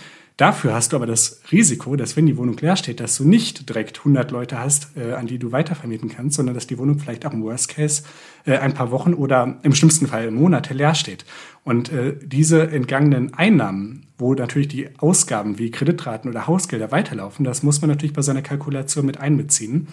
Dafür 0.40 0.72
hast 0.72 0.92
du 0.92 0.96
aber 0.96 1.04
das 1.04 1.42
Risiko, 1.52 1.96
dass 1.96 2.16
wenn 2.16 2.24
die 2.24 2.38
Wohnung 2.38 2.56
leer 2.56 2.76
steht, 2.76 3.00
dass 3.00 3.16
du 3.16 3.28
nicht 3.28 3.68
direkt 3.68 3.98
100 3.98 4.30
Leute 4.30 4.58
hast, 4.58 4.96
äh, 4.96 5.12
an 5.12 5.26
die 5.26 5.38
du 5.38 5.52
weitervermieten 5.52 6.08
kannst, 6.08 6.36
sondern 6.36 6.54
dass 6.54 6.66
die 6.66 6.78
Wohnung 6.78 6.98
vielleicht 6.98 7.26
auch 7.26 7.34
im 7.34 7.42
Worst 7.42 7.68
Case 7.68 8.04
äh, 8.46 8.56
ein 8.56 8.72
paar 8.72 8.90
Wochen 8.90 9.12
oder 9.12 9.58
im 9.64 9.74
schlimmsten 9.74 10.06
Fall 10.06 10.30
Monate 10.30 10.72
leer 10.72 10.94
steht. 10.94 11.26
Und 11.62 11.92
äh, 11.92 12.16
diese 12.22 12.70
entgangenen 12.70 13.34
Einnahmen, 13.34 14.06
wo 14.16 14.32
natürlich 14.32 14.68
die 14.68 14.88
Ausgaben 14.96 15.58
wie 15.58 15.70
Kreditraten 15.70 16.30
oder 16.30 16.46
Hausgelder 16.46 16.90
weiterlaufen, 16.90 17.44
das 17.44 17.62
muss 17.62 17.82
man 17.82 17.90
natürlich 17.90 18.14
bei 18.14 18.22
seiner 18.22 18.40
Kalkulation 18.40 19.04
mit 19.04 19.18
einbeziehen. 19.20 19.88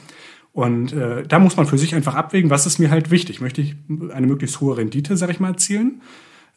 Und 0.58 0.92
äh, 0.92 1.22
da 1.22 1.38
muss 1.38 1.56
man 1.56 1.68
für 1.68 1.78
sich 1.78 1.94
einfach 1.94 2.16
abwägen, 2.16 2.50
was 2.50 2.66
ist 2.66 2.80
mir 2.80 2.90
halt 2.90 3.12
wichtig. 3.12 3.42
Möchte 3.42 3.62
ich 3.62 3.76
eine 4.12 4.26
möglichst 4.26 4.60
hohe 4.60 4.76
Rendite, 4.76 5.16
sag 5.16 5.30
ich 5.30 5.40
mal, 5.40 5.50
erzielen? 5.50 6.02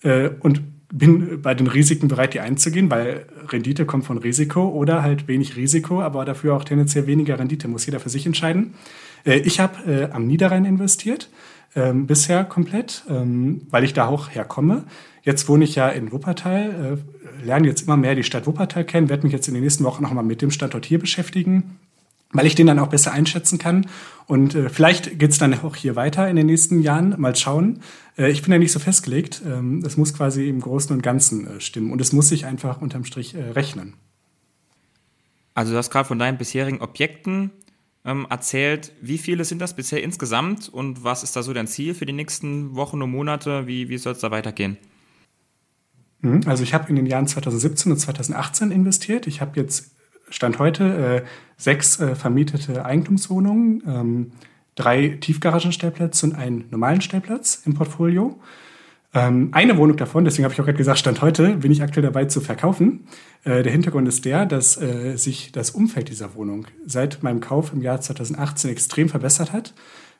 Äh, 0.03 0.31
und 0.41 0.63
bin 0.91 1.43
bei 1.43 1.53
den 1.53 1.67
Risiken 1.67 2.09
bereit, 2.09 2.33
die 2.33 2.41
einzugehen, 2.41 2.91
weil 2.91 3.27
Rendite 3.49 3.85
kommt 3.85 4.07
von 4.07 4.17
Risiko 4.17 4.71
oder 4.71 5.03
halt 5.03 5.29
wenig 5.29 5.55
Risiko, 5.55 6.01
aber 6.01 6.25
dafür 6.25 6.57
auch 6.57 6.65
tendenziell 6.65 7.07
weniger 7.07 7.39
Rendite. 7.39 7.69
Muss 7.69 7.85
jeder 7.85 8.01
für 8.01 8.09
sich 8.09 8.25
entscheiden. 8.25 8.73
Äh, 9.27 9.41
ich 9.41 9.61
habe 9.61 9.85
äh, 9.87 10.11
am 10.11 10.27
Niederrhein 10.27 10.65
investiert, 10.65 11.29
ähm, 11.77 12.07
bisher 12.07 12.45
komplett, 12.45 13.05
ähm, 13.11 13.67
weil 13.69 13.85
ich 13.85 13.93
da 13.93 14.07
auch 14.07 14.31
herkomme. 14.31 14.85
Jetzt 15.25 15.47
wohne 15.47 15.65
ich 15.65 15.75
ja 15.75 15.91
in 15.91 16.11
Wuppertal, 16.11 16.97
äh, 16.97 17.45
lerne 17.45 17.67
jetzt 17.67 17.83
immer 17.83 17.99
mehr 17.99 18.15
die 18.15 18.25
Stadt 18.25 18.47
Wuppertal 18.47 18.85
kennen, 18.85 19.11
werde 19.11 19.25
mich 19.25 19.35
jetzt 19.35 19.47
in 19.47 19.53
den 19.53 19.63
nächsten 19.63 19.85
Wochen 19.85 20.03
nochmal 20.03 20.25
mit 20.25 20.41
dem 20.41 20.51
Standort 20.51 20.87
hier 20.87 20.99
beschäftigen 20.99 21.80
weil 22.33 22.47
ich 22.47 22.55
den 22.55 22.67
dann 22.67 22.79
auch 22.79 22.89
besser 22.89 23.13
einschätzen 23.13 23.59
kann. 23.59 23.87
Und 24.27 24.55
äh, 24.55 24.69
vielleicht 24.69 25.19
geht's 25.19 25.39
dann 25.39 25.55
auch 25.61 25.77
hier 25.77 25.97
weiter 25.97 26.29
in 26.29 26.37
den 26.37 26.47
nächsten 26.47 26.81
Jahren. 26.81 27.15
Mal 27.19 27.35
schauen. 27.35 27.81
Äh, 28.17 28.31
ich 28.31 28.43
bin 28.43 28.53
ja 28.53 28.59
nicht 28.59 28.73
so 28.73 28.79
festgelegt. 28.79 29.43
Ähm, 29.45 29.83
es 29.85 29.97
muss 29.97 30.15
quasi 30.15 30.49
im 30.49 30.61
Großen 30.61 30.95
und 30.95 31.03
Ganzen 31.03 31.47
äh, 31.47 31.61
stimmen. 31.61 31.91
Und 31.91 32.01
es 32.01 32.13
muss 32.13 32.29
sich 32.29 32.47
einfach 32.47 32.81
unterm 32.81 33.05
Strich 33.05 33.35
äh, 33.35 33.43
rechnen. 33.51 33.95
Also 35.55 35.73
du 35.73 35.79
hast 35.79 35.91
gerade 35.91 36.07
von 36.07 36.19
deinen 36.19 36.39
bisherigen 36.39 36.81
Objekten 36.81 37.51
ähm, 38.05 38.27
erzählt. 38.31 38.93
Wie 39.01 39.19
viele 39.19 39.45
sind 39.45 39.61
das 39.61 39.75
bisher 39.75 40.03
insgesamt 40.03 40.69
und 40.69 41.05
was 41.05 41.23
ist 41.23 41.35
da 41.37 41.43
so 41.43 41.53
dein 41.53 41.67
Ziel 41.67 41.95
für 41.95 42.07
die 42.07 42.13
nächsten 42.13 42.77
Wochen 42.77 43.03
und 43.03 43.11
Monate? 43.11 43.67
Wie, 43.67 43.89
wie 43.89 43.99
soll 43.99 44.13
es 44.13 44.21
da 44.21 44.31
weitergehen? 44.31 44.79
Mhm. 46.21 46.43
Also 46.47 46.63
ich 46.63 46.73
habe 46.73 46.89
in 46.89 46.97
den 46.97 47.07
Jahren 47.07 47.27
2017 47.27 47.93
und 47.93 47.99
2018 47.99 48.71
investiert. 48.71 49.27
Ich 49.27 49.41
habe 49.41 49.59
jetzt 49.59 49.91
Stand 50.31 50.59
heute 50.59 51.23
äh, 51.25 51.29
sechs 51.57 52.01
äh, 52.01 52.15
vermietete 52.15 52.85
Eigentumswohnungen, 52.85 53.83
ähm, 53.87 54.33
drei 54.75 55.19
Tiefgaragenstellplätze 55.21 56.27
und 56.27 56.35
einen 56.35 56.65
normalen 56.71 57.01
Stellplatz 57.01 57.63
im 57.67 57.75
Portfolio. 57.75 58.41
Ähm, 59.13 59.49
eine 59.53 59.77
Wohnung 59.77 59.97
davon, 59.97 60.25
deswegen 60.25 60.45
habe 60.45 60.55
ich 60.55 60.61
auch 60.61 60.65
gerade 60.65 60.79
gesagt, 60.79 61.01
Stand 61.01 61.21
heute 61.21 61.57
bin 61.57 61.73
ich 61.73 61.83
aktuell 61.83 62.05
dabei 62.05 62.27
zu 62.27 62.41
verkaufen. 62.41 63.07
Äh, 63.45 63.63
der 63.63 63.73
Hintergrund 63.73 64.07
ist 64.07 64.25
der, 64.25 64.47
dass 64.47 64.81
äh, 64.81 65.17
sich 65.17 65.51
das 65.51 65.71
Umfeld 65.71 66.09
dieser 66.09 66.35
Wohnung 66.37 66.67
seit 66.87 67.23
meinem 67.23 67.41
Kauf 67.41 67.73
im 67.73 67.83
Jahr 67.83 68.01
2018 68.01 68.71
extrem 68.71 69.09
verbessert 69.09 69.53
hat. 69.53 69.75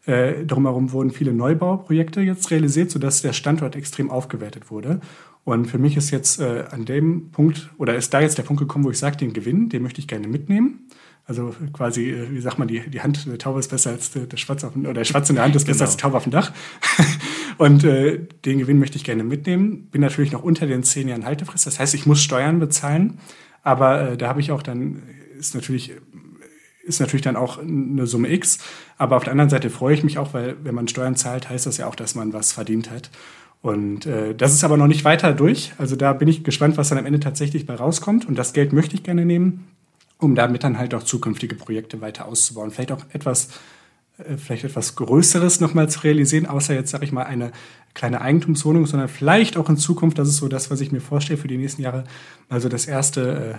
Äh, 0.07 0.45
drumherum 0.45 0.93
wurden 0.93 1.11
viele 1.11 1.33
Neubauprojekte 1.33 2.21
jetzt 2.21 2.51
realisiert, 2.51 2.91
sodass 2.91 3.23
der 3.23 3.33
Standort 3.33 3.77
extrem 3.77 4.11
aufgewertet 4.11 4.71
wurde. 4.71 5.01
Und 5.45 5.67
für 5.67 5.79
mich 5.79 5.97
ist 5.97 6.11
jetzt 6.11 6.41
äh, 6.41 6.65
an 6.71 6.85
dem 6.85 7.31
Punkt, 7.31 7.71
oder 7.79 7.97
ist 7.97 8.13
da 8.13 8.21
jetzt 8.21 8.39
der 8.39 8.43
Punkt 8.43 8.61
gekommen, 8.61 8.85
wo 8.85 8.91
ich 8.91 8.99
sage, 8.99 9.17
den 9.17 9.33
Gewinn, 9.33 9.69
den 9.69 9.83
möchte 9.83 10.01
ich 10.01 10.09
gerne 10.09 10.29
mitnehmen. 10.29 10.87
Also 11.25 11.55
quasi, 11.73 12.11
äh, 12.11 12.31
wie 12.31 12.41
sagt 12.41 12.59
man, 12.59 12.69
die, 12.69 12.81
die 12.91 13.01
Hand 13.01 13.27
der 13.27 13.39
Taube 13.39 13.61
ist 13.61 13.71
besser 13.71 13.91
als 13.91 14.11
der, 14.11 14.27
der 14.27 14.37
Schwarz 14.37 14.65
auf 14.65 14.73
dem, 14.73 14.83
oder 14.83 14.95
der 14.95 15.05
Schwarz 15.05 15.31
in 15.31 15.37
der 15.37 15.45
Hand 15.45 15.57
ist 15.57 15.65
besser 15.65 15.79
genau. 15.79 15.85
als 15.87 15.97
die 15.97 16.03
Taube 16.03 16.17
auf 16.17 16.25
dem 16.25 16.33
Dach. 16.33 16.53
und 17.59 17.85
äh, 17.85 18.27
den 18.45 18.59
Gewinn 18.59 18.79
möchte 18.79 18.97
ich 18.97 19.05
gerne 19.05 19.25
mitnehmen. 19.25 19.89
Bin 19.91 20.01
natürlich 20.01 20.33
noch 20.33 20.43
unter 20.43 20.67
den 20.67 20.83
zehn 20.83 21.09
Jahren 21.09 21.25
Haltefrist. 21.25 21.67
Das 21.67 21.79
heißt, 21.79 21.95
ich 21.95 22.05
muss 22.05 22.23
Steuern 22.23 22.59
bezahlen. 22.59 23.19
Aber 23.63 24.11
äh, 24.11 24.17
da 24.17 24.29
habe 24.29 24.41
ich 24.41 24.53
auch 24.53 24.63
dann, 24.63 25.03
ist 25.39 25.55
natürlich 25.55 25.95
ist 26.83 27.01
natürlich 27.01 27.23
dann 27.23 27.37
auch 27.37 27.59
eine 27.59 28.07
Summe 28.07 28.33
X. 28.33 28.59
Aber 28.97 29.17
auf 29.17 29.25
der 29.25 29.33
anderen 29.33 29.51
Seite 29.51 29.71
freue 29.71 29.95
ich 29.95 30.03
mich 30.03 30.19
auch, 30.19 30.35
weil 30.35 30.57
wenn 30.65 30.75
man 30.75 30.89
Steuern 30.89 31.15
zahlt, 31.17 31.49
heißt 31.49 31.67
das 31.67 31.77
ja 31.77 31.87
auch, 31.87 31.95
dass 31.95 32.15
man 32.15 32.33
was 32.33 32.53
verdient 32.53 32.91
hat. 32.91 33.11
Und 33.63 34.07
äh, 34.07 34.35
das 34.35 34.55
ist 34.55 34.65
aber 34.65 34.77
noch 34.77 34.87
nicht 34.87 35.05
weiter 35.05 35.35
durch. 35.35 35.73
Also 35.77 35.95
da 35.97 36.13
bin 36.13 36.29
ich 36.29 36.45
gespannt, 36.45 36.79
was 36.79 36.89
dann 36.89 36.99
am 36.99 37.07
Ende 37.07 37.21
tatsächlich 37.21 37.67
bei 37.67 37.75
rauskommt. 37.75 38.27
Und 38.27 38.37
das 38.37 38.53
Geld 38.53 38.73
möchte 38.73 38.95
ich 38.95 39.03
gerne 39.03 39.27
nehmen, 39.27 39.67
um 40.19 40.35
damit 40.35 40.65
dann 40.65 40.79
halt 40.79 40.95
auch 40.95 41.03
zukünftige 41.03 41.55
Projekte 41.55 42.01
weiter 42.01 42.27
auszubauen. 42.27 42.71
Vielleicht 42.71 42.93
auch 42.93 43.05
etwas, 43.13 43.51
äh, 44.19 44.39
vielleicht 44.39 44.65
etwas 44.65 44.97
Größeres 44.97 45.61
nochmal 45.61 45.91
zu 45.91 46.01
realisieren, 46.01 46.47
außer 46.47 46.75
jetzt, 46.75 46.91
sage 46.91 47.05
ich 47.05 47.13
mal, 47.13 47.25
eine 47.25 47.53
kleine 47.93 48.23
Eigentumswohnung, 48.23 48.87
sondern 48.87 49.09
vielleicht 49.09 49.59
auch 49.59 49.69
in 49.69 49.77
Zukunft, 49.77 50.19
das 50.19 50.29
ist 50.29 50.39
so 50.39 50.49
das, 50.49 50.71
was 50.71 50.81
ich 50.81 50.91
mir 50.91 51.01
vorstelle 51.01 51.39
für 51.39 51.49
die 51.49 51.59
nächsten 51.59 51.83
Jahre, 51.83 52.05
also 52.49 52.69
das 52.71 52.87
erste, 52.87 53.59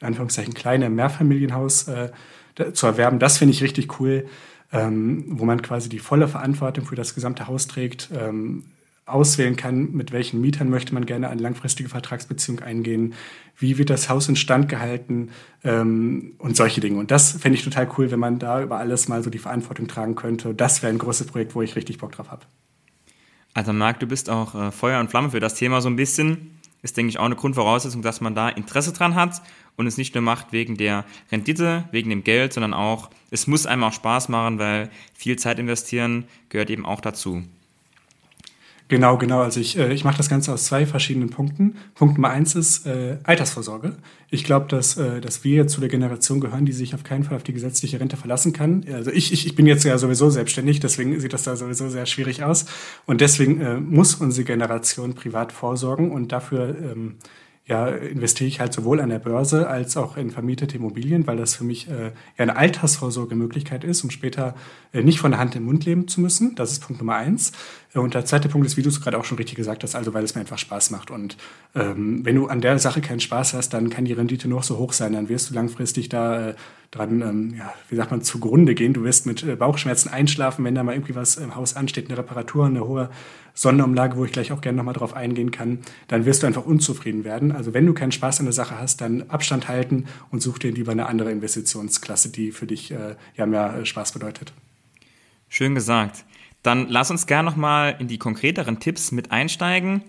in 0.00 0.08
Anführungszeichen, 0.08 0.54
kleine 0.54 0.90
Mehrfamilienhaus 0.90 1.88
äh, 1.88 2.10
zu 2.72 2.86
erwerben. 2.86 3.18
Das 3.18 3.38
finde 3.38 3.52
ich 3.52 3.62
richtig 3.62 3.98
cool, 3.98 4.26
ähm, 4.72 5.24
wo 5.26 5.44
man 5.44 5.60
quasi 5.60 5.88
die 5.88 5.98
volle 5.98 6.28
Verantwortung 6.28 6.84
für 6.84 6.94
das 6.94 7.14
gesamte 7.14 7.48
Haus 7.48 7.66
trägt. 7.66 8.10
Ähm, 8.14 8.64
auswählen 9.12 9.56
kann, 9.56 9.92
mit 9.92 10.12
welchen 10.12 10.40
Mietern 10.40 10.70
möchte 10.70 10.94
man 10.94 11.06
gerne 11.06 11.28
eine 11.28 11.40
langfristige 11.40 11.88
Vertragsbeziehung 11.88 12.60
eingehen, 12.60 13.14
wie 13.58 13.78
wird 13.78 13.90
das 13.90 14.08
Haus 14.08 14.28
instand 14.28 14.68
gehalten 14.68 15.30
ähm, 15.64 16.34
und 16.38 16.56
solche 16.56 16.80
Dinge. 16.80 16.98
Und 16.98 17.10
das 17.10 17.32
fände 17.32 17.58
ich 17.58 17.64
total 17.64 17.90
cool, 17.98 18.10
wenn 18.10 18.20
man 18.20 18.38
da 18.38 18.62
über 18.62 18.78
alles 18.78 19.08
mal 19.08 19.22
so 19.22 19.30
die 19.30 19.38
Verantwortung 19.38 19.88
tragen 19.88 20.14
könnte. 20.14 20.54
Das 20.54 20.82
wäre 20.82 20.92
ein 20.92 20.98
großes 20.98 21.26
Projekt, 21.26 21.54
wo 21.54 21.62
ich 21.62 21.76
richtig 21.76 21.98
Bock 21.98 22.12
drauf 22.12 22.30
habe. 22.30 22.46
Also 23.52 23.72
Marc, 23.72 24.00
du 24.00 24.06
bist 24.06 24.30
auch 24.30 24.54
äh, 24.54 24.70
Feuer 24.70 25.00
und 25.00 25.10
Flamme 25.10 25.30
für 25.30 25.40
das 25.40 25.54
Thema 25.54 25.80
so 25.80 25.88
ein 25.88 25.96
bisschen. 25.96 26.58
Ist, 26.82 26.96
denke 26.96 27.10
ich, 27.10 27.18
auch 27.18 27.26
eine 27.26 27.36
Grundvoraussetzung, 27.36 28.00
dass 28.00 28.22
man 28.22 28.34
da 28.34 28.48
Interesse 28.48 28.94
dran 28.94 29.14
hat 29.14 29.42
und 29.76 29.86
es 29.86 29.98
nicht 29.98 30.14
nur 30.14 30.22
macht 30.22 30.52
wegen 30.52 30.76
der 30.76 31.04
Rendite, 31.30 31.84
wegen 31.90 32.08
dem 32.08 32.24
Geld, 32.24 32.54
sondern 32.54 32.72
auch, 32.72 33.10
es 33.30 33.46
muss 33.46 33.66
einem 33.66 33.84
auch 33.84 33.92
Spaß 33.92 34.30
machen, 34.30 34.58
weil 34.58 34.90
viel 35.12 35.36
Zeit 35.38 35.58
investieren 35.58 36.24
gehört 36.48 36.70
eben 36.70 36.86
auch 36.86 37.02
dazu. 37.02 37.42
Genau, 38.90 39.18
genau. 39.18 39.40
Also 39.40 39.60
ich, 39.60 39.78
äh, 39.78 39.92
ich 39.92 40.02
mache 40.02 40.16
das 40.16 40.28
Ganze 40.28 40.52
aus 40.52 40.64
zwei 40.64 40.84
verschiedenen 40.84 41.30
Punkten. 41.30 41.76
Punkt 41.94 42.16
Nummer 42.16 42.30
eins 42.30 42.56
ist 42.56 42.86
äh, 42.86 43.18
Altersvorsorge. 43.22 43.94
Ich 44.30 44.42
glaube, 44.42 44.66
dass, 44.66 44.96
äh, 44.96 45.20
dass 45.20 45.44
wir 45.44 45.68
zu 45.68 45.78
der 45.78 45.88
Generation 45.88 46.40
gehören, 46.40 46.66
die 46.66 46.72
sich 46.72 46.92
auf 46.92 47.04
keinen 47.04 47.22
Fall 47.22 47.36
auf 47.36 47.44
die 47.44 47.52
gesetzliche 47.52 48.00
Rente 48.00 48.16
verlassen 48.16 48.52
kann. 48.52 48.84
Also 48.92 49.12
ich, 49.12 49.32
ich, 49.32 49.46
ich 49.46 49.54
bin 49.54 49.66
jetzt 49.66 49.84
ja 49.84 49.96
sowieso 49.96 50.28
selbstständig, 50.28 50.80
deswegen 50.80 51.20
sieht 51.20 51.32
das 51.32 51.44
da 51.44 51.54
sowieso 51.54 51.88
sehr 51.88 52.04
schwierig 52.04 52.42
aus. 52.42 52.66
Und 53.06 53.20
deswegen 53.20 53.60
äh, 53.60 53.78
muss 53.78 54.16
unsere 54.16 54.44
Generation 54.44 55.14
privat 55.14 55.52
vorsorgen 55.52 56.10
und 56.10 56.32
dafür 56.32 56.74
ähm, 56.76 57.18
ja, 57.70 57.86
investiere 57.86 58.48
ich 58.48 58.58
halt 58.58 58.72
sowohl 58.72 59.00
an 59.00 59.10
der 59.10 59.20
Börse 59.20 59.68
als 59.68 59.96
auch 59.96 60.16
in 60.16 60.32
vermietete 60.32 60.76
Immobilien, 60.76 61.28
weil 61.28 61.36
das 61.36 61.54
für 61.54 61.62
mich 61.62 61.88
äh, 61.88 62.06
ja 62.06 62.12
eine 62.38 62.56
Altersvorsorgemöglichkeit 62.56 63.84
ist, 63.84 64.02
um 64.02 64.10
später 64.10 64.56
äh, 64.92 65.04
nicht 65.04 65.20
von 65.20 65.30
der 65.30 65.38
Hand 65.38 65.54
im 65.54 65.62
Mund 65.66 65.84
leben 65.84 66.08
zu 66.08 66.20
müssen. 66.20 66.56
Das 66.56 66.72
ist 66.72 66.80
Punkt 66.80 67.00
Nummer 67.00 67.14
eins. 67.14 67.52
Und 67.92 68.14
der 68.14 68.24
zweite 68.24 68.48
Punkt 68.48 68.66
ist, 68.68 68.76
wie 68.76 68.82
du 68.82 68.88
es 68.88 69.00
gerade 69.00 69.18
auch 69.18 69.24
schon 69.24 69.36
richtig 69.36 69.56
gesagt 69.56 69.82
hast, 69.82 69.96
also 69.96 70.14
weil 70.14 70.22
es 70.22 70.36
mir 70.36 70.42
einfach 70.42 70.58
Spaß 70.58 70.90
macht. 70.92 71.10
Und 71.10 71.36
ähm, 71.74 72.24
wenn 72.24 72.36
du 72.36 72.46
an 72.46 72.60
der 72.60 72.78
Sache 72.78 73.00
keinen 73.00 73.18
Spaß 73.18 73.54
hast, 73.54 73.70
dann 73.70 73.90
kann 73.90 74.04
die 74.04 74.12
Rendite 74.12 74.48
noch 74.48 74.62
so 74.62 74.78
hoch 74.78 74.92
sein, 74.92 75.12
dann 75.12 75.28
wirst 75.28 75.50
du 75.50 75.54
langfristig 75.54 76.08
da 76.08 76.50
äh, 76.50 76.54
dran, 76.92 77.20
ähm, 77.20 77.54
ja, 77.58 77.72
wie 77.88 77.96
sagt 77.96 78.12
man, 78.12 78.22
zugrunde 78.22 78.76
gehen. 78.76 78.92
Du 78.92 79.02
wirst 79.02 79.26
mit 79.26 79.42
äh, 79.42 79.56
Bauchschmerzen 79.56 80.08
einschlafen, 80.08 80.64
wenn 80.64 80.76
da 80.76 80.84
mal 80.84 80.94
irgendwie 80.94 81.16
was 81.16 81.36
im 81.36 81.56
Haus 81.56 81.74
ansteht, 81.74 82.08
eine 82.08 82.18
Reparatur, 82.18 82.66
eine 82.66 82.86
hohe 82.86 83.10
Sonderumlage, 83.54 84.16
wo 84.16 84.24
ich 84.24 84.30
gleich 84.30 84.52
auch 84.52 84.60
gerne 84.60 84.76
nochmal 84.76 84.94
drauf 84.94 85.14
eingehen 85.14 85.50
kann, 85.50 85.80
dann 86.06 86.26
wirst 86.26 86.44
du 86.44 86.46
einfach 86.46 86.64
unzufrieden 86.64 87.24
werden. 87.24 87.50
Also 87.50 87.74
wenn 87.74 87.86
du 87.86 87.92
keinen 87.92 88.12
Spaß 88.12 88.38
an 88.38 88.46
der 88.46 88.52
Sache 88.52 88.78
hast, 88.78 89.00
dann 89.00 89.28
Abstand 89.28 89.66
halten 89.66 90.06
und 90.30 90.40
such 90.42 90.58
dir 90.58 90.70
lieber 90.70 90.92
eine 90.92 91.06
andere 91.06 91.32
Investitionsklasse, 91.32 92.30
die 92.30 92.52
für 92.52 92.66
dich 92.66 92.92
äh, 92.92 93.16
ja 93.36 93.46
mehr 93.46 93.74
äh, 93.74 93.84
Spaß 93.84 94.12
bedeutet. 94.12 94.52
Schön 95.48 95.74
gesagt. 95.74 96.24
Dann 96.62 96.88
lass 96.88 97.10
uns 97.10 97.26
gerne 97.26 97.48
nochmal 97.48 97.96
in 97.98 98.08
die 98.08 98.18
konkreteren 98.18 98.80
Tipps 98.80 99.12
mit 99.12 99.32
einsteigen. 99.32 100.02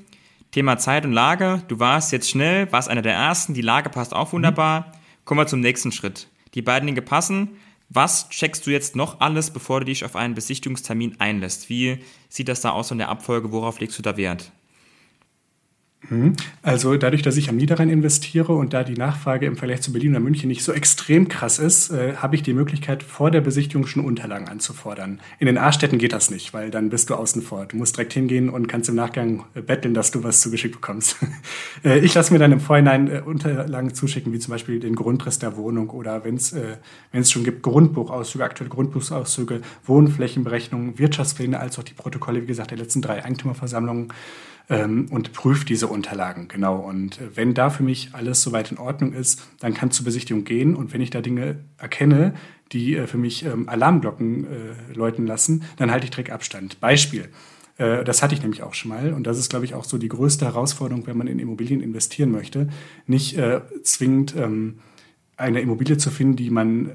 Thema 0.52 0.78
Zeit 0.78 1.06
und 1.06 1.14
Lage. 1.14 1.64
Du 1.68 1.80
warst 1.80 2.12
jetzt 2.12 2.30
schnell, 2.30 2.72
warst 2.72 2.90
einer 2.90 3.02
der 3.02 3.14
ersten. 3.14 3.54
Die 3.54 3.62
Lage 3.62 3.90
passt 3.90 4.14
auch 4.14 4.34
wunderbar. 4.34 4.82
Mhm. 4.82 4.86
Kommen 5.26 5.40
wir 5.40 5.48
zum 5.48 5.62
nächsten 5.62 5.92
Schritt. 5.92 6.28
Die 6.54 6.62
beiden 6.62 6.88
Dinge 6.88 7.02
passen. 7.02 7.58
Was 7.90 8.30
checkst 8.30 8.66
du 8.66 8.72
jetzt 8.72 8.96
noch 8.96 9.20
alles, 9.20 9.52
bevor 9.52 9.80
du 9.82 9.86
dich 9.86 10.06
auf 10.06 10.16
einen 10.16 10.34
Besichtigungstermin 10.34 11.20
einlässt? 11.20 11.70
Wie 11.70 12.00
sieht 12.30 12.48
das 12.48 12.62
da 12.62 12.72
aus 12.72 12.90
von 12.90 12.98
der 12.98 13.10
Abfolge? 13.10 13.52
Worauf 13.52 13.80
legst 13.80 13.98
du 13.98 14.02
da 14.02 14.18
Wert? 14.18 14.52
Mhm. 16.12 16.34
Also 16.62 16.98
dadurch, 16.98 17.22
dass 17.22 17.38
ich 17.38 17.50
am 17.50 17.56
Niederrhein 17.56 17.90
investiere 17.90 18.54
und 18.54 18.74
da 18.74 18.84
die 18.84 18.96
Nachfrage 18.96 19.46
im 19.46 19.56
Vergleich 19.56 19.82
zu 19.82 19.94
Berlin 19.94 20.12
oder 20.12 20.20
München 20.20 20.50
nicht 20.50 20.62
so 20.64 20.74
extrem 20.74 21.30
krass 21.30 21.58
ist, 21.58 21.90
äh, 21.90 22.16
habe 22.18 22.36
ich 22.36 22.44
die 22.44 22.54
Möglichkeit, 22.54 23.02
vor 23.02 23.32
der 23.32 23.40
Besichtigung 23.40 23.88
schon 23.88 24.04
Unterlagen 24.04 24.50
anzufordern. 24.50 25.22
In 25.40 25.46
den 25.46 25.58
A-Städten 25.58 25.98
geht 25.98 26.12
das 26.12 26.30
nicht, 26.30 26.54
weil 26.54 26.70
dann 26.70 26.90
bist 26.90 27.10
du 27.10 27.16
außen 27.16 27.42
vor. 27.42 27.66
Du 27.66 27.78
musst 27.78 27.96
direkt 27.96 28.12
hingehen 28.12 28.50
und 28.50 28.68
kannst 28.68 28.90
im 28.90 28.96
Nachgang 28.96 29.46
äh, 29.54 29.62
betteln, 29.62 29.94
dass 29.94 30.12
du 30.12 30.22
was 30.24 30.42
zugeschickt 30.42 30.76
bekommst. 30.76 31.16
äh, 31.86 32.00
ich 32.00 32.14
lasse 32.14 32.34
mir 32.34 32.40
dann 32.40 32.52
im 32.52 32.60
Vorhinein 32.60 33.10
äh, 33.10 33.22
Unterlagen 33.26 33.94
zuschicken, 33.94 34.34
wie 34.34 34.40
zum 34.40 34.52
Beispiel 34.52 34.82
den 34.82 34.96
Grundriss 34.96 35.40
der 35.40 35.56
Wohnung 35.56 35.92
oder 35.92 36.26
wenn 36.26 36.36
es 36.36 36.52
äh, 36.52 37.24
schon 37.24 37.46
gibt, 37.46 37.64
Grundbuchauszüge, 37.64 38.44
aktuelle 38.44 38.70
Grundbuchauszüge, 38.70 39.62
Wohnflächenberechnungen, 39.86 41.00
Wirtschaftspläne, 41.00 41.58
als 41.58 41.80
auch 41.80 41.84
die 41.84 41.94
Protokolle, 41.94 42.42
wie 42.42 42.48
gesagt, 42.48 42.72
der 42.72 42.78
letzten 42.78 43.02
drei 43.02 43.24
Eigentümerversammlungen 43.24 44.10
ähm, 44.70 45.08
und 45.12 45.34
prüft 45.34 45.70
diese 45.70 45.88
Unterlagen, 45.88 46.48
genau. 46.48 46.78
Und 46.78 47.20
äh, 47.20 47.36
wenn 47.36 47.54
da 47.54 47.70
für 47.70 47.84
mich 47.84 48.10
alles 48.14 48.42
soweit 48.42 48.72
in 48.72 48.78
Ordnung 48.78 49.14
ist, 49.14 49.44
dann 49.60 49.74
kann 49.74 49.90
es 49.90 49.98
zur 49.98 50.06
Besichtigung 50.06 50.44
gehen. 50.44 50.76
Und 50.76 50.94
wenn 50.94 51.02
ich 51.02 51.10
da 51.10 51.22
Dinge 51.22 51.60
erkenne, 51.78 52.34
die 52.72 52.96
äh, 52.96 53.08
für 53.08 53.18
mich 53.18 53.46
ähm, 53.46 53.68
Alarmglocken 53.68 54.46
äh, 54.46 54.94
läuten 54.94 55.26
lassen, 55.26 55.64
dann 55.78 55.92
halte 55.92 56.06
ich 56.06 56.12
direkt 56.12 56.32
Abstand. 56.32 56.80
Beispiel. 56.80 57.30
Äh, 57.78 58.04
das 58.04 58.24
hatte 58.24 58.34
ich 58.34 58.42
nämlich 58.42 58.64
auch 58.64 58.74
schon 58.74 58.90
mal. 58.90 59.14
Und 59.14 59.28
das 59.28 59.38
ist, 59.38 59.50
glaube 59.50 59.66
ich, 59.66 59.74
auch 59.74 59.84
so 59.84 59.98
die 59.98 60.10
größte 60.10 60.46
Herausforderung, 60.46 61.06
wenn 61.08 61.18
man 61.18 61.28
in 61.28 61.40
Immobilien 61.40 61.82
investieren 61.82 62.32
möchte. 62.32 62.70
Nicht 63.08 63.38
äh, 63.38 63.62
zwingend 63.84 64.36
ähm, 64.38 64.80
eine 65.38 65.62
Immobilie 65.62 65.98
zu 65.98 66.12
finden, 66.12 66.36
die 66.36 66.52
man, 66.52 66.92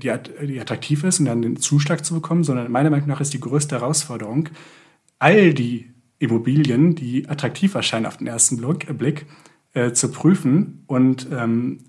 die, 0.00 0.12
die 0.46 0.60
attraktiv 0.60 1.02
ist 1.02 1.18
und 1.18 1.26
dann 1.26 1.42
den 1.42 1.56
Zuschlag 1.56 2.04
zu 2.04 2.14
bekommen, 2.14 2.44
sondern 2.44 2.70
meiner 2.70 2.90
Meinung 2.90 3.08
nach 3.08 3.20
ist 3.20 3.34
die 3.34 3.40
größte 3.40 3.74
Herausforderung, 3.74 4.50
all 5.18 5.52
die 5.52 5.90
Immobilien, 6.18 6.94
die 6.94 7.28
attraktiv 7.28 7.74
erscheinen 7.74 8.06
auf 8.06 8.16
den 8.16 8.26
ersten 8.26 8.56
Blick, 8.56 9.26
äh, 9.74 9.92
zu 9.92 10.10
prüfen 10.10 10.84
und 10.86 11.28
ähm, 11.32 11.84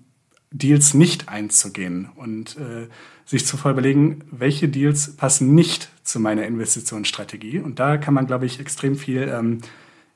Deals 0.52 0.94
nicht 0.94 1.28
einzugehen 1.28 2.08
und 2.16 2.56
äh, 2.56 2.88
sich 3.24 3.46
zu 3.46 3.56
überlegen, 3.56 4.24
welche 4.32 4.68
Deals 4.68 5.16
passen 5.16 5.54
nicht 5.54 5.88
zu 6.02 6.18
meiner 6.18 6.44
Investitionsstrategie. 6.44 7.60
Und 7.60 7.78
da 7.78 7.96
kann 7.96 8.14
man, 8.14 8.26
glaube 8.26 8.46
ich, 8.46 8.58
extrem 8.58 8.96
viel, 8.96 9.28
ähm, 9.32 9.60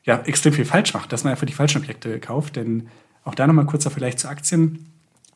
ja, 0.02 0.20
extrem 0.22 0.52
viel 0.52 0.64
falsch 0.64 0.92
machen, 0.92 1.08
dass 1.08 1.22
man 1.22 1.30
einfach 1.30 1.46
die 1.46 1.52
falschen 1.52 1.80
Objekte 1.82 2.18
kauft. 2.18 2.56
Denn 2.56 2.88
auch 3.22 3.36
da 3.36 3.46
nochmal 3.46 3.66
kurzer 3.66 3.90
Vergleich 3.90 4.16
zu 4.16 4.28
Aktien. 4.28 4.86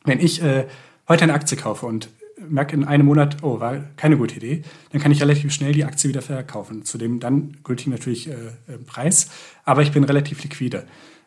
Wenn 0.03 0.19
ich 0.19 0.43
äh, 0.43 0.67
heute 1.07 1.23
eine 1.23 1.33
Aktie 1.33 1.57
kaufe 1.57 1.85
und 1.85 2.09
merke 2.47 2.75
in 2.75 2.83
einem 2.83 3.05
Monat, 3.05 3.37
oh, 3.43 3.59
war 3.59 3.83
keine 3.97 4.17
gute 4.17 4.35
Idee, 4.35 4.63
dann 4.91 5.01
kann 5.01 5.11
ich 5.11 5.21
relativ 5.21 5.51
schnell 5.51 5.73
die 5.73 5.85
Aktie 5.85 6.09
wieder 6.09 6.21
verkaufen. 6.21 6.85
Zu 6.85 6.97
dem 6.97 7.19
dann 7.19 7.57
gültigen 7.63 7.91
natürlich 7.91 8.27
äh, 8.27 8.33
äh, 8.33 8.77
Preis, 8.85 9.29
aber 9.65 9.81
ich 9.81 9.91
bin 9.91 10.03
relativ 10.03 10.41
liquide. 10.43 10.85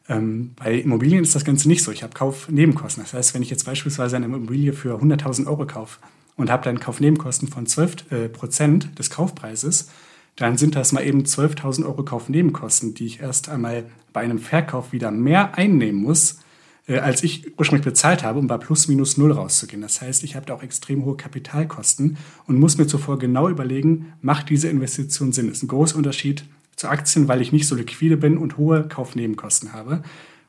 Ähm, 0.08 0.52
bei 0.56 0.74
Immobilien 0.74 1.22
ist 1.22 1.34
das 1.34 1.44
Ganze 1.44 1.68
nicht 1.68 1.82
so. 1.82 1.92
Ich 1.92 2.02
habe 2.02 2.14
Kaufnebenkosten. 2.14 3.02
Das 3.02 3.14
heißt, 3.14 3.34
wenn 3.34 3.42
ich 3.42 3.50
jetzt 3.50 3.64
beispielsweise 3.64 4.16
eine 4.16 4.26
Immobilie 4.26 4.72
für 4.72 5.00
100.000 5.00 5.46
Euro 5.46 5.66
kaufe 5.66 6.00
und 6.36 6.50
habe 6.50 6.64
dann 6.64 6.80
Kaufnebenkosten 6.80 7.48
von 7.48 7.66
12 7.66 8.10
äh, 8.10 8.28
Prozent 8.28 8.98
des 8.98 9.10
Kaufpreises, 9.10 9.90
dann 10.36 10.56
sind 10.56 10.76
das 10.76 10.92
mal 10.92 11.04
eben 11.04 11.24
12.000 11.24 11.84
Euro 11.84 12.04
Kaufnebenkosten, 12.04 12.94
die 12.94 13.06
ich 13.06 13.20
erst 13.20 13.48
einmal 13.48 13.84
bei 14.12 14.22
einem 14.22 14.38
Verkauf 14.38 14.92
wieder 14.92 15.10
mehr 15.10 15.56
einnehmen 15.56 16.00
muss, 16.00 16.40
als 16.88 17.22
ich 17.22 17.58
ursprünglich 17.58 17.84
bezahlt 17.84 18.24
habe, 18.24 18.38
um 18.38 18.48
bei 18.48 18.58
plus 18.58 18.88
minus 18.88 19.16
null 19.16 19.32
rauszugehen. 19.32 19.82
Das 19.82 20.00
heißt, 20.00 20.24
ich 20.24 20.34
habe 20.34 20.46
da 20.46 20.54
auch 20.54 20.62
extrem 20.62 21.04
hohe 21.04 21.16
Kapitalkosten 21.16 22.16
und 22.46 22.58
muss 22.58 22.76
mir 22.76 22.86
zuvor 22.86 23.18
genau 23.18 23.48
überlegen, 23.48 24.12
macht 24.20 24.50
diese 24.50 24.68
Investition 24.68 25.32
Sinn? 25.32 25.46
Das 25.46 25.58
ist 25.58 25.62
ein 25.62 25.68
großer 25.68 25.96
Unterschied 25.96 26.44
zu 26.76 26.88
Aktien, 26.88 27.28
weil 27.28 27.40
ich 27.40 27.52
nicht 27.52 27.68
so 27.68 27.76
liquide 27.76 28.16
bin 28.16 28.36
und 28.36 28.56
hohe 28.56 28.88
Kaufnebenkosten 28.88 29.72
habe. 29.72 30.02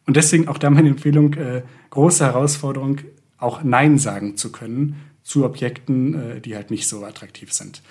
Und 0.05 0.17
deswegen 0.17 0.47
auch 0.47 0.57
da 0.57 0.69
meine 0.69 0.89
Empfehlung, 0.89 1.33
äh, 1.35 1.61
große 1.91 2.25
Herausforderung, 2.25 2.97
auch 3.37 3.63
Nein 3.63 3.97
sagen 3.97 4.35
zu 4.37 4.51
können 4.51 4.95
zu 5.23 5.45
Objekten, 5.45 6.13
äh, 6.13 6.41
die 6.41 6.55
halt 6.55 6.71
nicht 6.71 6.87
so 6.87 7.03
attraktiv 7.03 7.53
sind. 7.53 7.81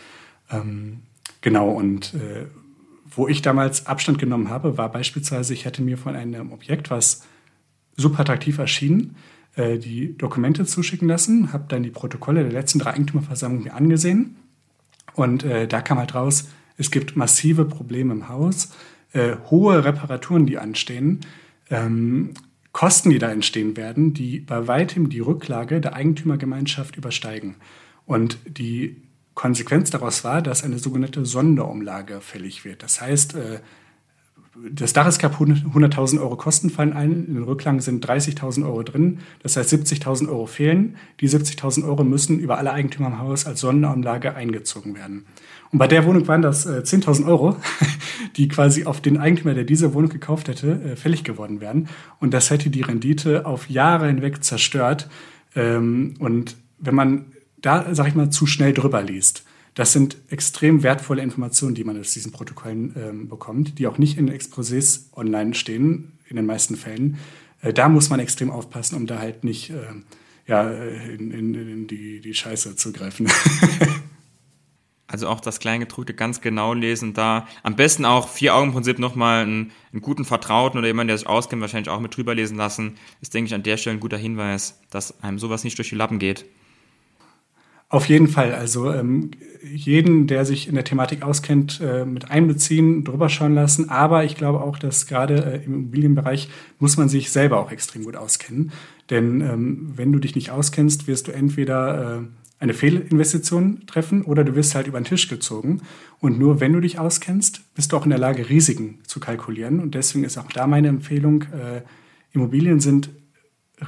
Ähm, 0.51 1.01
genau, 1.41 1.71
und 1.71 2.15
äh, 2.15 2.47
wo 3.15 3.29
ich 3.29 3.43
damals 3.43 3.87
Abstand 3.87 4.19
genommen 4.19 4.51
habe, 4.51 4.79
war 4.79 4.91
beispielsweise, 4.91 5.55
ich 5.55 5.65
hätte 5.65 5.83
mir 5.83 5.99
von 5.99 6.17
einem 6.17 6.53
Objekt, 6.53 6.91
was 6.91 7.23
super 7.97 8.21
attraktiv 8.21 8.59
erschien, 8.59 9.17
äh, 9.57 9.79
die 9.79 10.17
Dokumente 10.17 10.65
zuschicken 10.65 11.09
lassen, 11.09 11.53
habe 11.53 11.65
dann 11.69 11.83
die 11.83 11.91
Protokolle 11.91 12.43
der 12.43 12.53
letzten 12.53 12.79
drei 12.79 12.93
Eigentümerversammlungen 12.93 13.65
mir 13.65 13.75
angesehen 13.75 14.37
und 15.15 15.45
äh, 15.45 15.67
da 15.67 15.81
kam 15.81 15.99
halt 15.99 16.15
raus, 16.15 16.49
es 16.77 16.91
gibt 16.91 17.17
massive 17.17 17.65
Probleme 17.65 18.13
im 18.13 18.29
Haus, 18.29 18.71
äh, 19.13 19.37
hohe 19.51 19.85
Reparaturen, 19.85 20.47
die 20.47 20.59
anstehen, 20.59 21.21
ähm, 21.71 22.31
Kosten, 22.73 23.11
die 23.11 23.19
da 23.19 23.31
entstehen 23.31 23.77
werden, 23.77 24.15
die 24.15 24.41
bei 24.41 24.67
weitem 24.67 25.11
die 25.11 25.21
Rücklage 25.21 25.83
der 25.83 25.93
Eigentümergemeinschaft 25.93 26.97
übersteigen. 26.97 27.57
Und 28.07 28.39
die 28.47 29.03
Konsequenz 29.35 29.91
daraus 29.91 30.25
war, 30.25 30.41
dass 30.41 30.65
eine 30.65 30.79
sogenannte 30.79 31.27
Sonderumlage 31.27 32.23
fällig 32.23 32.65
wird. 32.65 32.83
Das 32.83 33.03
heißt, 33.03 33.37
das 34.71 34.93
Dach 34.93 35.07
ist 35.07 35.19
kaputt, 35.19 35.49
100.000 35.49 36.21
Euro 36.21 36.37
Kosten 36.37 36.69
fallen 36.69 36.93
ein, 36.93 37.27
in 37.27 37.35
den 37.35 37.43
Rücklagen 37.43 37.81
sind 37.81 38.07
30.000 38.07 38.65
Euro 38.67 38.83
drin, 38.83 39.21
das 39.43 39.57
heißt 39.57 39.73
70.000 39.73 40.29
Euro 40.29 40.47
fehlen. 40.47 40.97
Die 41.21 41.29
70.000 41.29 41.87
Euro 41.87 42.05
müssen 42.05 42.39
über 42.39 42.59
alle 42.59 42.73
Eigentümer 42.73 43.09
im 43.09 43.19
Haus 43.19 43.47
als 43.47 43.61
Sonderumlage 43.61 44.35
eingezogen 44.35 44.95
werden. 44.95 45.25
Und 45.71 45.79
bei 45.79 45.87
der 45.87 46.05
Wohnung 46.05 46.29
waren 46.29 46.43
das 46.43 46.67
äh, 46.67 46.83
10.000 46.85 47.27
Euro, 47.27 47.57
die 48.37 48.49
quasi 48.49 48.85
auf 48.85 49.01
den 49.01 49.17
Eigentümer, 49.17 49.55
der 49.55 49.65
diese 49.65 49.95
Wohnung 49.95 50.11
gekauft 50.11 50.49
hätte, 50.49 50.81
äh, 50.83 50.97
fällig 50.97 51.25
geworden 51.25 51.63
wären. 51.63 51.89
Und 52.21 52.35
das 52.35 52.51
hätte 52.51 52.69
die 52.69 52.83
Rendite 52.83 53.47
auf 53.47 53.71
Jahre 53.71 54.09
hinweg 54.09 54.45
zerstört. 54.45 55.09
Ähm, 55.57 56.15
und 56.19 56.57
wenn 56.79 56.95
man 56.95 57.25
da, 57.63 57.95
sag 57.95 58.09
ich 58.09 58.15
mal, 58.15 58.29
zu 58.29 58.47
schnell 58.47 58.75
drüber 58.75 59.03
liest, 59.03 59.45
das 59.75 59.93
sind 59.93 60.17
extrem 60.29 60.83
wertvolle 60.83 61.23
Informationen, 61.23 61.75
die 61.75 61.85
man 61.85 61.99
aus 61.99 62.13
diesen 62.13 62.33
Protokollen 62.33 62.95
ähm, 62.97 63.29
bekommt, 63.29 63.79
die 63.79 63.87
auch 63.87 63.99
nicht 63.99 64.19
in 64.19 64.31
Exposés 64.31 65.13
online 65.15 65.55
stehen, 65.55 66.19
in 66.29 66.37
den 66.37 66.47
meisten 66.47 66.77
Fällen. 66.77 67.19
Äh, 67.63 67.73
da 67.73 67.89
muss 67.89 68.11
man 68.11 68.21
extrem 68.21 68.51
aufpassen, 68.51 68.97
um 68.97 69.07
da 69.07 69.19
halt 69.19 69.45
nicht 69.45 69.71
äh, 69.71 69.77
ja, 70.47 70.71
in, 70.71 71.31
in, 71.31 71.55
in 71.55 71.87
die, 71.87 72.21
die 72.21 72.35
Scheiße 72.35 72.77
zu 72.77 72.93
greifen. 72.93 73.29
Also 75.13 75.29
auch 75.29 75.41
das 75.41 75.61
Kleingedruckte 75.61 76.15
ganz 76.15 76.41
genau 76.41 76.73
lesen, 76.73 77.13
da 77.13 77.47
am 77.63 77.77
besten 77.77 78.07
auch 78.07 78.31
vier 78.31 78.55
Augen-Prinzip 78.55 78.99
nochmal 78.99 79.43
einen, 79.43 79.71
einen 79.93 80.01
guten 80.01 80.25
Vertrauten 80.25 80.79
oder 80.79 80.87
jemanden, 80.87 81.09
der 81.09 81.19
sich 81.19 81.27
auskennt, 81.27 81.61
wahrscheinlich 81.61 81.91
auch 81.91 82.01
mit 82.01 82.17
drüber 82.17 82.35
lesen 82.35 82.57
lassen, 82.57 82.97
ist, 83.21 83.35
denke 83.35 83.49
ich, 83.49 83.55
an 83.55 83.63
der 83.63 83.77
Stelle 83.77 83.99
ein 83.99 84.01
guter 84.01 84.17
Hinweis, 84.17 84.81
dass 84.89 85.23
einem 85.23 85.39
sowas 85.39 85.65
nicht 85.65 85.77
durch 85.77 85.91
die 85.91 85.97
Lappen 85.97 86.19
geht. 86.19 86.47
Auf 87.93 88.09
jeden 88.09 88.27
Fall. 88.27 88.55
Also 88.55 88.91
ähm, 88.91 89.33
jeden, 89.63 90.27
der 90.27 90.47
sich 90.47 90.67
in 90.67 90.75
der 90.77 90.85
Thematik 90.85 91.23
auskennt, 91.23 91.79
äh, 91.83 92.07
mit 92.07 92.31
einbeziehen, 92.31 93.05
drüber 93.05 93.29
schauen 93.29 93.55
lassen. 93.55 93.91
Aber 93.91 94.25
ich 94.25 94.35
glaube 94.35 94.63
auch, 94.63 94.79
dass 94.79 95.07
gerade 95.07 95.61
äh, 95.61 95.65
im 95.67 95.75
Immobilienbereich 95.75 96.49
muss 96.79 96.97
man 96.97 97.11
sich 97.11 97.31
selber 97.31 97.61
auch 97.61 97.71
extrem 97.71 98.05
gut 98.05 98.17
auskennen. 98.17 98.73
Denn 99.11 99.43
ähm, 99.43 99.93
wenn 99.95 100.11
du 100.11 100.21
dich 100.21 100.35
nicht 100.35 100.51
auskennst, 100.51 101.07
wirst 101.07 101.29
du 101.29 101.33
entweder 101.33 102.23
äh, 102.23 102.27
eine 102.61 102.73
Fehlinvestition 102.73 103.83
treffen 103.87 104.23
oder 104.23 104.43
du 104.43 104.55
wirst 104.55 104.75
halt 104.75 104.87
über 104.87 104.99
den 104.99 105.05
Tisch 105.05 105.29
gezogen. 105.29 105.83
Und 106.19 106.39
nur 106.39 106.61
wenn 106.61 106.73
du 106.73 106.81
dich 106.81 106.99
auskennst, 106.99 107.75
bist 107.75 107.93
du 107.93 107.99
auch 107.99 108.05
in 108.05 108.11
der 108.11 108.19
Lage, 108.19 108.49
Risiken 108.49 109.01
zu 109.07 109.21
kalkulieren. 109.21 109.81
Und 109.81 109.95
deswegen 109.95 110.25
ist 110.25 110.39
auch 110.39 110.51
da 110.51 110.67
meine 110.67 110.89
Empfehlung, 110.89 111.43
äh, 111.43 111.83
Immobilien 112.33 112.81
sind 112.81 113.11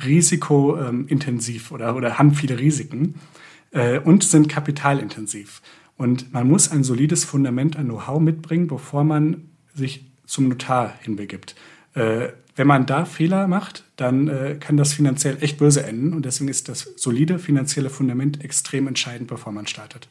risikointensiv 0.05 1.73
oder, 1.73 1.97
oder 1.97 2.19
haben 2.19 2.35
viele 2.35 2.59
Risiken 2.59 3.14
äh, 3.75 3.99
und 3.99 4.25
sind 4.25 4.49
kapitalintensiv. 4.49 5.61
Und 5.97 6.33
man 6.33 6.49
muss 6.49 6.71
ein 6.71 6.83
solides 6.83 7.25
Fundament 7.25 7.77
an 7.77 7.87
Know-how 7.87 8.21
mitbringen, 8.21 8.67
bevor 8.67 9.05
man 9.05 9.51
sich 9.75 10.07
zum 10.27 10.49
Notar 10.49 10.95
hinbegibt. 11.03 11.55
Äh, 11.95 12.29
wenn 12.57 12.67
man 12.67 12.87
da 12.87 13.05
Fehler 13.05 13.49
macht, 13.49 13.85
dann 13.97 14.29
äh, 14.29 14.57
kann 14.59 14.77
das 14.77 14.93
finanziell 14.93 15.39
echt 15.41 15.59
böse 15.59 15.85
enden. 15.85 16.13
Und 16.13 16.25
deswegen 16.25 16.49
ist 16.49 16.69
das 16.69 16.95
solide 16.97 17.39
finanzielle 17.39 17.91
Fundament 17.91 18.43
extrem 18.45 18.87
entscheidend, 18.87 19.29
bevor 19.29 19.53
man 19.53 19.67
startet. 19.67 20.09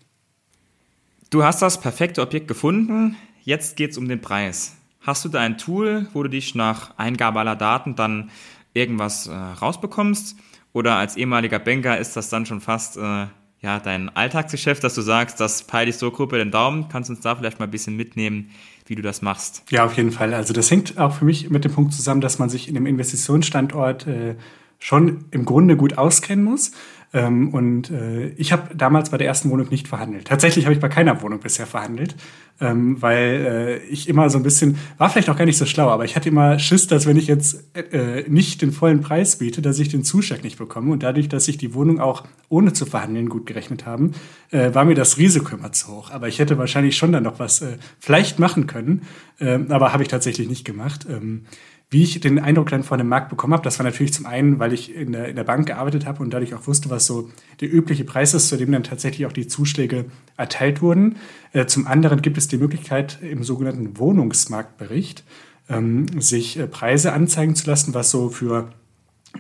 Du 1.30 1.44
hast 1.44 1.62
das 1.62 1.80
perfekte 1.80 2.22
Objekt 2.22 2.48
gefunden. 2.48 3.16
Jetzt 3.42 3.76
geht 3.76 3.92
es 3.92 3.98
um 3.98 4.08
den 4.08 4.22
Preis. 4.22 4.76
Hast 5.02 5.26
du 5.26 5.30
da 5.30 5.40
ein 5.40 5.58
Tool, 5.58 6.08
wo 6.14 6.24
du 6.24 6.30
dich 6.30 6.54
nach 6.54 6.98
Eingabe 6.98 7.40
aller 7.40 7.56
Daten 7.56 7.96
dann 7.96 8.30
irgendwas 8.74 9.28
äh, 9.28 9.34
rausbekommst? 9.34 10.38
Oder 10.74 10.96
als 10.96 11.18
ehemaliger 11.18 11.60
Banker 11.60 11.98
ist 11.98 12.16
das 12.16 12.30
dann 12.30 12.46
schon 12.46 12.62
fast 12.62 12.98
äh, 12.98 13.28
ja, 13.64 13.80
dein 13.80 14.10
Alltagsgeschäft, 14.10 14.84
dass 14.84 14.94
du 14.94 15.02
sagst, 15.02 15.40
das 15.40 15.64
peile 15.64 15.90
ich 15.90 15.98
so 15.98 16.12
grob 16.12 16.32
den 16.32 16.52
Daumen? 16.52 16.90
Kannst 16.90 17.10
du 17.10 17.14
uns 17.14 17.24
da 17.24 17.34
vielleicht 17.36 17.60
mal 17.60 17.66
ein 17.66 17.72
bisschen 17.72 17.96
mitnehmen, 17.96 18.52
wie 18.86 18.96
du 18.96 19.02
das 19.02 19.22
machst? 19.22 19.64
Ja, 19.70 19.86
auf 19.86 19.96
jeden 19.96 20.12
Fall. 20.12 20.34
Also 20.34 20.54
das 20.54 20.70
hängt 20.70 20.98
auch 20.98 21.16
für 21.16 21.26
mich 21.26 21.50
mit 21.50 21.64
dem 21.64 21.72
Punkt 21.72 21.94
zusammen, 21.94 22.20
dass 22.20 22.40
man 22.40 22.50
sich 22.50 22.68
in 22.68 22.76
dem 22.76 22.86
Investitionsstandort 22.86 24.06
äh, 24.06 24.36
schon 24.80 25.26
im 25.32 25.46
Grunde 25.46 25.78
gut 25.78 25.98
auskennen 25.98 26.44
muss. 26.44 26.72
Ähm, 27.14 27.54
und 27.54 27.92
äh, 27.92 28.30
ich 28.38 28.52
habe 28.52 28.76
damals 28.76 29.12
bei 29.12 29.18
der 29.18 29.28
ersten 29.28 29.52
Wohnung 29.52 29.68
nicht 29.70 29.88
verhandelt. 29.88 30.26
Tatsächlich 30.28 30.66
habe 30.66 30.74
ich 30.74 30.82
bei 30.82 30.90
keiner 30.90 31.22
Wohnung 31.22 31.40
bisher 31.40 31.68
verhandelt, 31.68 32.16
ähm, 32.60 33.00
weil 33.02 33.46
äh, 33.46 33.78
ich 33.86 34.10
immer 34.10 34.32
so 34.32 34.40
ein 34.40 34.44
bisschen, 34.44 34.78
war 34.98 35.12
vielleicht 35.12 35.30
auch 35.30 35.38
gar 35.38 35.46
nicht 35.46 35.58
so 35.58 35.68
schlau, 35.68 35.90
aber 35.90 36.06
ich 36.06 36.16
hatte 36.16 36.30
immer 36.30 36.58
Schiss, 36.58 36.88
dass 36.88 37.06
wenn 37.06 37.18
ich 37.18 37.28
jetzt 37.28 37.64
äh, 37.76 38.24
nicht 38.28 38.64
den 38.64 38.72
vollen 38.72 39.02
Preis 39.02 39.38
biete, 39.38 39.62
dass 39.62 39.78
ich 39.78 39.90
den 39.90 40.04
Zuschlag 40.04 40.44
nicht 40.44 40.58
bekomme. 40.58 40.92
Und 40.92 41.04
dadurch, 41.04 41.30
dass 41.30 41.48
ich 41.48 41.58
die 41.58 41.76
Wohnung 41.76 42.00
auch 42.00 42.24
ohne 42.50 42.74
zu 42.74 42.88
verhandeln 42.88 43.30
gut 43.30 43.46
gerechnet 43.46 43.86
haben, 43.86 44.14
äh, 44.50 44.74
war 44.74 44.84
mir 44.84 44.96
das 44.96 45.20
Risiko 45.20 45.56
immer 45.56 45.72
zu 45.72 45.90
hoch. 45.90 46.10
Aber 46.10 46.28
ich 46.28 46.40
hätte 46.40 46.58
wahrscheinlich 46.58 46.98
schon 46.98 47.12
dann 47.12 47.24
noch 47.24 47.38
was 47.38 47.62
äh, 47.62 47.78
vielleicht 48.00 48.40
machen 48.40 48.66
können, 48.66 49.04
äh, 49.40 49.60
aber 49.70 49.94
habe 49.94 50.02
ich 50.02 50.10
tatsächlich 50.10 50.50
nicht 50.50 50.66
gemacht. 50.66 51.06
Ähm, 51.08 51.46
wie 51.94 52.04
ich 52.04 52.20
den 52.20 52.40
Eindruck 52.40 52.70
dann 52.70 52.84
von 52.84 52.98
dem 52.98 53.08
Markt 53.08 53.30
bekommen 53.30 53.54
habe, 53.54 53.64
das 53.64 53.78
war 53.78 53.86
natürlich 53.86 54.14
zum 54.14 54.26
einen, 54.26 54.58
weil 54.60 54.74
ich 54.74 54.96
in 54.96 55.12
der, 55.12 55.30
in 55.30 55.36
der 55.36 55.44
Bank 55.44 55.68
gearbeitet 55.68 56.06
habe 56.06 56.24
und 56.24 56.34
dadurch 56.34 56.54
auch 56.56 56.66
wusste, 56.68 56.90
was 56.90 57.06
so 57.06 57.30
der 57.62 57.72
übliche 57.72 58.04
Preis 58.04 58.34
ist, 58.34 58.50
zu 58.50 58.58
dem 58.58 58.72
dann 58.72 58.84
tatsächlich 58.84 59.28
auch 59.28 59.32
die 59.32 59.48
Zuschläge 59.48 60.06
erteilt 60.36 60.82
wurden. 60.82 61.18
Äh, 61.54 61.68
zum 61.68 61.86
anderen 61.86 62.22
gibt 62.24 62.38
es 62.38 62.48
die 62.48 62.58
Möglichkeit, 62.58 63.20
im 63.22 63.44
sogenannten 63.44 63.98
Wohnungsmarktbericht 64.00 65.24
ähm, 65.70 66.08
sich 66.20 66.58
äh, 66.58 66.68
Preise 66.68 67.14
anzeigen 67.14 67.56
zu 67.56 67.70
lassen, 67.70 67.94
was 67.94 68.10
so 68.10 68.30
für 68.30 68.70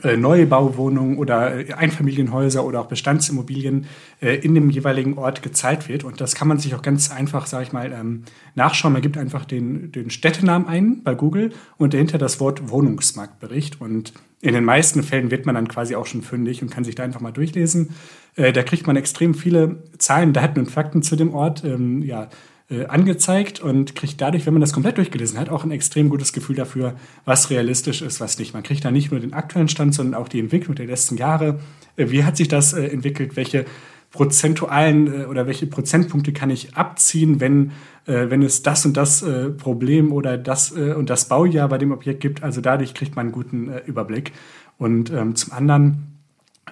neue 0.02 0.46
Bauwohnungen 0.48 1.18
oder 1.18 1.70
äh, 1.70 1.74
Einfamilienhäuser 1.74 2.66
oder 2.66 2.82
auch 2.82 2.88
Bestandsimmobilien 2.88 3.86
äh, 4.22 4.36
in 4.36 4.56
dem 4.56 4.70
jeweiligen 4.70 5.18
Ort 5.18 5.44
gezahlt 5.44 5.88
wird. 5.88 6.04
Und 6.04 6.20
das 6.20 6.36
kann 6.36 6.48
man 6.48 6.58
sich 6.58 6.74
auch 6.76 6.82
ganz 6.82 7.12
einfach, 7.12 7.46
sage 7.46 7.64
ich 7.64 7.74
mal, 7.74 7.92
ähm, 7.92 8.24
nachschauen. 8.56 8.94
Man 8.94 9.02
gibt 9.02 9.18
einfach 9.18 9.46
den, 9.46 9.92
den 9.92 10.10
Städtenamen 10.10 10.68
ein 10.68 11.04
bei 11.04 11.14
Google 11.14 11.52
und 11.78 11.94
dahinter 11.94 12.18
das 12.18 12.40
Wort 12.40 12.70
Wohnungsmarktbericht. 12.70 13.80
Und 13.82 14.14
in 14.42 14.54
den 14.54 14.66
meisten 14.66 15.04
Fällen 15.04 15.32
wird 15.32 15.46
man 15.46 15.56
dann 15.56 15.68
quasi 15.68 15.96
auch 15.96 16.08
schon 16.08 16.22
fündig 16.22 16.62
und 16.62 16.72
kann 16.72 16.84
sich 16.84 16.96
da 16.96 17.04
einfach 17.04 17.22
mal 17.22 17.32
durchlesen. 17.32 17.92
Da 18.36 18.64
kriegt 18.64 18.88
man 18.88 18.98
extrem 18.98 19.36
viele 19.36 19.84
Zahlen, 20.00 20.34
Daten 20.34 20.60
und 20.60 20.72
Fakten 20.72 21.02
zu 21.02 21.16
dem 21.16 21.34
Ort. 21.34 21.64
Ähm, 21.64 22.02
ja, 22.02 22.30
äh, 22.74 22.86
angezeigt 22.88 23.60
und 23.60 23.96
kriegt 23.96 24.20
dadurch, 24.20 24.46
wenn 24.46 24.54
man 24.54 24.62
das 24.62 24.74
komplett 24.74 24.98
durchgelesen 24.98 25.40
hat, 25.40 25.50
auch 25.50 25.64
ein 25.64 25.72
extrem 25.72 26.10
gutes 26.10 26.34
Gefühl 26.34 26.56
dafür, 26.56 26.96
was 27.26 27.50
realistisch 27.50 28.02
ist, 28.02 28.20
was 28.20 28.40
nicht. 28.40 28.54
Man 28.54 28.64
kriegt 28.64 28.84
da 28.84 28.92
nicht 28.92 29.12
nur 29.12 29.20
den 29.20 29.34
aktuellen 29.34 29.68
Stand, 29.68 29.94
sondern 29.94 30.20
auch 30.20 30.28
die 30.28 30.40
Entwicklung 30.40 30.76
der 30.76 30.88
letzten 30.88 31.18
Jahre. 31.18 31.60
Äh, 31.96 32.10
wie 32.10 32.24
hat 32.24 32.36
sich 32.38 32.48
das 32.48 32.74
äh, 32.74 32.86
entwickelt? 32.88 33.36
Welche 33.36 33.66
prozentualen 34.12 35.26
oder 35.26 35.48
welche 35.48 35.66
Prozentpunkte 35.66 36.34
kann 36.34 36.52
ich 36.52 36.76
abziehen, 36.76 37.40
wenn, 37.40 37.72
wenn 38.06 38.44
es 38.44 38.62
das 38.62 38.86
und 38.86 38.96
das 38.96 39.26
Problem 39.58 40.14
oder 40.14 40.38
das 40.38 40.72
und 40.72 41.10
das 41.10 41.28
Baujahr 41.28 41.68
bei 41.68 41.80
dem 41.80 41.92
Objekt 41.92 42.20
gibt? 42.20 42.44
Also 42.44 42.62
dadurch 42.62 42.94
kriegt 42.94 43.16
man 43.16 43.26
einen 43.26 43.32
guten 43.32 43.74
Überblick. 43.88 44.34
Und 44.78 45.12
ähm, 45.12 45.36
zum 45.36 45.54
anderen 45.54 46.14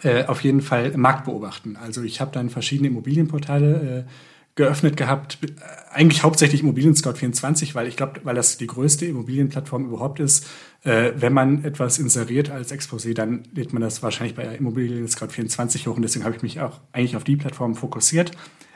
äh, 0.04 0.26
auf 0.26 0.42
jeden 0.44 0.62
Fall 0.62 0.98
Markt 0.98 1.26
beobachten. 1.26 1.76
Also 1.76 2.02
ich 2.02 2.22
habe 2.22 2.32
dann 2.32 2.50
verschiedene 2.50 2.88
Immobilienportale 2.88 4.06
äh, 4.08 4.12
geöffnet 4.56 4.98
gehabt, 4.98 5.40
äh, 5.44 5.48
eigentlich 5.94 6.24
hauptsächlich 6.24 6.62
Immobilien 6.62 6.96
Scout 6.96 7.14
24, 7.14 7.76
weil 7.76 7.88
ich 7.88 7.98
glaube, 7.98 8.22
weil 8.24 8.36
das 8.36 8.58
die 8.58 8.68
größte 8.68 9.06
Immobilienplattform 9.06 9.86
überhaupt 9.86 10.20
ist. 10.20 10.48
Äh, 10.84 11.12
wenn 11.16 11.34
man 11.34 11.64
etwas 11.64 12.00
inseriert 12.00 12.50
als 12.50 12.74
Exposé, 12.74 13.14
dann 13.14 13.44
lädt 13.54 13.74
man 13.74 13.82
das 13.82 14.02
wahrscheinlich 14.02 14.36
bei 14.36 14.44
Immobilien 14.56 15.08
Scout 15.08 15.30
24 15.30 15.88
hoch 15.88 15.96
und 15.96 16.02
deswegen 16.02 16.26
habe 16.26 16.36
ich 16.36 16.42
mich 16.42 16.60
auch 16.60 16.80
eigentlich 16.92 17.16
auf 17.16 17.24
die 17.24 17.36
Plattform 17.36 17.76
fokussiert. 17.76 18.32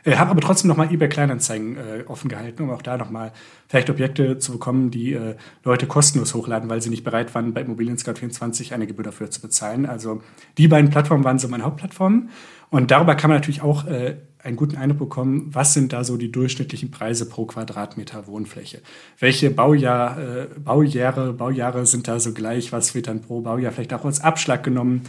Äh, 0.05 0.17
habe 0.17 0.29
aber 0.29 0.41
trotzdem 0.41 0.67
nochmal 0.69 0.93
eBay 0.93 1.09
Kleinanzeigen 1.09 1.77
äh, 1.77 2.03
offen 2.07 2.29
gehalten, 2.29 2.63
um 2.63 2.69
auch 2.69 2.83
da 2.83 2.97
nochmal 2.97 3.33
vielleicht 3.67 3.89
Objekte 3.89 4.37
zu 4.37 4.53
bekommen, 4.53 4.91
die 4.91 5.13
äh, 5.13 5.35
Leute 5.63 5.87
kostenlos 5.87 6.35
hochladen, 6.35 6.69
weil 6.69 6.81
sie 6.81 6.91
nicht 6.91 7.03
bereit 7.03 7.33
waren, 7.33 7.53
bei 7.53 7.61
Immobilien 7.61 7.97
Scout 7.97 8.15
24 8.19 8.73
eine 8.73 8.85
Gebühr 8.85 9.03
dafür 9.03 9.31
zu 9.31 9.41
bezahlen. 9.41 9.87
Also 9.87 10.21
die 10.59 10.67
beiden 10.67 10.91
Plattformen 10.91 11.23
waren 11.23 11.39
so 11.39 11.47
meine 11.47 11.63
Hauptplattformen. 11.63 12.29
Und 12.69 12.91
darüber 12.91 13.15
kann 13.15 13.29
man 13.29 13.37
natürlich 13.37 13.61
auch 13.61 13.87
äh, 13.87 14.17
einen 14.45 14.57
guten 14.57 14.75
Eindruck 14.77 14.99
bekommen, 14.99 15.49
was 15.51 15.73
sind 15.73 15.91
da 15.91 16.03
so 16.03 16.17
die 16.17 16.31
durchschnittlichen 16.31 16.91
Preise 16.91 17.27
pro 17.27 17.45
Quadratmeter 17.45 18.27
Wohnfläche? 18.27 18.81
Welche 19.19 19.49
Baujahr, 19.49 20.17
äh, 20.19 20.47
Baujahre, 20.59 21.33
Baujahre 21.33 21.85
sind 21.85 22.07
da 22.07 22.19
so 22.19 22.33
gleich? 22.33 22.71
Was 22.71 22.93
wird 22.93 23.07
dann 23.07 23.21
pro 23.21 23.41
Baujahr 23.41 23.71
vielleicht 23.71 23.93
auch 23.93 24.05
als 24.05 24.21
Abschlag 24.21 24.63
genommen? 24.63 25.01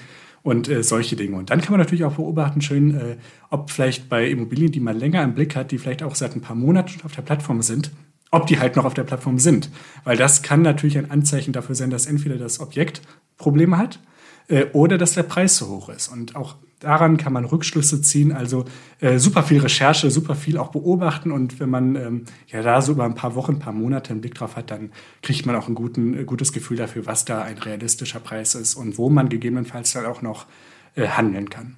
Und 0.42 0.68
äh, 0.68 0.84
solche 0.84 1.16
Dinge. 1.16 1.36
Und 1.36 1.50
dann 1.50 1.60
kann 1.60 1.72
man 1.72 1.80
natürlich 1.80 2.04
auch 2.04 2.14
beobachten, 2.14 2.60
schön, 2.60 2.94
äh, 2.94 3.16
ob 3.50 3.72
vielleicht 3.72 4.08
bei 4.08 4.28
Immobilien, 4.28 4.70
die 4.70 4.78
man 4.78 4.96
länger 4.96 5.24
im 5.24 5.34
Blick 5.34 5.56
hat, 5.56 5.72
die 5.72 5.78
vielleicht 5.78 6.04
auch 6.04 6.14
seit 6.14 6.36
ein 6.36 6.40
paar 6.40 6.54
Monaten 6.54 7.00
auf 7.04 7.12
der 7.16 7.22
Plattform 7.22 7.62
sind, 7.62 7.90
ob 8.30 8.46
die 8.46 8.60
halt 8.60 8.76
noch 8.76 8.84
auf 8.84 8.94
der 8.94 9.02
Plattform 9.02 9.40
sind. 9.40 9.70
Weil 10.04 10.16
das 10.16 10.42
kann 10.42 10.62
natürlich 10.62 10.98
ein 10.98 11.10
Anzeichen 11.10 11.52
dafür 11.52 11.74
sein, 11.74 11.90
dass 11.90 12.06
entweder 12.06 12.36
das 12.36 12.60
Objekt 12.60 13.02
Probleme 13.38 13.76
hat 13.76 13.98
äh, 14.46 14.66
oder 14.72 14.98
dass 14.98 15.14
der 15.14 15.24
Preis 15.24 15.56
zu 15.56 15.68
hoch 15.68 15.88
ist. 15.88 16.06
Und 16.06 16.36
auch 16.36 16.54
daran 16.80 17.16
kann 17.16 17.32
man 17.32 17.44
Rückschlüsse 17.44 18.02
ziehen. 18.02 18.32
Also 18.32 18.64
äh, 19.00 19.18
super 19.18 19.42
viel 19.42 19.60
Recherche, 19.60 20.10
super 20.10 20.34
viel 20.34 20.58
auch 20.58 20.68
beobachten. 20.68 21.30
Und 21.30 21.58
wenn 21.60 21.70
man 21.70 21.96
ähm, 21.96 22.24
ja 22.48 22.62
da 22.62 22.82
so 22.82 22.92
über 22.92 23.04
ein 23.04 23.14
paar 23.14 23.34
Wochen, 23.34 23.52
ein 23.52 23.58
paar 23.58 23.72
Monate 23.72 24.10
einen 24.10 24.20
Blick 24.20 24.34
drauf 24.34 24.56
hat, 24.56 24.70
dann 24.70 24.90
kriegt 25.22 25.46
man 25.46 25.56
auch 25.56 25.68
ein 25.68 25.74
guten, 25.74 26.18
äh, 26.18 26.24
gutes 26.24 26.52
Gefühl 26.52 26.76
dafür, 26.76 27.06
was 27.06 27.24
da 27.24 27.42
ein 27.42 27.58
realistischer 27.58 28.20
Preis 28.20 28.54
ist 28.54 28.74
und 28.74 28.98
wo 28.98 29.08
man 29.08 29.28
gegebenenfalls 29.28 29.92
dann 29.92 30.06
auch 30.06 30.22
noch 30.22 30.46
äh, 30.94 31.08
handeln 31.08 31.50
kann. 31.50 31.76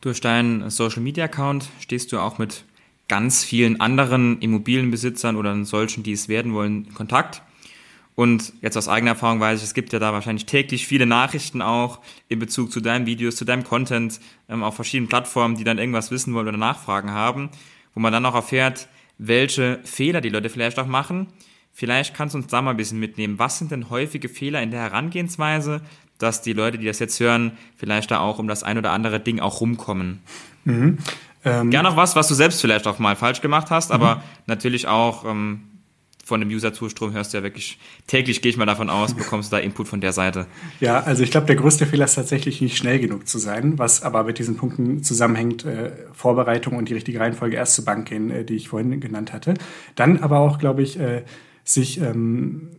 Durch 0.00 0.20
deinen 0.20 0.68
Social 0.68 1.02
Media 1.02 1.24
Account 1.24 1.70
stehst 1.80 2.12
du 2.12 2.18
auch 2.18 2.38
mit 2.38 2.64
ganz 3.08 3.44
vielen 3.44 3.80
anderen 3.80 4.40
Immobilienbesitzern 4.40 5.36
oder 5.36 5.64
solchen, 5.64 6.02
die 6.02 6.12
es 6.12 6.28
werden 6.28 6.52
wollen, 6.52 6.86
in 6.86 6.94
Kontakt. 6.94 7.42
Und 8.16 8.52
jetzt 8.60 8.76
aus 8.76 8.88
eigener 8.88 9.12
Erfahrung 9.12 9.40
weiß 9.40 9.58
ich, 9.58 9.64
es 9.64 9.74
gibt 9.74 9.92
ja 9.92 9.98
da 9.98 10.12
wahrscheinlich 10.12 10.46
täglich 10.46 10.86
viele 10.86 11.06
Nachrichten 11.06 11.62
auch 11.62 12.00
in 12.28 12.38
Bezug 12.38 12.70
zu 12.70 12.80
deinen 12.80 13.06
Videos, 13.06 13.36
zu 13.36 13.44
deinem 13.44 13.64
Content 13.64 14.20
ähm, 14.48 14.62
auf 14.62 14.76
verschiedenen 14.76 15.08
Plattformen, 15.08 15.56
die 15.56 15.64
dann 15.64 15.78
irgendwas 15.78 16.10
wissen 16.10 16.32
wollen 16.34 16.46
oder 16.46 16.56
Nachfragen 16.56 17.10
haben, 17.10 17.50
wo 17.94 18.00
man 18.00 18.12
dann 18.12 18.24
auch 18.26 18.34
erfährt, 18.34 18.88
welche 19.18 19.80
Fehler 19.84 20.20
die 20.20 20.28
Leute 20.28 20.48
vielleicht 20.48 20.78
auch 20.78 20.86
machen. 20.86 21.26
Vielleicht 21.72 22.14
kannst 22.14 22.34
du 22.34 22.38
uns 22.38 22.46
da 22.46 22.62
mal 22.62 22.70
ein 22.70 22.76
bisschen 22.76 23.00
mitnehmen. 23.00 23.40
Was 23.40 23.58
sind 23.58 23.72
denn 23.72 23.90
häufige 23.90 24.28
Fehler 24.28 24.62
in 24.62 24.70
der 24.70 24.80
Herangehensweise, 24.80 25.80
dass 26.18 26.40
die 26.40 26.52
Leute, 26.52 26.78
die 26.78 26.86
das 26.86 27.00
jetzt 27.00 27.18
hören, 27.18 27.58
vielleicht 27.76 28.12
da 28.12 28.20
auch 28.20 28.38
um 28.38 28.46
das 28.46 28.62
ein 28.62 28.78
oder 28.78 28.92
andere 28.92 29.18
Ding 29.18 29.40
auch 29.40 29.60
rumkommen? 29.60 30.20
Mhm. 30.64 30.98
Ähm, 31.44 31.70
Gerne 31.70 31.90
auch 31.90 31.96
was, 31.96 32.14
was 32.14 32.28
du 32.28 32.34
selbst 32.34 32.60
vielleicht 32.60 32.86
auch 32.86 33.00
mal 33.00 33.16
falsch 33.16 33.40
gemacht 33.40 33.70
hast, 33.70 33.90
aber 33.90 34.16
mhm. 34.16 34.20
natürlich 34.46 34.86
auch 34.86 35.24
ähm, 35.24 35.62
von 36.24 36.40
dem 36.40 36.48
User-Zustrom 36.48 37.12
hörst 37.12 37.32
du 37.32 37.38
ja 37.38 37.42
wirklich 37.42 37.78
täglich, 38.06 38.40
gehe 38.42 38.50
ich 38.50 38.56
mal 38.56 38.66
davon 38.66 38.90
aus, 38.90 39.14
bekommst 39.14 39.52
du 39.52 39.56
da 39.56 39.62
Input 39.62 39.88
von 39.88 40.00
der 40.00 40.12
Seite. 40.12 40.46
Ja, 40.80 41.00
also 41.00 41.22
ich 41.22 41.30
glaube, 41.30 41.46
der 41.46 41.56
größte 41.56 41.86
Fehler 41.86 42.06
ist 42.06 42.14
tatsächlich 42.14 42.60
nicht 42.60 42.76
schnell 42.76 42.98
genug 42.98 43.28
zu 43.28 43.38
sein, 43.38 43.78
was 43.78 44.02
aber 44.02 44.24
mit 44.24 44.38
diesen 44.38 44.56
Punkten 44.56 45.02
zusammenhängt, 45.02 45.64
äh, 45.64 45.92
Vorbereitung 46.12 46.76
und 46.76 46.88
die 46.88 46.94
richtige 46.94 47.20
Reihenfolge 47.20 47.56
erst 47.56 47.74
zur 47.74 47.84
Bank 47.84 48.08
gehen, 48.08 48.30
äh, 48.30 48.44
die 48.44 48.56
ich 48.56 48.68
vorhin 48.68 49.00
genannt 49.00 49.32
hatte. 49.32 49.54
Dann 49.94 50.18
aber 50.18 50.38
auch, 50.38 50.58
glaube 50.58 50.82
ich, 50.82 50.98
äh, 50.98 51.24
sich 51.64 52.00
ähm, 52.00 52.70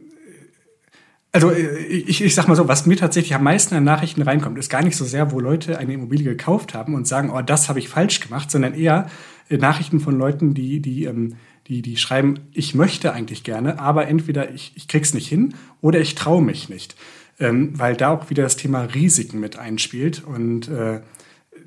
also 1.35 1.51
äh, 1.51 1.85
ich, 1.85 2.23
ich 2.23 2.33
sag 2.33 2.47
mal 2.47 2.55
so, 2.55 2.67
was 2.67 2.85
mir 2.85 2.95
tatsächlich 2.95 3.35
am 3.35 3.43
meisten 3.43 3.75
an 3.75 3.83
Nachrichten 3.83 4.21
reinkommt, 4.21 4.57
ist 4.57 4.69
gar 4.69 4.83
nicht 4.83 4.95
so 4.95 5.03
sehr, 5.03 5.31
wo 5.31 5.39
Leute 5.39 5.77
eine 5.77 5.93
Immobilie 5.93 6.23
gekauft 6.23 6.73
haben 6.73 6.95
und 6.95 7.07
sagen, 7.07 7.29
oh, 7.29 7.41
das 7.41 7.67
habe 7.67 7.79
ich 7.79 7.89
falsch 7.89 8.21
gemacht, 8.21 8.49
sondern 8.49 8.73
eher 8.73 9.07
äh, 9.49 9.57
Nachrichten 9.57 9.99
von 9.99 10.17
Leuten, 10.17 10.53
die, 10.53 10.79
die 10.79 11.03
ähm, 11.03 11.35
die, 11.67 11.81
die 11.81 11.97
schreiben, 11.97 12.39
ich 12.51 12.75
möchte 12.75 13.13
eigentlich 13.13 13.43
gerne, 13.43 13.79
aber 13.79 14.07
entweder 14.07 14.53
ich, 14.53 14.73
ich 14.75 14.87
krieg's 14.87 15.13
nicht 15.13 15.27
hin 15.27 15.55
oder 15.81 15.99
ich 15.99 16.15
traue 16.15 16.41
mich 16.41 16.69
nicht. 16.69 16.95
Ähm, 17.37 17.77
weil 17.77 17.95
da 17.95 18.11
auch 18.11 18.29
wieder 18.29 18.43
das 18.43 18.55
Thema 18.55 18.83
Risiken 18.83 19.41
mit 19.41 19.57
einspielt. 19.57 20.23
Und 20.23 20.69
äh, 20.69 21.01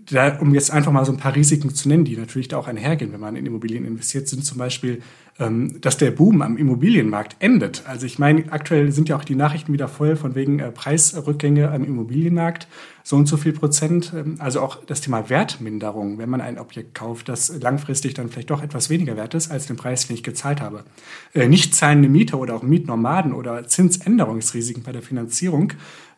da, 0.07 0.39
um 0.39 0.55
jetzt 0.55 0.71
einfach 0.71 0.93
mal 0.93 1.05
so 1.05 1.13
ein 1.13 1.19
paar 1.19 1.35
Risiken 1.35 1.75
zu 1.75 1.89
nennen, 1.91 2.07
die 2.07 2.17
natürlich 2.17 2.49
da 2.49 2.57
auch 2.57 2.69
einhergehen, 2.69 3.13
wenn 3.13 3.21
man 3.21 3.37
in 3.37 3.45
Immobilien 3.45 3.85
investiert, 3.85 4.29
sind 4.29 4.45
zum 4.45 4.57
Beispiel 4.57 5.03
ähm, 5.39 5.81
dass 5.81 5.97
der 5.97 6.11
Boom 6.11 6.43
am 6.43 6.57
Immobilienmarkt 6.57 7.37
endet. 7.39 7.85
Also 7.87 8.07
ich 8.07 8.19
meine, 8.19 8.51
aktuell 8.51 8.91
sind 8.91 9.09
ja 9.09 9.17
auch 9.17 9.25
die 9.25 9.37
Nachrichten 9.37 9.73
wieder 9.73 9.89
voll 9.89 10.17
von 10.17 10.35
wegen 10.35 10.59
äh, 10.59 10.73
Preisrückgänge 10.73 11.71
am 11.71 11.85
Immobilienmarkt, 11.85 12.67
so 13.09 13.17
und 13.17 13.27
so 13.27 13.39
viel 13.39 13.55
Prozent. 13.55 14.13
Ähm, 14.15 14.37
also 14.39 14.61
auch 14.61 14.85
das 14.85 15.01
Thema 15.01 15.31
Wertminderung, 15.31 16.19
wenn 16.19 16.29
man 16.29 16.43
ein 16.43 16.59
Objekt 16.59 16.95
kauft, 16.95 17.31
das 17.31 17.49
langfristig 17.59 18.13
dann 18.13 18.29
vielleicht 18.29 18.51
doch 18.51 18.63
etwas 18.63 18.91
weniger 18.91 19.17
wert 19.17 19.33
ist 19.33 19.51
als 19.51 19.67
den 19.67 19.77
Preis, 19.77 20.07
den 20.07 20.15
ich 20.15 20.23
gezahlt 20.23 20.61
habe. 20.61 20.85
Äh, 21.33 21.49
nicht 21.49 21.75
zahlende 21.75 22.11
Mieter 22.11 22.39
oder 22.39 22.55
auch 22.55 22.63
Mietnomaden 22.63 23.33
oder 23.33 23.67
Zinsänderungsrisiken 23.67 24.83
bei 24.83 24.93
der 24.93 25.01
Finanzierung, 25.01 25.73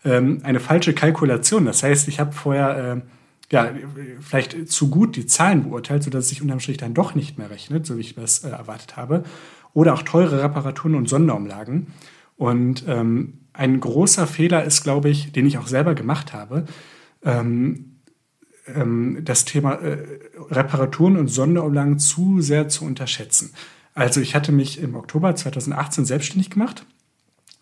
ähm, 0.04 0.40
eine 0.42 0.58
falsche 0.58 0.92
Kalkulation. 0.92 1.64
Das 1.64 1.84
heißt, 1.84 2.08
ich 2.08 2.18
habe 2.18 2.32
vorher 2.32 2.96
äh, 2.96 3.00
ja, 3.52 3.70
vielleicht 4.20 4.68
zu 4.68 4.90
gut 4.90 5.14
die 5.14 5.26
Zahlen 5.26 5.68
beurteilt, 5.68 6.02
sodass 6.02 6.24
es 6.24 6.30
sich 6.30 6.42
unterm 6.42 6.58
Strich 6.58 6.78
dann 6.78 6.94
doch 6.94 7.14
nicht 7.14 7.38
mehr 7.38 7.50
rechnet, 7.50 7.86
so 7.86 7.98
wie 7.98 8.00
ich 8.00 8.16
das 8.16 8.42
äh, 8.42 8.48
erwartet 8.48 8.96
habe. 8.96 9.22
Oder 9.74 9.94
auch 9.94 10.02
teure 10.02 10.42
Reparaturen 10.42 10.96
und 10.96 11.08
Sonderumlagen. 11.08 11.86
Und 12.36 12.84
ähm, 12.88 13.34
ein 13.60 13.78
großer 13.78 14.26
Fehler 14.26 14.64
ist, 14.64 14.82
glaube 14.82 15.10
ich, 15.10 15.32
den 15.32 15.44
ich 15.44 15.58
auch 15.58 15.66
selber 15.66 15.94
gemacht 15.94 16.32
habe, 16.32 16.64
ähm, 17.22 17.96
ähm, 18.66 19.18
das 19.22 19.44
Thema 19.44 19.74
äh, 19.74 19.98
Reparaturen 20.50 21.18
und 21.18 21.28
Sonderumlagen 21.28 21.98
zu 21.98 22.40
sehr 22.40 22.68
zu 22.68 22.86
unterschätzen. 22.86 23.52
Also 23.92 24.22
ich 24.22 24.34
hatte 24.34 24.50
mich 24.50 24.80
im 24.80 24.94
Oktober 24.94 25.36
2018 25.36 26.06
selbstständig 26.06 26.48
gemacht, 26.48 26.86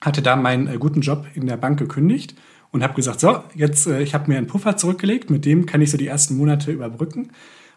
hatte 0.01 0.23
da 0.23 0.37
meinen 0.37 0.69
äh, 0.69 0.79
guten 0.79 1.01
Job 1.01 1.27
in 1.35 1.49
der 1.49 1.57
Bank 1.57 1.81
gekündigt 1.81 2.37
und 2.71 2.85
habe 2.85 2.95
gesagt, 2.95 3.19
so, 3.19 3.43
jetzt, 3.57 3.89
äh, 3.89 4.01
ich 4.01 4.15
habe 4.15 4.31
mir 4.31 4.39
einen 4.39 4.47
Puffer 4.47 4.77
zurückgelegt, 4.77 5.31
mit 5.31 5.45
dem 5.45 5.67
kann 5.67 5.83
ich 5.83 5.91
so 5.91 5.99
die 5.99 6.07
ersten 6.07 6.37
Monate 6.37 6.71
überbrücken 6.71 7.33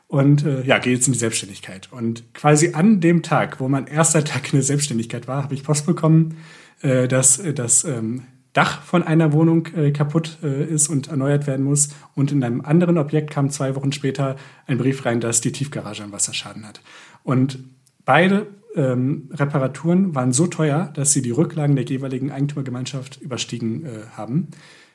und 0.07 0.45
äh, 0.45 0.61
ja, 0.61 0.77
gehe 0.77 0.93
jetzt 0.93 1.07
in 1.07 1.13
die 1.13 1.19
Selbstständigkeit. 1.19 1.91
Und 1.91 2.35
quasi 2.35 2.73
an 2.73 3.01
dem 3.01 3.23
Tag, 3.23 3.59
wo 3.59 3.67
mein 3.67 3.87
erster 3.87 4.23
Tag 4.23 4.45
in 4.53 4.59
der 4.59 4.63
Selbstständigkeit 4.63 5.27
war, 5.27 5.41
habe 5.41 5.55
ich 5.55 5.63
Post 5.63 5.87
bekommen, 5.87 6.37
äh, 6.81 7.07
dass 7.07 7.39
äh, 7.39 7.53
das 7.53 7.83
ähm, 7.83 8.23
Dach 8.53 8.81
von 8.81 9.03
einer 9.03 9.31
Wohnung 9.31 9.67
äh, 9.75 9.91
kaputt 9.91 10.39
äh, 10.43 10.65
ist 10.65 10.89
und 10.89 11.07
erneuert 11.07 11.47
werden 11.47 11.63
muss. 11.63 11.89
Und 12.15 12.31
in 12.31 12.43
einem 12.43 12.61
anderen 12.61 12.97
Objekt 12.97 13.31
kam 13.31 13.49
zwei 13.49 13.75
Wochen 13.75 13.91
später 13.91 14.35
ein 14.67 14.77
Brief 14.77 15.05
rein, 15.05 15.21
dass 15.21 15.41
die 15.41 15.51
Tiefgarage 15.51 16.03
einen 16.03 16.11
Wasserschaden 16.11 16.67
hat. 16.67 16.81
Und 17.23 17.59
beide 18.03 18.47
ähm, 18.75 19.29
Reparaturen 19.31 20.15
waren 20.15 20.33
so 20.33 20.47
teuer, 20.47 20.91
dass 20.93 21.13
sie 21.13 21.21
die 21.21 21.31
Rücklagen 21.31 21.75
der 21.75 21.85
jeweiligen 21.85 22.31
Eigentümergemeinschaft 22.31 23.21
überstiegen 23.21 23.87
haben. 24.17 24.49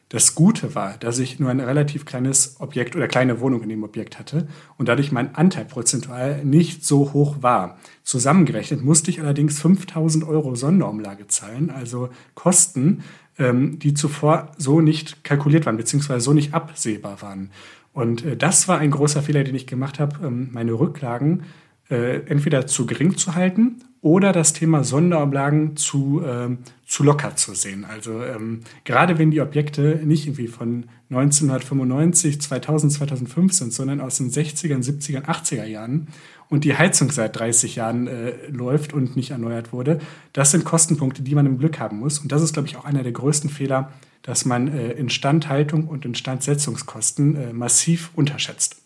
Das 0.08 0.36
Gute 0.36 0.76
war, 0.76 0.96
dass 0.98 1.18
ich 1.18 1.40
nur 1.40 1.50
ein 1.50 1.58
relativ 1.58 2.04
kleines 2.04 2.60
Objekt 2.60 2.94
oder 2.94 3.08
kleine 3.08 3.40
Wohnung 3.40 3.62
in 3.64 3.68
dem 3.68 3.82
Objekt 3.82 4.20
hatte 4.20 4.46
und 4.78 4.88
dadurch 4.88 5.10
mein 5.10 5.34
Anteil 5.34 5.64
prozentual 5.64 6.44
nicht 6.44 6.84
so 6.84 7.12
hoch 7.12 7.38
war. 7.40 7.78
Zusammengerechnet 8.04 8.84
musste 8.84 9.10
ich 9.10 9.20
allerdings 9.20 9.60
5000 9.60 10.22
Euro 10.22 10.54
Sonderumlage 10.54 11.26
zahlen, 11.26 11.70
also 11.70 12.10
Kosten, 12.34 13.02
ähm, 13.36 13.80
die 13.80 13.94
zuvor 13.94 14.52
so 14.58 14.80
nicht 14.80 15.24
kalkuliert 15.24 15.66
waren, 15.66 15.76
beziehungsweise 15.76 16.20
so 16.20 16.32
nicht 16.32 16.54
absehbar 16.54 17.20
waren. 17.20 17.50
Und 17.92 18.24
äh, 18.24 18.36
das 18.36 18.68
war 18.68 18.78
ein 18.78 18.92
großer 18.92 19.22
Fehler, 19.22 19.42
den 19.42 19.56
ich 19.56 19.66
gemacht 19.66 19.98
habe, 19.98 20.24
ähm, 20.24 20.50
meine 20.52 20.74
Rücklagen 20.74 21.42
äh, 21.90 22.20
entweder 22.26 22.68
zu 22.68 22.86
gering 22.86 23.16
zu 23.16 23.34
halten 23.34 23.82
oder 24.00 24.32
das 24.32 24.52
Thema 24.52 24.84
Sonderumlagen 24.84 25.76
zu, 25.76 26.22
ähm, 26.24 26.58
zu 26.86 27.02
locker 27.02 27.36
zu 27.36 27.54
sehen. 27.54 27.84
Also 27.84 28.22
ähm, 28.22 28.60
gerade 28.84 29.18
wenn 29.18 29.30
die 29.30 29.40
Objekte 29.40 30.00
nicht 30.04 30.26
irgendwie 30.26 30.48
von 30.48 30.86
1995, 31.10 32.40
2000, 32.40 32.92
2005 32.92 33.52
sind, 33.52 33.72
sondern 33.72 34.00
aus 34.00 34.18
den 34.18 34.30
60er, 34.30 34.76
70er, 34.76 35.24
80er 35.24 35.64
Jahren 35.64 36.08
und 36.48 36.64
die 36.64 36.76
Heizung 36.76 37.10
seit 37.10 37.36
30 37.38 37.76
Jahren 37.76 38.06
äh, 38.06 38.34
läuft 38.48 38.92
und 38.92 39.16
nicht 39.16 39.30
erneuert 39.30 39.72
wurde, 39.72 40.00
das 40.32 40.50
sind 40.50 40.64
Kostenpunkte, 40.64 41.22
die 41.22 41.34
man 41.34 41.46
im 41.46 41.58
Glück 41.58 41.78
haben 41.80 41.98
muss. 41.98 42.18
Und 42.18 42.32
das 42.32 42.42
ist, 42.42 42.52
glaube 42.52 42.68
ich, 42.68 42.76
auch 42.76 42.84
einer 42.84 43.02
der 43.02 43.12
größten 43.12 43.50
Fehler, 43.50 43.92
dass 44.22 44.44
man 44.44 44.68
äh, 44.68 44.92
Instandhaltung 44.92 45.88
und 45.88 46.04
Instandsetzungskosten 46.04 47.36
äh, 47.36 47.52
massiv 47.52 48.10
unterschätzt. 48.14 48.76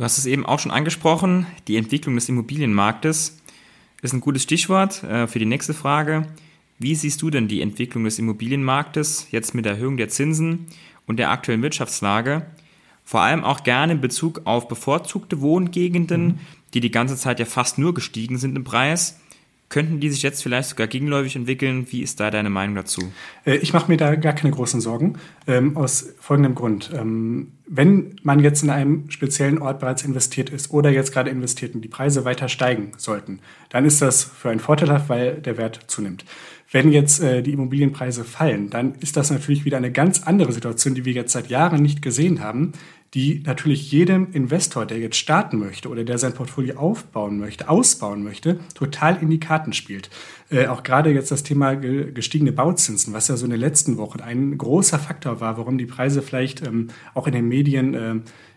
Du 0.00 0.04
hast 0.04 0.16
es 0.16 0.24
eben 0.24 0.46
auch 0.46 0.58
schon 0.58 0.72
angesprochen, 0.72 1.46
die 1.68 1.76
Entwicklung 1.76 2.14
des 2.14 2.26
Immobilienmarktes 2.30 3.36
ist 4.00 4.14
ein 4.14 4.22
gutes 4.22 4.42
Stichwort 4.44 5.02
äh, 5.02 5.26
für 5.26 5.38
die 5.38 5.44
nächste 5.44 5.74
Frage. 5.74 6.26
Wie 6.78 6.94
siehst 6.94 7.20
du 7.20 7.28
denn 7.28 7.48
die 7.48 7.60
Entwicklung 7.60 8.04
des 8.04 8.18
Immobilienmarktes 8.18 9.26
jetzt 9.30 9.54
mit 9.54 9.66
der 9.66 9.74
Erhöhung 9.74 9.98
der 9.98 10.08
Zinsen 10.08 10.68
und 11.06 11.18
der 11.18 11.30
aktuellen 11.30 11.60
Wirtschaftslage? 11.60 12.46
Vor 13.04 13.20
allem 13.20 13.44
auch 13.44 13.62
gerne 13.62 13.92
in 13.92 14.00
Bezug 14.00 14.40
auf 14.44 14.68
bevorzugte 14.68 15.42
Wohngegenden, 15.42 16.24
mhm. 16.24 16.38
die 16.72 16.80
die 16.80 16.90
ganze 16.90 17.16
Zeit 17.18 17.38
ja 17.38 17.44
fast 17.44 17.76
nur 17.76 17.92
gestiegen 17.92 18.38
sind 18.38 18.56
im 18.56 18.64
Preis 18.64 19.20
Könnten 19.70 20.00
die 20.00 20.10
sich 20.10 20.22
jetzt 20.22 20.42
vielleicht 20.42 20.70
sogar 20.70 20.88
gegenläufig 20.88 21.36
entwickeln? 21.36 21.86
Wie 21.90 22.02
ist 22.02 22.18
da 22.18 22.32
deine 22.32 22.50
Meinung 22.50 22.74
dazu? 22.74 23.12
Äh, 23.46 23.54
ich 23.58 23.72
mache 23.72 23.88
mir 23.88 23.96
da 23.96 24.16
gar 24.16 24.32
keine 24.32 24.52
großen 24.52 24.80
Sorgen, 24.80 25.14
ähm, 25.46 25.76
aus 25.76 26.08
folgendem 26.18 26.56
Grund. 26.56 26.90
Ähm, 26.92 27.52
wenn 27.66 28.16
man 28.24 28.40
jetzt 28.40 28.64
in 28.64 28.70
einem 28.70 29.08
speziellen 29.10 29.62
Ort 29.62 29.78
bereits 29.78 30.02
investiert 30.02 30.50
ist 30.50 30.72
oder 30.72 30.90
jetzt 30.90 31.12
gerade 31.12 31.30
investiert 31.30 31.76
und 31.76 31.82
die 31.82 31.88
Preise 31.88 32.24
weiter 32.24 32.48
steigen 32.48 32.90
sollten, 32.96 33.38
dann 33.68 33.84
ist 33.84 34.02
das 34.02 34.24
für 34.24 34.50
einen 34.50 34.58
Vorteil, 34.58 35.04
weil 35.06 35.34
der 35.34 35.56
Wert 35.56 35.78
zunimmt. 35.86 36.24
Wenn 36.72 36.90
jetzt 36.90 37.20
äh, 37.20 37.40
die 37.40 37.52
Immobilienpreise 37.52 38.24
fallen, 38.24 38.70
dann 38.70 38.96
ist 38.96 39.16
das 39.16 39.30
natürlich 39.30 39.64
wieder 39.64 39.76
eine 39.76 39.92
ganz 39.92 40.24
andere 40.24 40.52
Situation, 40.52 40.96
die 40.96 41.04
wir 41.04 41.12
jetzt 41.12 41.32
seit 41.32 41.48
Jahren 41.48 41.80
nicht 41.80 42.02
gesehen 42.02 42.40
haben, 42.40 42.72
die 43.14 43.42
natürlich 43.44 43.90
jedem 43.90 44.28
Investor, 44.32 44.86
der 44.86 44.98
jetzt 44.98 45.16
starten 45.16 45.58
möchte 45.58 45.88
oder 45.88 46.04
der 46.04 46.18
sein 46.18 46.32
Portfolio 46.32 46.76
aufbauen 46.76 47.38
möchte, 47.38 47.68
ausbauen 47.68 48.22
möchte, 48.22 48.60
total 48.74 49.18
in 49.20 49.30
die 49.30 49.40
Karten 49.40 49.72
spielt. 49.72 50.10
Äh, 50.48 50.66
auch 50.66 50.84
gerade 50.84 51.10
jetzt 51.10 51.30
das 51.30 51.42
Thema 51.42 51.74
gestiegene 51.74 52.52
Bauzinsen, 52.52 53.12
was 53.12 53.28
ja 53.28 53.36
so 53.36 53.46
in 53.46 53.50
den 53.50 53.60
letzten 53.60 53.96
Wochen 53.96 54.20
ein 54.20 54.56
großer 54.56 54.98
Faktor 54.98 55.40
war, 55.40 55.58
warum 55.58 55.76
die 55.76 55.86
Preise 55.86 56.22
vielleicht 56.22 56.64
ähm, 56.64 56.88
auch 57.14 57.26
in 57.26 57.32
den 57.32 57.48
Medien 57.48 57.94
äh, 57.94 58.14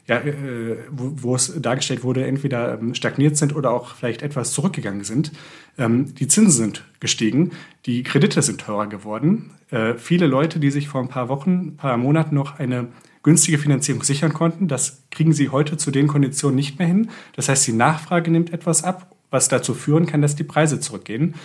ja, 0.08 0.18
äh, 0.18 0.78
wo, 0.92 1.14
wo 1.16 1.36
es 1.36 1.62
dargestellt 1.62 2.04
wurde, 2.04 2.26
entweder 2.26 2.78
ähm, 2.78 2.94
stagniert 2.94 3.38
sind 3.38 3.56
oder 3.56 3.72
auch 3.72 3.96
vielleicht 3.96 4.22
etwas 4.22 4.52
zurückgegangen 4.52 5.04
sind. 5.04 5.32
Ähm, 5.78 6.14
die 6.16 6.28
Zinsen 6.28 6.52
sind 6.52 6.84
gestiegen, 7.00 7.52
die 7.86 8.04
Kredite 8.04 8.42
sind 8.42 8.60
teurer 8.60 8.88
geworden. 8.88 9.52
Äh, 9.72 9.96
viele 9.96 10.28
Leute, 10.28 10.60
die 10.60 10.72
sich 10.72 10.90
vor 10.90 11.02
ein 11.02 11.08
paar 11.08 11.30
Wochen, 11.30 11.52
ein 11.52 11.78
paar 11.78 11.98
Monaten 11.98 12.36
noch 12.36 12.60
eine 12.60 12.90
günstige 13.24 13.58
Finanzierung 13.58 14.04
sichern 14.04 14.34
konnten. 14.34 14.68
Das 14.68 15.04
kriegen 15.10 15.34
sie 15.34 15.50
heute 15.50 15.78
zu 15.78 15.92
den 15.92 16.08
Konditionen 16.08 16.56
nicht 16.56 16.78
mehr 16.78 16.88
hin. 16.88 17.10
Das 17.36 17.50
heißt, 17.50 17.66
die 17.66 17.74
Nachfrage 17.74 18.30
nimmt 18.30 18.54
etwas 18.54 18.84
ab, 18.84 19.16
was 19.32 19.48
dazu 19.48 19.74
führen 19.74 20.06
kann, 20.06 20.22
dass 20.22 20.36
die 20.36 20.44
Preise 20.44 20.80
zurückgehen. 20.80 21.36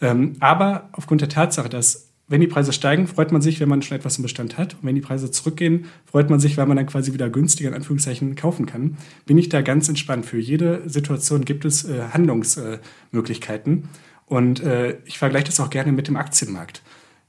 Ähm, 0.00 0.34
aber 0.40 0.88
aufgrund 0.92 1.20
der 1.20 1.28
Tatsache, 1.28 1.68
dass 1.68 2.08
wenn 2.26 2.40
die 2.40 2.46
Preise 2.46 2.72
steigen, 2.72 3.06
freut 3.06 3.32
man 3.32 3.42
sich, 3.42 3.60
wenn 3.60 3.68
man 3.68 3.82
schon 3.82 3.98
etwas 3.98 4.16
im 4.16 4.22
Bestand 4.22 4.56
hat. 4.56 4.74
Und 4.74 4.84
wenn 4.84 4.94
die 4.94 5.02
Preise 5.02 5.30
zurückgehen, 5.30 5.86
freut 6.06 6.30
man 6.30 6.40
sich, 6.40 6.56
weil 6.56 6.66
man 6.66 6.76
dann 6.78 6.86
quasi 6.86 7.12
wieder 7.12 7.28
günstiger 7.28 7.68
in 7.68 7.74
Anführungszeichen 7.74 8.34
kaufen 8.34 8.64
kann. 8.64 8.96
Bin 9.26 9.36
ich 9.36 9.50
da 9.50 9.60
ganz 9.60 9.88
entspannt. 9.88 10.24
Für 10.24 10.38
jede 10.38 10.88
Situation 10.88 11.44
gibt 11.44 11.66
es 11.66 11.84
äh, 11.84 12.04
Handlungsmöglichkeiten. 12.12 13.90
Und 14.26 14.60
äh, 14.62 14.96
ich 15.04 15.18
vergleiche 15.18 15.46
das 15.46 15.60
auch 15.60 15.68
gerne 15.68 15.92
mit 15.92 16.08
dem 16.08 16.16
Aktienmarkt. 16.16 16.82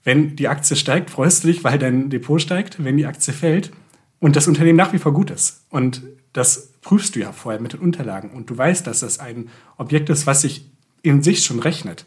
Wenn 0.06 0.36
die 0.36 0.48
Aktie 0.48 0.78
steigt, 0.78 1.10
freust 1.10 1.44
du 1.44 1.48
dich, 1.48 1.64
weil 1.64 1.78
dein 1.78 2.10
Depot 2.10 2.40
steigt. 2.40 2.82
Wenn 2.84 2.96
die 2.96 3.06
Aktie 3.06 3.34
fällt, 3.34 3.72
und 4.26 4.36
das 4.36 4.48
Unternehmen 4.48 4.76
nach 4.76 4.92
wie 4.92 4.98
vor 4.98 5.14
gut 5.14 5.30
ist. 5.30 5.68
Und 5.70 6.02
das 6.34 6.72
prüfst 6.82 7.16
du 7.16 7.20
ja 7.20 7.32
vorher 7.32 7.62
mit 7.62 7.74
den 7.74 7.80
Unterlagen. 7.80 8.32
Und 8.32 8.50
du 8.50 8.58
weißt, 8.58 8.88
dass 8.88 9.02
das 9.02 9.20
ein 9.20 9.50
Objekt 9.78 10.10
ist, 10.10 10.26
was 10.26 10.42
sich 10.42 10.68
in 11.04 11.22
sich 11.22 11.46
schon 11.46 11.60
rechnet. 11.60 12.06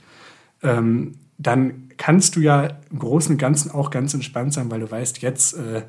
Ähm, 0.60 1.14
dann 1.36 1.90
kannst 1.96 2.34
du 2.34 2.40
ja 2.40 2.80
im 2.90 2.98
Großen 2.98 3.30
und 3.30 3.38
Ganzen 3.38 3.70
auch 3.70 3.90
ganz 3.90 4.14
entspannt 4.14 4.52
sein, 4.52 4.68
weil 4.68 4.80
du 4.80 4.90
weißt, 4.90 5.22
jetzt 5.22 5.54
äh, 5.58 5.82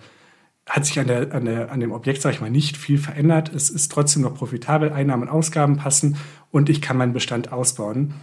hat 0.67 0.85
sich 0.85 0.99
an, 0.99 1.07
der, 1.07 1.33
an, 1.33 1.45
der, 1.45 1.71
an 1.71 1.79
dem 1.79 1.91
Objekt, 1.91 2.21
sag 2.21 2.35
ich 2.35 2.41
mal, 2.41 2.51
nicht 2.51 2.77
viel 2.77 2.99
verändert. 2.99 3.51
Es 3.51 3.71
ist 3.71 3.91
trotzdem 3.91 4.21
noch 4.21 4.35
profitabel, 4.35 4.93
Einnahmen 4.93 5.23
und 5.23 5.29
Ausgaben 5.29 5.77
passen 5.77 6.15
und 6.51 6.69
ich 6.69 6.79
kann 6.79 6.95
meinen 6.95 7.13
Bestand 7.13 7.51
ausbauen. 7.51 8.13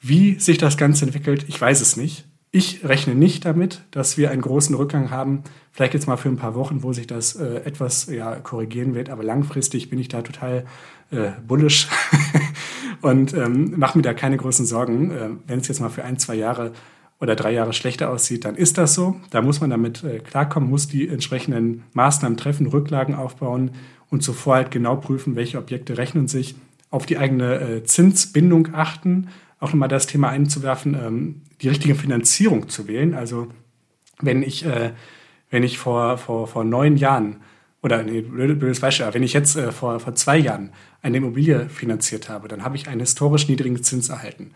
Wie 0.00 0.40
sich 0.40 0.56
das 0.56 0.78
Ganze 0.78 1.04
entwickelt, 1.04 1.44
ich 1.46 1.60
weiß 1.60 1.82
es 1.82 1.98
nicht. 1.98 2.24
Ich 2.52 2.84
rechne 2.84 3.14
nicht 3.14 3.44
damit, 3.44 3.82
dass 3.92 4.18
wir 4.18 4.32
einen 4.32 4.42
großen 4.42 4.74
Rückgang 4.74 5.10
haben. 5.10 5.44
Vielleicht 5.70 5.94
jetzt 5.94 6.08
mal 6.08 6.16
für 6.16 6.28
ein 6.28 6.36
paar 6.36 6.56
Wochen, 6.56 6.82
wo 6.82 6.92
sich 6.92 7.06
das 7.06 7.36
äh, 7.36 7.58
etwas 7.64 8.06
ja, 8.06 8.36
korrigieren 8.36 8.96
wird. 8.96 9.08
Aber 9.08 9.22
langfristig 9.22 9.88
bin 9.88 10.00
ich 10.00 10.08
da 10.08 10.22
total 10.22 10.64
äh, 11.12 11.30
bullisch 11.46 11.86
und 13.02 13.34
ähm, 13.34 13.74
mache 13.78 13.96
mir 13.96 14.02
da 14.02 14.14
keine 14.14 14.36
großen 14.36 14.66
Sorgen. 14.66 15.12
Äh, 15.12 15.28
Wenn 15.46 15.60
es 15.60 15.68
jetzt 15.68 15.80
mal 15.80 15.90
für 15.90 16.02
ein, 16.02 16.18
zwei 16.18 16.34
Jahre 16.34 16.72
oder 17.20 17.36
drei 17.36 17.52
Jahre 17.52 17.72
schlechter 17.72 18.10
aussieht, 18.10 18.44
dann 18.44 18.56
ist 18.56 18.78
das 18.78 18.94
so. 18.94 19.20
Da 19.30 19.42
muss 19.42 19.60
man 19.60 19.70
damit 19.70 20.02
äh, 20.02 20.18
klarkommen, 20.18 20.68
muss 20.68 20.88
die 20.88 21.08
entsprechenden 21.08 21.84
Maßnahmen 21.92 22.36
treffen, 22.36 22.66
Rücklagen 22.66 23.14
aufbauen 23.14 23.72
und 24.08 24.24
zuvor 24.24 24.56
halt 24.56 24.72
genau 24.72 24.96
prüfen, 24.96 25.36
welche 25.36 25.58
Objekte 25.58 25.98
rechnen 25.98 26.26
sich, 26.26 26.56
auf 26.90 27.06
die 27.06 27.18
eigene 27.18 27.60
äh, 27.60 27.84
Zinsbindung 27.84 28.74
achten 28.74 29.28
auch 29.60 29.68
nochmal 29.68 29.88
das 29.88 30.06
Thema 30.06 30.30
einzuwerfen, 30.30 30.94
ähm, 30.94 31.42
die 31.60 31.68
richtige 31.68 31.94
Finanzierung 31.94 32.68
zu 32.68 32.88
wählen. 32.88 33.14
Also 33.14 33.48
wenn 34.20 34.42
ich, 34.42 34.64
äh, 34.64 34.92
wenn 35.50 35.62
ich 35.62 35.78
vor, 35.78 36.18
vor, 36.18 36.48
vor 36.48 36.64
neun 36.64 36.96
Jahren 36.96 37.36
oder 37.82 38.02
nee, 38.02 38.22
blödes 38.22 38.80
Beispiel, 38.80 39.06
wenn 39.12 39.22
ich 39.22 39.34
jetzt 39.34 39.56
äh, 39.56 39.70
vor, 39.70 40.00
vor 40.00 40.14
zwei 40.14 40.38
Jahren 40.38 40.70
eine 41.02 41.18
Immobilie 41.18 41.68
finanziert 41.68 42.28
habe, 42.28 42.48
dann 42.48 42.64
habe 42.64 42.76
ich 42.76 42.88
einen 42.88 43.00
historisch 43.00 43.48
niedrigen 43.48 43.82
Zins 43.82 44.08
erhalten. 44.08 44.52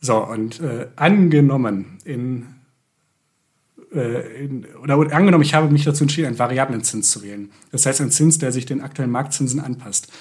So, 0.00 0.24
und 0.24 0.60
äh, 0.60 0.88
angenommen 0.96 1.98
in, 2.04 2.46
äh, 3.92 4.44
in, 4.44 4.66
oder 4.82 4.94
angenommen, 4.94 5.42
ich 5.42 5.54
habe 5.54 5.68
mich 5.68 5.84
dazu 5.84 6.04
entschieden, 6.04 6.28
einen 6.28 6.38
variablen 6.38 6.84
Zins 6.84 7.10
zu 7.10 7.22
wählen. 7.22 7.50
Das 7.72 7.86
heißt, 7.86 8.00
einen 8.00 8.10
Zins, 8.10 8.38
der 8.38 8.52
sich 8.52 8.66
den 8.66 8.82
aktuellen 8.82 9.10
Marktzinsen 9.10 9.60
anpasst 9.60 10.12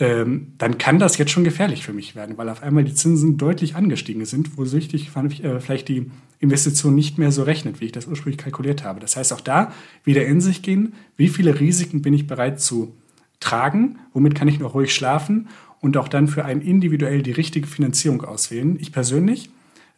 ähm, 0.00 0.54
dann 0.56 0.78
kann 0.78 0.98
das 0.98 1.18
jetzt 1.18 1.30
schon 1.30 1.44
gefährlich 1.44 1.84
für 1.84 1.92
mich 1.92 2.16
werden, 2.16 2.38
weil 2.38 2.48
auf 2.48 2.62
einmal 2.62 2.84
die 2.84 2.94
Zinsen 2.94 3.36
deutlich 3.36 3.76
angestiegen 3.76 4.24
sind, 4.24 4.56
wo 4.56 4.64
süchtig 4.64 5.10
äh, 5.14 5.60
vielleicht 5.60 5.88
die 5.88 6.10
Investition 6.38 6.94
nicht 6.94 7.18
mehr 7.18 7.30
so 7.30 7.42
rechnet, 7.42 7.82
wie 7.82 7.84
ich 7.84 7.92
das 7.92 8.06
ursprünglich 8.06 8.38
kalkuliert 8.38 8.82
habe. 8.82 8.98
Das 8.98 9.16
heißt, 9.16 9.30
auch 9.34 9.42
da 9.42 9.72
wieder 10.02 10.24
in 10.24 10.40
sich 10.40 10.62
gehen, 10.62 10.94
wie 11.18 11.28
viele 11.28 11.60
Risiken 11.60 12.00
bin 12.00 12.14
ich 12.14 12.26
bereit 12.26 12.62
zu 12.62 12.94
tragen, 13.40 13.98
womit 14.14 14.34
kann 14.34 14.48
ich 14.48 14.58
noch 14.58 14.72
ruhig 14.72 14.94
schlafen 14.94 15.48
und 15.80 15.98
auch 15.98 16.08
dann 16.08 16.28
für 16.28 16.46
einen 16.46 16.62
individuell 16.62 17.22
die 17.22 17.32
richtige 17.32 17.66
Finanzierung 17.66 18.24
auswählen. 18.24 18.78
Ich 18.80 18.92
persönlich 18.92 19.50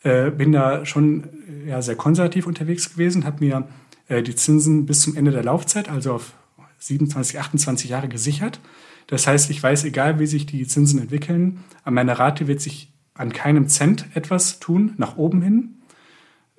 äh, 0.02 0.32
bin 0.32 0.50
da 0.50 0.84
schon 0.84 1.24
äh, 1.64 1.70
ja, 1.70 1.80
sehr 1.80 1.94
konservativ 1.94 2.48
unterwegs 2.48 2.90
gewesen, 2.90 3.24
habe 3.24 3.44
mir 3.44 3.68
äh, 4.08 4.24
die 4.24 4.34
Zinsen 4.34 4.84
bis 4.84 5.02
zum 5.02 5.14
Ende 5.14 5.30
der 5.30 5.44
Laufzeit, 5.44 5.88
also 5.88 6.14
auf 6.14 6.32
27, 6.80 7.38
28 7.38 7.88
Jahre 7.88 8.08
gesichert 8.08 8.58
das 9.06 9.26
heißt, 9.26 9.50
ich 9.50 9.62
weiß, 9.62 9.84
egal 9.84 10.18
wie 10.18 10.26
sich 10.26 10.46
die 10.46 10.66
Zinsen 10.66 11.00
entwickeln, 11.00 11.60
an 11.84 11.94
meiner 11.94 12.18
Rate 12.18 12.46
wird 12.46 12.60
sich 12.60 12.92
an 13.14 13.32
keinem 13.32 13.68
Cent 13.68 14.06
etwas 14.14 14.58
tun, 14.58 14.94
nach 14.96 15.16
oben 15.16 15.42
hin. 15.42 15.74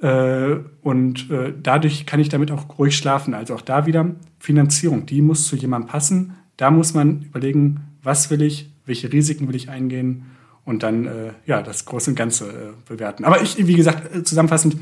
Äh, 0.01 0.57
und 0.81 1.31
äh, 1.31 1.53
dadurch 1.61 2.05
kann 2.05 2.19
ich 2.19 2.29
damit 2.29 2.51
auch 2.51 2.77
ruhig 2.77 2.95
schlafen. 2.95 3.33
Also 3.33 3.55
auch 3.55 3.61
da 3.61 3.85
wieder 3.85 4.15
Finanzierung, 4.39 5.05
die 5.05 5.21
muss 5.21 5.47
zu 5.47 5.55
jemandem 5.55 5.89
passen. 5.89 6.35
Da 6.57 6.71
muss 6.71 6.93
man 6.93 7.23
überlegen, 7.23 7.81
was 8.03 8.29
will 8.29 8.41
ich, 8.41 8.69
welche 8.85 9.11
Risiken 9.11 9.47
will 9.47 9.55
ich 9.55 9.69
eingehen 9.69 10.25
und 10.65 10.83
dann 10.83 11.05
äh, 11.07 11.31
ja 11.45 11.61
das 11.61 11.85
Große 11.85 12.11
und 12.11 12.15
Ganze 12.15 12.73
bewerten. 12.85 13.25
Aber 13.25 13.41
ich, 13.41 13.65
wie 13.65 13.75
gesagt, 13.75 14.27
zusammenfassend, 14.27 14.77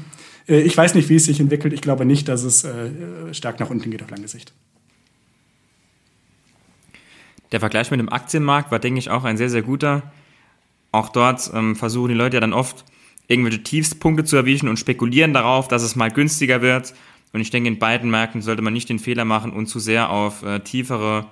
ich 0.47 0.75
weiß 0.75 0.95
nicht, 0.95 1.07
wie 1.09 1.15
es 1.15 1.25
sich 1.25 1.39
entwickelt. 1.39 1.71
Ich 1.71 1.81
glaube 1.81 2.03
nicht, 2.03 2.27
dass 2.27 2.43
es 2.43 2.67
stark 3.31 3.59
nach 3.59 3.69
unten 3.69 3.91
geht 3.91 4.01
auf 4.01 4.09
lange 4.09 4.27
Sicht. 4.27 4.53
Der 7.51 7.59
Vergleich 7.59 7.91
mit 7.91 7.99
dem 7.99 8.09
Aktienmarkt 8.09 8.71
war, 8.71 8.79
denke 8.79 8.99
ich, 8.99 9.09
auch 9.09 9.23
ein 9.23 9.37
sehr, 9.37 9.49
sehr 9.49 9.61
guter. 9.61 10.03
Auch 10.91 11.09
dort 11.09 11.51
ähm, 11.53 11.75
versuchen 11.75 12.09
die 12.09 12.15
Leute 12.15 12.37
ja 12.37 12.41
dann 12.41 12.53
oft, 12.53 12.85
irgendwelche 13.27 13.63
Tiefspunkte 13.63 14.23
zu 14.23 14.35
erwischen 14.35 14.67
und 14.67 14.77
spekulieren 14.77 15.33
darauf, 15.33 15.67
dass 15.67 15.83
es 15.83 15.95
mal 15.95 16.11
günstiger 16.11 16.61
wird. 16.61 16.93
Und 17.33 17.39
ich 17.39 17.49
denke, 17.49 17.69
in 17.69 17.79
beiden 17.79 18.09
Märkten 18.09 18.41
sollte 18.41 18.61
man 18.61 18.73
nicht 18.73 18.89
den 18.89 18.99
Fehler 18.99 19.23
machen 19.23 19.53
und 19.53 19.67
zu 19.67 19.79
sehr 19.79 20.09
auf 20.09 20.43
äh, 20.43 20.59
tiefere 20.59 21.27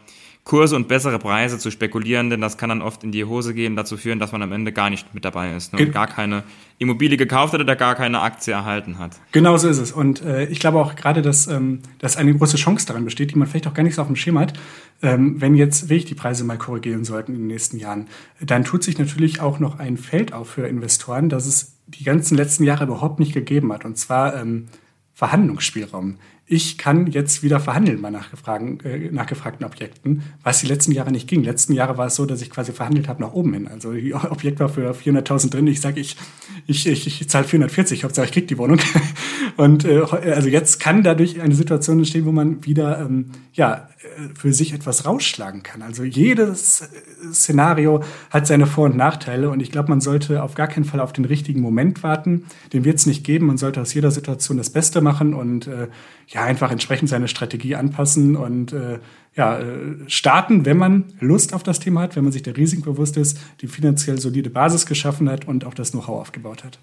Kurse 0.46 0.76
und 0.76 0.88
bessere 0.88 1.20
Preise 1.20 1.60
zu 1.60 1.70
spekulieren, 1.70 2.32
denn 2.32 2.42
das 2.42 2.58
kann 2.58 2.70
dann 2.70 2.82
oft 2.82 3.04
in 3.04 3.12
die 3.12 3.24
Hose 3.24 3.54
gehen, 3.54 3.76
dazu 3.76 3.98
führen, 3.98 4.18
dass 4.18 4.32
man 4.32 4.42
am 4.42 4.52
Ende 4.52 4.72
gar 4.72 4.90
nicht 4.90 5.14
mit 5.14 5.24
dabei 5.24 5.56
ist 5.56 5.74
ne, 5.74 5.86
und 5.86 5.92
gar 5.92 6.08
keine 6.08 6.44
Immobilie 6.80 7.18
gekauft 7.18 7.54
hat 7.54 7.62
oder 7.62 7.76
gar 7.76 7.94
keine 7.94 8.22
Aktie 8.22 8.54
erhalten 8.54 8.98
hat. 8.98 9.12
Genau 9.32 9.58
so 9.58 9.68
ist 9.68 9.78
es. 9.78 9.92
Und 9.92 10.24
äh, 10.24 10.46
ich 10.46 10.60
glaube 10.60 10.80
auch 10.80 10.96
gerade, 10.96 11.22
dass, 11.22 11.46
ähm, 11.46 11.82
dass 12.00 12.18
eine 12.18 12.34
große 12.34 12.58
Chance 12.58 12.88
daran 12.88 13.06
besteht, 13.06 13.32
die 13.32 13.36
man 13.36 13.48
vielleicht 13.48 13.68
auch 13.68 13.76
gar 13.76 13.84
nicht 13.84 13.94
so 13.94 14.02
auf 14.02 14.08
dem 14.08 14.16
Schirm 14.16 14.40
hat, 14.40 14.54
ähm, 15.02 15.40
wenn 15.40 15.56
jetzt 15.56 15.90
wirklich 15.90 16.06
die 16.06 16.16
Preise 16.16 16.44
mal 16.44 16.58
korrigieren 16.58 17.06
sollten 17.06 17.34
in 17.34 17.42
den 17.42 17.48
nächsten 17.48 17.78
Jahren. 17.78 18.08
Dann 18.42 18.64
tut 18.64 18.84
sich 18.84 18.98
natürlich 18.98 19.42
auch 19.42 19.60
noch 19.60 19.80
ein 19.80 19.98
Feld 19.98 20.34
auf 20.34 20.50
für 20.50 20.68
Investoren, 20.68 21.30
das 21.30 21.46
es 21.46 21.76
die 21.88 22.04
ganzen 22.04 22.36
letzten 22.36 22.64
Jahre 22.64 22.86
überhaupt 22.86 23.20
nicht 23.20 23.34
gegeben 23.34 23.72
hat. 23.72 23.86
Und 23.86 23.98
zwar 23.98 24.36
ähm, 24.36 24.68
Verhandlungsspielraum. 25.14 26.18
Ich 26.52 26.80
kann 26.80 27.06
jetzt 27.06 27.44
wieder 27.44 27.60
verhandeln 27.60 28.02
bei 28.02 28.10
nachgefragten, 28.10 28.80
äh, 28.80 29.12
nachgefragten 29.12 29.68
Objekten, 29.68 30.24
was 30.44 30.62
die 30.62 30.66
letzten 30.66 30.92
Jahre 30.92 31.12
nicht 31.12 31.28
ging. 31.28 31.44
Letzten 31.44 31.74
Jahre 31.74 32.00
war 32.00 32.08
es 32.08 32.16
so, 32.16 32.26
dass 32.26 32.42
ich 32.42 32.50
quasi 32.50 32.72
verhandelt 32.72 33.08
habe 33.08 33.22
nach 33.22 33.34
oben 33.34 33.54
hin. 33.54 33.68
Also 33.68 33.94
die 33.94 34.14
Objekt 34.16 34.60
war 34.60 34.68
für 34.68 34.92
400.000 34.92 35.52
drin. 35.52 35.68
Ich 35.68 35.80
sage, 35.80 36.00
ich, 36.00 36.18
ich, 36.66 36.88
ich, 36.88 37.06
ich 37.06 37.30
zahle 37.30 37.46
440, 37.46 38.04
Hauptsache 38.04 38.26
ich 38.26 38.32
krieg 38.32 38.48
die 38.48 38.58
Wohnung. 38.58 38.80
Und 39.58 39.86
äh, 39.86 40.02
also 40.02 40.50
jetzt 40.50 40.80
kann 40.80 41.04
dadurch 41.04 41.40
eine 41.40 41.54
Situation 41.54 42.00
entstehen, 42.00 42.26
wo 42.26 42.32
man 42.32 42.66
wieder 42.66 43.00
ähm, 43.00 43.28
ja, 43.54 43.88
für 44.34 44.54
sich 44.54 44.74
etwas 44.74 45.06
rausschlagen 45.06 45.62
kann. 45.62 45.82
Also 45.82 46.04
jedes 46.04 46.90
Szenario 47.34 48.02
hat 48.30 48.48
seine 48.48 48.66
Vor- 48.66 48.86
und 48.86 48.96
Nachteile 48.96 49.50
und 49.50 49.60
ich 49.60 49.72
glaube, 49.72 49.90
man 49.90 50.00
sollte 50.00 50.42
auf 50.42 50.56
gar 50.56 50.68
keinen 50.68 50.86
Fall 50.86 51.00
auf 51.02 51.12
den 51.12 51.26
richtigen 51.26 51.62
Moment 51.62 52.02
warten. 52.02 52.46
Den 52.72 52.86
wird 52.86 52.98
es 52.98 53.06
nicht 53.06 53.26
geben. 53.26 53.48
Man 53.48 53.58
sollte 53.58 53.82
aus 53.82 53.94
jeder 53.94 54.12
Situation 54.12 54.58
das 54.58 54.70
Beste 54.70 55.02
machen 55.02 55.34
und 55.34 55.68
äh, 55.68 55.88
ja 56.30 56.44
einfach 56.44 56.72
entsprechend 56.72 57.10
seine 57.10 57.28
Strategie 57.28 57.76
anpassen 57.76 58.36
und 58.36 58.72
äh, 58.72 59.00
ja, 59.36 59.60
äh, 59.60 59.96
starten, 60.08 60.66
wenn 60.66 60.78
man 60.78 61.06
Lust 61.20 61.54
auf 61.54 61.64
das 61.64 61.80
Thema 61.80 62.02
hat, 62.02 62.16
wenn 62.16 62.24
man 62.24 62.34
sich 62.34 62.44
der 62.44 62.56
Risiken 62.56 62.84
bewusst 62.84 63.18
ist, 63.18 63.40
die 63.62 63.68
finanziell 63.68 64.20
solide 64.20 64.50
Basis 64.50 64.86
geschaffen 64.86 65.30
hat 65.30 65.48
und 65.48 65.66
auch 65.66 65.74
das 65.74 65.92
Know-how 65.92 66.22
aufgebaut 66.22 66.64
hat. 66.64 66.80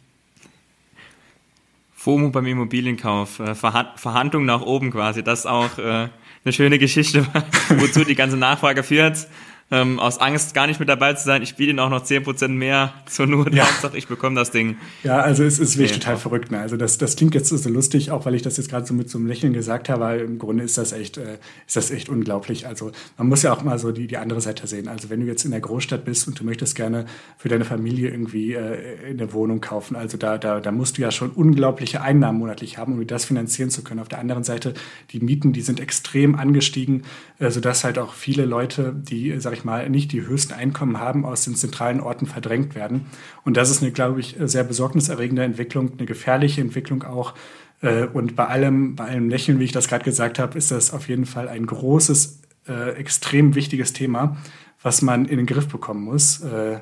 FOMO 1.94 2.30
beim 2.30 2.46
Immobilienkauf, 2.46 3.40
äh, 3.40 3.54
Verhandlung 3.54 4.44
nach 4.44 4.62
oben 4.62 4.90
quasi, 4.90 5.22
das 5.22 5.40
ist 5.40 5.46
auch 5.46 5.78
äh, 5.78 6.08
eine 6.44 6.52
schöne 6.52 6.78
Geschichte, 6.78 7.26
wozu 7.78 8.04
die 8.04 8.14
ganze 8.14 8.36
Nachfrage 8.36 8.82
führt 8.82 9.26
ähm, 9.70 9.98
aus 9.98 10.18
Angst 10.18 10.54
gar 10.54 10.68
nicht 10.68 10.78
mit 10.78 10.88
dabei 10.88 11.14
zu 11.14 11.24
sein. 11.24 11.42
Ich 11.42 11.48
spiele 11.48 11.70
ihn 11.70 11.80
auch 11.80 11.90
noch 11.90 12.04
zehn 12.04 12.22
Prozent 12.22 12.54
mehr 12.54 12.94
zur 13.06 13.26
Not. 13.26 13.52
Ja. 13.52 13.64
Hauptsache, 13.64 13.96
ich 13.98 14.06
bekomme 14.06 14.36
das 14.36 14.52
Ding. 14.52 14.76
Ja, 15.02 15.18
also 15.18 15.42
es 15.42 15.58
ist 15.58 15.76
wirklich 15.76 15.92
okay. 15.92 16.00
total 16.00 16.16
verrückt. 16.18 16.50
Ne? 16.52 16.60
Also 16.60 16.76
das, 16.76 16.98
das 16.98 17.16
klingt 17.16 17.34
jetzt 17.34 17.48
so 17.48 17.68
lustig, 17.68 18.12
auch 18.12 18.26
weil 18.26 18.34
ich 18.34 18.42
das 18.42 18.56
jetzt 18.56 18.70
gerade 18.70 18.86
so 18.86 18.94
mit 18.94 19.10
so 19.10 19.18
einem 19.18 19.26
Lächeln 19.26 19.52
gesagt 19.52 19.88
habe, 19.88 20.02
weil 20.02 20.20
im 20.20 20.38
Grunde 20.38 20.62
ist 20.62 20.78
das 20.78 20.92
echt, 20.92 21.16
äh, 21.18 21.38
ist 21.66 21.74
das 21.74 21.90
echt 21.90 22.08
unglaublich. 22.08 22.66
Also 22.66 22.92
man 23.18 23.28
muss 23.28 23.42
ja 23.42 23.52
auch 23.52 23.64
mal 23.64 23.78
so 23.78 23.90
die, 23.90 24.06
die 24.06 24.18
andere 24.18 24.40
Seite 24.40 24.68
sehen. 24.68 24.86
Also 24.86 25.10
wenn 25.10 25.20
du 25.20 25.26
jetzt 25.26 25.44
in 25.44 25.50
der 25.50 25.60
Großstadt 25.60 26.04
bist 26.04 26.28
und 26.28 26.38
du 26.38 26.44
möchtest 26.44 26.76
gerne 26.76 27.06
für 27.36 27.48
deine 27.48 27.64
Familie 27.64 28.10
irgendwie 28.10 28.54
äh, 28.54 29.10
eine 29.10 29.32
Wohnung 29.32 29.60
kaufen, 29.60 29.96
also 29.96 30.16
da, 30.16 30.38
da, 30.38 30.60
da 30.60 30.70
musst 30.70 30.98
du 30.98 31.02
ja 31.02 31.10
schon 31.10 31.30
unglaubliche 31.30 32.02
Einnahmen 32.02 32.38
monatlich 32.38 32.78
haben, 32.78 32.92
um 32.92 33.06
das 33.06 33.24
finanzieren 33.24 33.70
zu 33.70 33.82
können. 33.82 33.98
Auf 33.98 34.08
der 34.08 34.20
anderen 34.20 34.44
Seite, 34.44 34.74
die 35.10 35.18
Mieten, 35.18 35.52
die 35.52 35.62
sind 35.62 35.80
extrem 35.80 36.36
angestiegen, 36.36 37.02
äh, 37.40 37.50
sodass 37.50 37.82
halt 37.82 37.98
auch 37.98 38.14
viele 38.14 38.44
Leute, 38.44 38.94
die, 38.94 39.34
sag 39.40 39.55
ich 39.56 39.64
mal, 39.64 39.88
nicht 39.90 40.12
die 40.12 40.22
höchsten 40.22 40.52
Einkommen 40.52 41.00
haben, 41.00 41.24
aus 41.24 41.44
den 41.44 41.56
zentralen 41.56 42.00
Orten 42.00 42.26
verdrängt 42.26 42.74
werden. 42.74 43.06
Und 43.44 43.56
das 43.56 43.70
ist 43.70 43.82
eine, 43.82 43.92
glaube 43.92 44.20
ich, 44.20 44.36
sehr 44.38 44.64
besorgniserregende 44.64 45.42
Entwicklung, 45.42 45.92
eine 45.96 46.06
gefährliche 46.06 46.60
Entwicklung 46.60 47.02
auch. 47.02 47.34
Äh, 47.80 48.06
und 48.06 48.36
bei 48.36 48.46
allem, 48.46 48.96
bei 48.96 49.06
allem 49.06 49.28
Lächeln, 49.28 49.58
wie 49.58 49.64
ich 49.64 49.72
das 49.72 49.88
gerade 49.88 50.04
gesagt 50.04 50.38
habe, 50.38 50.56
ist 50.56 50.70
das 50.70 50.92
auf 50.92 51.08
jeden 51.08 51.26
Fall 51.26 51.48
ein 51.48 51.66
großes, 51.66 52.42
äh, 52.68 52.90
extrem 52.92 53.54
wichtiges 53.54 53.92
Thema, 53.92 54.36
was 54.82 55.02
man 55.02 55.26
in 55.26 55.36
den 55.36 55.46
Griff 55.46 55.68
bekommen 55.68 56.04
muss, 56.04 56.40
äh, 56.40 56.80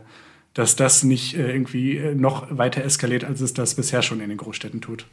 dass 0.54 0.76
das 0.76 1.02
nicht 1.02 1.36
irgendwie 1.36 2.00
noch 2.14 2.46
weiter 2.56 2.84
eskaliert, 2.84 3.24
als 3.24 3.40
es 3.40 3.54
das 3.54 3.74
bisher 3.74 4.02
schon 4.02 4.20
in 4.20 4.28
den 4.28 4.38
Großstädten 4.38 4.80
tut. 4.80 5.06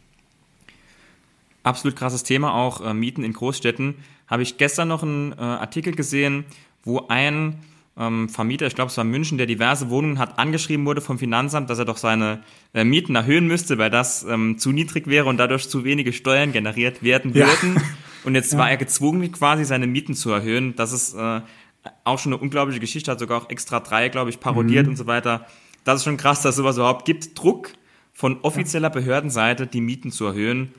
Absolut 1.63 1.95
krasses 1.95 2.23
Thema, 2.23 2.53
auch 2.53 2.81
äh, 2.81 2.93
Mieten 2.93 3.23
in 3.23 3.33
Großstädten. 3.33 3.95
Habe 4.27 4.41
ich 4.41 4.57
gestern 4.57 4.87
noch 4.87 5.03
einen 5.03 5.33
äh, 5.33 5.35
Artikel 5.35 5.93
gesehen, 5.93 6.45
wo 6.83 7.07
ein 7.07 7.55
ähm, 7.97 8.29
Vermieter, 8.29 8.67
ich 8.67 8.75
glaube 8.75 8.89
es 8.89 8.97
war 8.97 9.03
München, 9.03 9.37
der 9.37 9.47
diverse 9.47 9.89
Wohnungen 9.89 10.17
hat, 10.17 10.39
angeschrieben 10.39 10.85
wurde 10.85 11.01
vom 11.01 11.19
Finanzamt, 11.19 11.69
dass 11.69 11.79
er 11.79 11.85
doch 11.85 11.97
seine 11.97 12.41
äh, 12.73 12.83
Mieten 12.83 13.15
erhöhen 13.15 13.47
müsste, 13.47 13.77
weil 13.77 13.89
das 13.89 14.23
ähm, 14.23 14.57
zu 14.57 14.71
niedrig 14.71 15.07
wäre 15.07 15.27
und 15.27 15.37
dadurch 15.37 15.69
zu 15.69 15.83
wenige 15.83 16.13
Steuern 16.13 16.51
generiert 16.51 17.03
werden 17.03 17.35
würden. 17.35 17.75
Ja. 17.75 17.81
Und 18.23 18.35
jetzt 18.35 18.53
ja. 18.53 18.59
war 18.59 18.69
er 18.69 18.77
gezwungen, 18.77 19.31
quasi 19.31 19.65
seine 19.65 19.87
Mieten 19.87 20.13
zu 20.13 20.31
erhöhen. 20.31 20.75
Das 20.75 20.91
ist 20.91 21.15
äh, 21.15 21.41
auch 22.03 22.19
schon 22.19 22.33
eine 22.33 22.41
unglaubliche 22.41 22.79
Geschichte, 22.79 23.11
hat 23.11 23.19
sogar 23.19 23.41
auch 23.41 23.49
extra 23.49 23.79
drei, 23.79 24.09
glaube 24.09 24.29
ich, 24.29 24.39
parodiert 24.39 24.85
mhm. 24.85 24.91
und 24.91 24.95
so 24.95 25.07
weiter. 25.07 25.47
Das 25.83 25.97
ist 25.97 26.03
schon 26.03 26.17
krass, 26.17 26.41
dass 26.41 26.51
es 26.51 26.57
sowas 26.57 26.77
überhaupt 26.77 27.05
gibt. 27.05 27.37
Druck 27.37 27.73
von 28.13 28.39
offizieller 28.41 28.89
Behördenseite, 28.89 29.65
die 29.65 29.81
Mieten 29.81 30.11
zu 30.11 30.25
erhöhen. 30.25 30.71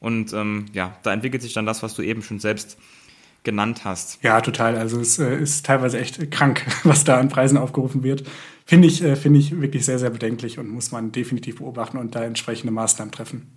Und 0.00 0.32
ähm, 0.32 0.66
ja, 0.72 0.96
da 1.02 1.12
entwickelt 1.12 1.42
sich 1.42 1.52
dann 1.52 1.66
das, 1.66 1.82
was 1.82 1.94
du 1.94 2.02
eben 2.02 2.22
schon 2.22 2.38
selbst 2.38 2.78
genannt 3.46 3.84
hast. 3.84 4.22
Ja, 4.22 4.42
total. 4.42 4.76
Also 4.76 5.00
es 5.00 5.18
äh, 5.18 5.38
ist 5.38 5.64
teilweise 5.64 5.98
echt 5.98 6.30
krank, 6.30 6.66
was 6.84 7.04
da 7.04 7.18
an 7.18 7.30
Preisen 7.30 7.56
aufgerufen 7.56 8.02
wird. 8.02 8.24
Finde 8.66 8.88
ich, 8.88 9.02
äh, 9.02 9.16
finde 9.16 9.38
ich 9.38 9.58
wirklich 9.58 9.86
sehr, 9.86 9.98
sehr 9.98 10.10
bedenklich 10.10 10.58
und 10.58 10.68
muss 10.68 10.92
man 10.92 11.12
definitiv 11.12 11.58
beobachten 11.58 11.96
und 11.96 12.14
da 12.14 12.24
entsprechende 12.24 12.72
Maßnahmen 12.72 13.12
treffen. 13.12 13.56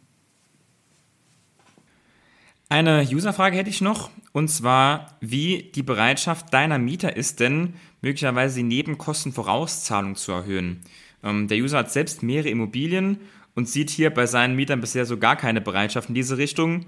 Eine 2.69 3.01
Userfrage 3.11 3.57
hätte 3.57 3.71
ich 3.71 3.81
noch, 3.81 4.11
und 4.31 4.47
zwar, 4.47 5.17
wie 5.21 5.71
die 5.73 5.81
Bereitschaft 5.81 6.53
deiner 6.53 6.77
Mieter 6.77 7.17
ist 7.17 7.39
denn, 7.39 7.73
möglicherweise 8.01 8.57
die 8.57 8.63
Nebenkostenvorauszahlung 8.63 10.15
zu 10.15 10.31
erhöhen. 10.31 10.81
Ähm, 11.23 11.47
der 11.47 11.57
User 11.57 11.79
hat 11.79 11.91
selbst 11.91 12.21
mehrere 12.21 12.49
Immobilien 12.49 13.17
und 13.55 13.67
sieht 13.67 13.89
hier 13.89 14.11
bei 14.11 14.27
seinen 14.27 14.55
Mietern 14.55 14.81
bisher 14.81 15.05
so 15.05 15.17
gar 15.17 15.35
keine 15.35 15.61
Bereitschaft 15.61 16.09
in 16.09 16.15
diese 16.15 16.37
Richtung 16.37 16.85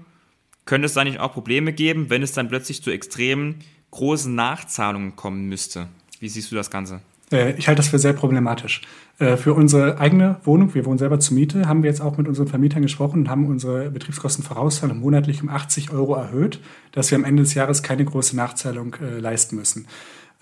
könnte 0.64 0.86
es 0.86 0.94
da 0.94 1.04
nicht 1.04 1.20
auch 1.20 1.32
Probleme 1.32 1.72
geben, 1.72 2.10
wenn 2.10 2.22
es 2.22 2.32
dann 2.32 2.48
plötzlich 2.48 2.82
zu 2.82 2.90
extremen 2.90 3.56
großen 3.90 4.34
Nachzahlungen 4.34 5.16
kommen 5.16 5.48
müsste? 5.48 5.88
Wie 6.20 6.28
siehst 6.28 6.50
du 6.50 6.56
das 6.56 6.70
Ganze? 6.70 7.00
Äh, 7.32 7.54
ich 7.56 7.68
halte 7.68 7.78
das 7.78 7.88
für 7.88 7.98
sehr 7.98 8.12
problematisch. 8.12 8.82
Äh, 9.18 9.36
für 9.36 9.54
unsere 9.54 9.98
eigene 9.98 10.36
Wohnung, 10.44 10.74
wir 10.74 10.84
wohnen 10.84 10.98
selber 10.98 11.18
zur 11.18 11.34
Miete, 11.34 11.66
haben 11.66 11.82
wir 11.82 11.90
jetzt 11.90 12.00
auch 12.00 12.18
mit 12.18 12.28
unseren 12.28 12.48
Vermietern 12.48 12.82
gesprochen 12.82 13.20
und 13.20 13.28
haben 13.28 13.46
unsere 13.46 13.90
Betriebskostenvorauszahlung 13.90 15.00
monatlich 15.00 15.42
um 15.42 15.48
80 15.48 15.92
Euro 15.92 16.14
erhöht, 16.14 16.60
dass 16.92 17.10
wir 17.10 17.16
am 17.16 17.24
Ende 17.24 17.42
des 17.42 17.54
Jahres 17.54 17.82
keine 17.82 18.04
große 18.04 18.36
Nachzahlung 18.36 18.94
äh, 18.94 19.18
leisten 19.18 19.56
müssen. 19.56 19.86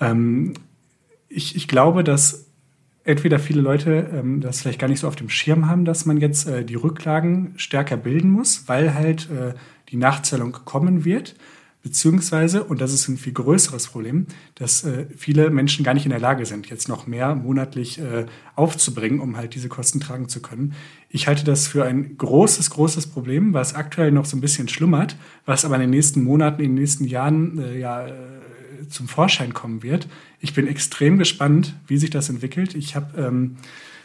Ähm, 0.01 0.55
ich, 1.29 1.55
ich 1.57 1.69
glaube, 1.69 2.05
dass 2.05 2.47
entweder 3.05 3.39
viele 3.39 3.63
Leute 3.63 4.11
ähm, 4.13 4.41
das 4.41 4.61
vielleicht 4.61 4.81
gar 4.81 4.89
nicht 4.89 5.01
so 5.01 5.09
auf 5.09 5.17
dem 5.17 5.31
Schirm 5.31 5.69
haben, 5.69 5.85
dass 5.85 6.07
man 6.07 6.19
jetzt 6.19 6.49
die 6.69 6.75
Rücklagen 6.75 7.55
stärker 7.57 7.97
bilden 7.97 8.31
muss, 8.31 8.65
weil 8.67 8.95
halt 8.95 9.29
die 9.91 9.97
Nachzahlung 9.97 10.53
kommen 10.53 11.05
wird, 11.05 11.35
beziehungsweise, 11.83 12.65
und 12.65 12.81
das 12.81 12.93
ist 12.93 13.09
ein 13.09 13.17
viel 13.17 13.33
größeres 13.33 13.89
Problem, 13.89 14.27
dass 14.55 14.85
äh, 14.85 15.07
viele 15.17 15.51
Menschen 15.51 15.85
gar 15.85 15.95
nicht 15.95 16.05
in 16.05 16.11
der 16.11 16.21
Lage 16.21 16.45
sind, 16.45 16.69
jetzt 16.69 16.89
noch 16.89 17.07
mehr 17.07 17.35
monatlich 17.35 17.99
äh, 17.99 18.27
aufzubringen, 18.55 19.21
um 19.21 19.37
halt 19.37 19.55
diese 19.55 19.69
Kosten 19.69 19.99
tragen 19.99 20.29
zu 20.29 20.43
können. 20.43 20.75
Ich 21.09 21.27
halte 21.27 21.45
das 21.45 21.69
für 21.69 21.85
ein 21.85 22.19
großes, 22.19 22.71
großes 22.71 23.07
Problem, 23.07 23.55
was 23.55 23.75
aktuell 23.75 24.13
noch 24.13 24.27
so 24.27 24.37
ein 24.37 24.43
bisschen 24.43 24.69
schlummert, 24.69 25.17
was 25.47 25.65
aber 25.65 25.77
in 25.77 25.83
den 25.83 25.91
nächsten 25.91 26.23
Monaten, 26.23 26.61
in 26.61 26.71
den 26.73 26.81
nächsten 26.81 27.05
Jahren 27.05 27.59
äh, 27.59 27.79
ja 27.79 28.07
äh, 28.07 28.13
zum 28.89 29.09
Vorschein 29.09 29.55
kommen 29.55 29.83
wird. 29.83 30.07
Ich 30.41 30.53
bin 30.53 30.67
extrem 30.67 31.19
gespannt, 31.19 31.75
wie 31.87 31.97
sich 31.97 32.11
das 32.11 32.29
entwickelt. 32.29 32.75
Ich 32.75 32.95
habe 32.95 33.19
ähm, 33.21 33.57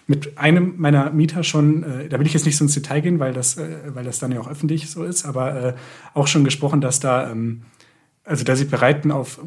mit 0.07 0.37
einem 0.37 0.75
meiner 0.77 1.09
Mieter 1.11 1.43
schon, 1.43 1.83
äh, 1.83 2.09
da 2.09 2.19
will 2.19 2.27
ich 2.27 2.33
jetzt 2.33 2.45
nicht 2.45 2.57
so 2.57 2.65
ins 2.65 2.73
Detail 2.73 3.01
gehen, 3.01 3.19
weil 3.19 3.33
das, 3.33 3.57
äh, 3.57 3.77
weil 3.93 4.03
das 4.03 4.19
dann 4.19 4.31
ja 4.31 4.39
auch 4.39 4.49
öffentlich 4.49 4.89
so 4.89 5.03
ist, 5.03 5.25
aber 5.25 5.63
äh, 5.63 5.73
auch 6.13 6.27
schon 6.27 6.43
gesprochen, 6.43 6.81
dass 6.81 6.99
da, 6.99 7.31
ähm, 7.31 7.63
also 8.23 8.43
da 8.43 8.55
sie 8.55 8.65
bereiten, 8.65 9.11
auf 9.11 9.39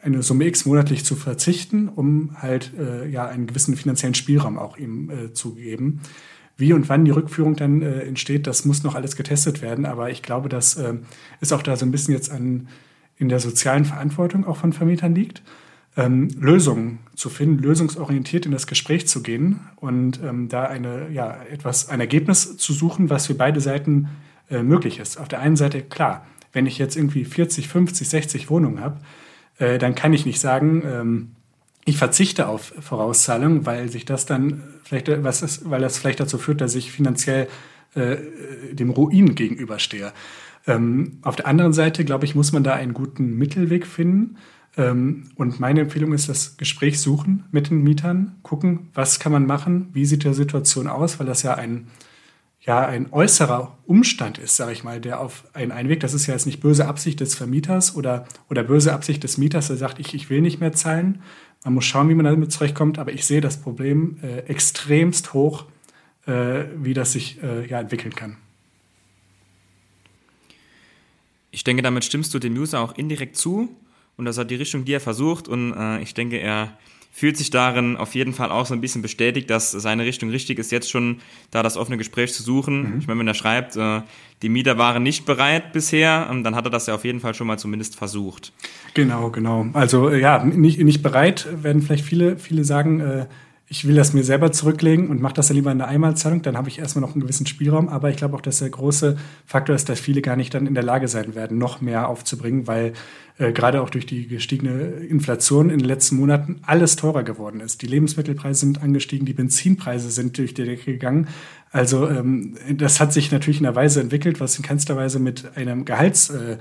eine 0.00 0.22
Summe 0.22 0.46
X 0.46 0.64
monatlich 0.66 1.04
zu 1.04 1.16
verzichten, 1.16 1.88
um 1.88 2.36
halt 2.40 2.72
äh, 2.78 3.08
ja 3.08 3.26
einen 3.26 3.46
gewissen 3.46 3.76
finanziellen 3.76 4.14
Spielraum 4.14 4.58
auch 4.58 4.76
ihm 4.76 5.10
äh, 5.10 5.32
zu 5.32 5.54
geben. 5.54 6.00
Wie 6.56 6.72
und 6.72 6.88
wann 6.88 7.04
die 7.04 7.10
Rückführung 7.10 7.56
dann 7.56 7.82
äh, 7.82 8.00
entsteht, 8.00 8.46
das 8.46 8.64
muss 8.64 8.84
noch 8.84 8.94
alles 8.94 9.16
getestet 9.16 9.60
werden, 9.60 9.84
aber 9.84 10.10
ich 10.10 10.22
glaube, 10.22 10.48
dass 10.48 10.76
äh, 10.76 10.94
es 11.40 11.52
auch 11.52 11.62
da 11.62 11.76
so 11.76 11.84
ein 11.84 11.90
bisschen 11.90 12.14
jetzt 12.14 12.30
an 12.30 12.68
in 13.16 13.28
der 13.28 13.40
sozialen 13.40 13.84
Verantwortung 13.84 14.46
auch 14.46 14.58
von 14.58 14.72
Vermietern 14.72 15.14
liegt 15.14 15.42
ähm, 15.96 16.28
Lösungen 16.38 16.98
zu 17.14 17.30
finden, 17.30 17.62
lösungsorientiert 17.62 18.44
in 18.46 18.52
das 18.52 18.66
Gespräch 18.66 19.08
zu 19.08 19.22
gehen 19.22 19.60
und 19.76 20.20
ähm, 20.22 20.48
da 20.48 20.64
eine, 20.64 21.10
ja, 21.10 21.42
etwas, 21.50 21.88
ein 21.88 22.00
Ergebnis 22.00 22.56
zu 22.58 22.72
suchen, 22.72 23.08
was 23.08 23.26
für 23.26 23.34
beide 23.34 23.60
Seiten 23.60 24.08
äh, 24.50 24.62
möglich 24.62 24.98
ist. 24.98 25.18
Auf 25.18 25.28
der 25.28 25.40
einen 25.40 25.56
Seite, 25.56 25.80
klar, 25.82 26.26
wenn 26.52 26.66
ich 26.66 26.78
jetzt 26.78 26.96
irgendwie 26.96 27.24
40, 27.24 27.68
50, 27.68 28.08
60 28.08 28.50
Wohnungen 28.50 28.80
habe, 28.80 29.00
äh, 29.58 29.78
dann 29.78 29.94
kann 29.94 30.12
ich 30.12 30.26
nicht 30.26 30.40
sagen, 30.40 30.82
ähm, 30.86 31.32
ich 31.86 31.96
verzichte 31.96 32.48
auf 32.48 32.74
Vorauszahlungen, 32.80 33.64
weil 33.64 33.88
sich 33.88 34.04
das 34.04 34.26
dann 34.26 34.64
vielleicht, 34.82 35.22
was 35.22 35.42
ist, 35.42 35.70
weil 35.70 35.80
das 35.80 35.98
vielleicht 35.98 36.20
dazu 36.20 36.36
führt, 36.36 36.60
dass 36.60 36.74
ich 36.74 36.90
finanziell 36.90 37.48
äh, 37.94 38.16
dem 38.72 38.90
Ruin 38.90 39.34
gegenüberstehe. 39.34 40.12
Ähm, 40.66 41.18
auf 41.22 41.36
der 41.36 41.46
anderen 41.46 41.72
Seite, 41.72 42.04
glaube 42.04 42.24
ich, 42.24 42.34
muss 42.34 42.52
man 42.52 42.64
da 42.64 42.74
einen 42.74 42.92
guten 42.92 43.38
Mittelweg 43.38 43.86
finden 43.86 44.36
und 44.76 45.58
meine 45.58 45.80
Empfehlung 45.80 46.12
ist 46.12 46.28
das 46.28 46.58
Gespräch 46.58 47.00
suchen 47.00 47.44
mit 47.50 47.70
den 47.70 47.82
Mietern, 47.82 48.36
gucken, 48.42 48.90
was 48.92 49.18
kann 49.18 49.32
man 49.32 49.46
machen, 49.46 49.88
wie 49.94 50.04
sieht 50.04 50.24
die 50.24 50.34
Situation 50.34 50.86
aus, 50.86 51.18
weil 51.18 51.26
das 51.26 51.42
ja 51.42 51.54
ein, 51.54 51.86
ja, 52.60 52.84
ein 52.84 53.10
äußerer 53.10 53.78
Umstand 53.86 54.36
ist, 54.36 54.56
sage 54.56 54.72
ich 54.72 54.84
mal, 54.84 55.00
der 55.00 55.20
auf 55.20 55.44
einen 55.54 55.72
einwirkt. 55.72 56.02
Das 56.02 56.12
ist 56.12 56.26
ja 56.26 56.34
jetzt 56.34 56.44
nicht 56.44 56.60
böse 56.60 56.86
Absicht 56.86 57.20
des 57.20 57.34
Vermieters 57.34 57.96
oder, 57.96 58.26
oder 58.50 58.64
böse 58.64 58.92
Absicht 58.92 59.24
des 59.24 59.38
Mieters, 59.38 59.68
der 59.68 59.76
sagt, 59.76 59.98
ich, 59.98 60.12
ich 60.12 60.28
will 60.28 60.42
nicht 60.42 60.60
mehr 60.60 60.72
zahlen. 60.72 61.22
Man 61.64 61.72
muss 61.72 61.86
schauen, 61.86 62.10
wie 62.10 62.14
man 62.14 62.26
damit 62.26 62.52
zurechtkommt, 62.52 62.98
aber 62.98 63.12
ich 63.12 63.24
sehe 63.24 63.40
das 63.40 63.56
Problem 63.56 64.18
äh, 64.22 64.40
extremst 64.40 65.32
hoch, 65.32 65.64
äh, 66.26 66.64
wie 66.76 66.92
das 66.92 67.12
sich 67.12 67.42
äh, 67.42 67.66
ja, 67.66 67.80
entwickeln 67.80 68.14
kann. 68.14 68.36
Ich 71.50 71.64
denke, 71.64 71.82
damit 71.82 72.04
stimmst 72.04 72.34
du 72.34 72.38
dem 72.38 72.54
User 72.58 72.80
auch 72.80 72.98
indirekt 72.98 73.36
zu 73.36 73.70
und 74.16 74.24
das 74.24 74.38
hat 74.38 74.50
die 74.50 74.56
Richtung, 74.56 74.84
die 74.84 74.92
er 74.92 75.00
versucht 75.00 75.48
und 75.48 75.72
äh, 75.72 76.00
ich 76.02 76.14
denke, 76.14 76.38
er 76.38 76.76
fühlt 77.16 77.38
sich 77.38 77.48
darin 77.48 77.96
auf 77.96 78.14
jeden 78.14 78.34
Fall 78.34 78.50
auch 78.50 78.66
so 78.66 78.74
ein 78.74 78.82
bisschen 78.82 79.00
bestätigt, 79.00 79.48
dass 79.48 79.70
seine 79.70 80.04
Richtung 80.04 80.28
richtig 80.28 80.58
ist, 80.58 80.70
jetzt 80.70 80.90
schon 80.90 81.20
da 81.50 81.62
das 81.62 81.78
offene 81.78 81.96
Gespräch 81.96 82.34
zu 82.34 82.42
suchen. 82.42 82.92
Mhm. 82.92 82.98
Ich 82.98 83.06
meine, 83.06 83.20
wenn 83.20 83.26
er 83.26 83.32
schreibt, 83.32 83.74
äh, 83.74 84.02
die 84.42 84.50
Mieter 84.50 84.76
waren 84.76 85.02
nicht 85.02 85.24
bereit 85.24 85.72
bisher, 85.72 86.28
ähm, 86.30 86.44
dann 86.44 86.54
hat 86.54 86.66
er 86.66 86.70
das 86.70 86.86
ja 86.88 86.94
auf 86.94 87.06
jeden 87.06 87.20
Fall 87.20 87.32
schon 87.32 87.46
mal 87.46 87.58
zumindest 87.58 87.96
versucht. 87.96 88.52
Genau, 88.92 89.30
genau. 89.30 89.66
Also 89.72 90.10
ja, 90.10 90.44
nicht, 90.44 90.78
nicht 90.78 91.02
bereit 91.02 91.48
werden 91.62 91.80
vielleicht 91.80 92.04
viele, 92.04 92.36
viele 92.36 92.64
sagen, 92.64 93.00
äh, 93.00 93.26
ich 93.68 93.86
will 93.86 93.96
das 93.96 94.12
mir 94.12 94.22
selber 94.22 94.52
zurücklegen 94.52 95.08
und 95.08 95.20
mache 95.20 95.34
das 95.34 95.48
dann 95.48 95.56
lieber 95.56 95.72
in 95.72 95.78
der 95.78 95.88
Einmalzahlung, 95.88 96.42
dann 96.42 96.56
habe 96.56 96.68
ich 96.68 96.78
erstmal 96.78 97.00
noch 97.00 97.14
einen 97.14 97.22
gewissen 97.22 97.46
Spielraum. 97.46 97.88
Aber 97.88 98.10
ich 98.10 98.16
glaube 98.16 98.36
auch, 98.36 98.40
dass 98.40 98.58
der 98.58 98.70
große 98.70 99.16
Faktor 99.44 99.74
ist, 99.74 99.88
dass 99.88 99.98
viele 99.98 100.22
gar 100.22 100.36
nicht 100.36 100.54
dann 100.54 100.66
in 100.66 100.74
der 100.74 100.84
Lage 100.84 101.08
sein 101.08 101.34
werden, 101.34 101.58
noch 101.58 101.80
mehr 101.80 102.08
aufzubringen, 102.08 102.68
weil 102.68 102.92
äh, 103.38 103.52
gerade 103.52 103.82
auch 103.82 103.90
durch 103.90 104.06
die 104.06 104.28
gestiegene 104.28 104.72
Inflation 104.72 105.70
in 105.70 105.78
den 105.78 105.86
letzten 105.88 106.16
Monaten 106.16 106.60
alles 106.62 106.94
teurer 106.94 107.24
geworden 107.24 107.60
ist. 107.60 107.82
Die 107.82 107.88
Lebensmittelpreise 107.88 108.60
sind 108.60 108.82
angestiegen, 108.82 109.26
die 109.26 109.34
Benzinpreise 109.34 110.10
sind 110.10 110.38
durch 110.38 110.54
die 110.54 110.64
Decke 110.64 110.92
gegangen. 110.92 111.26
Also 111.72 112.08
ähm, 112.08 112.56
das 112.72 113.00
hat 113.00 113.12
sich 113.12 113.32
natürlich 113.32 113.58
in 113.58 113.66
einer 113.66 113.74
Weise 113.74 114.00
entwickelt, 114.00 114.38
was 114.38 114.56
in 114.56 114.62
keinster 114.62 114.96
Weise 114.96 115.18
mit 115.18 115.56
einem 115.56 115.84
Gehalts 115.84 116.30
äh, 116.30 116.58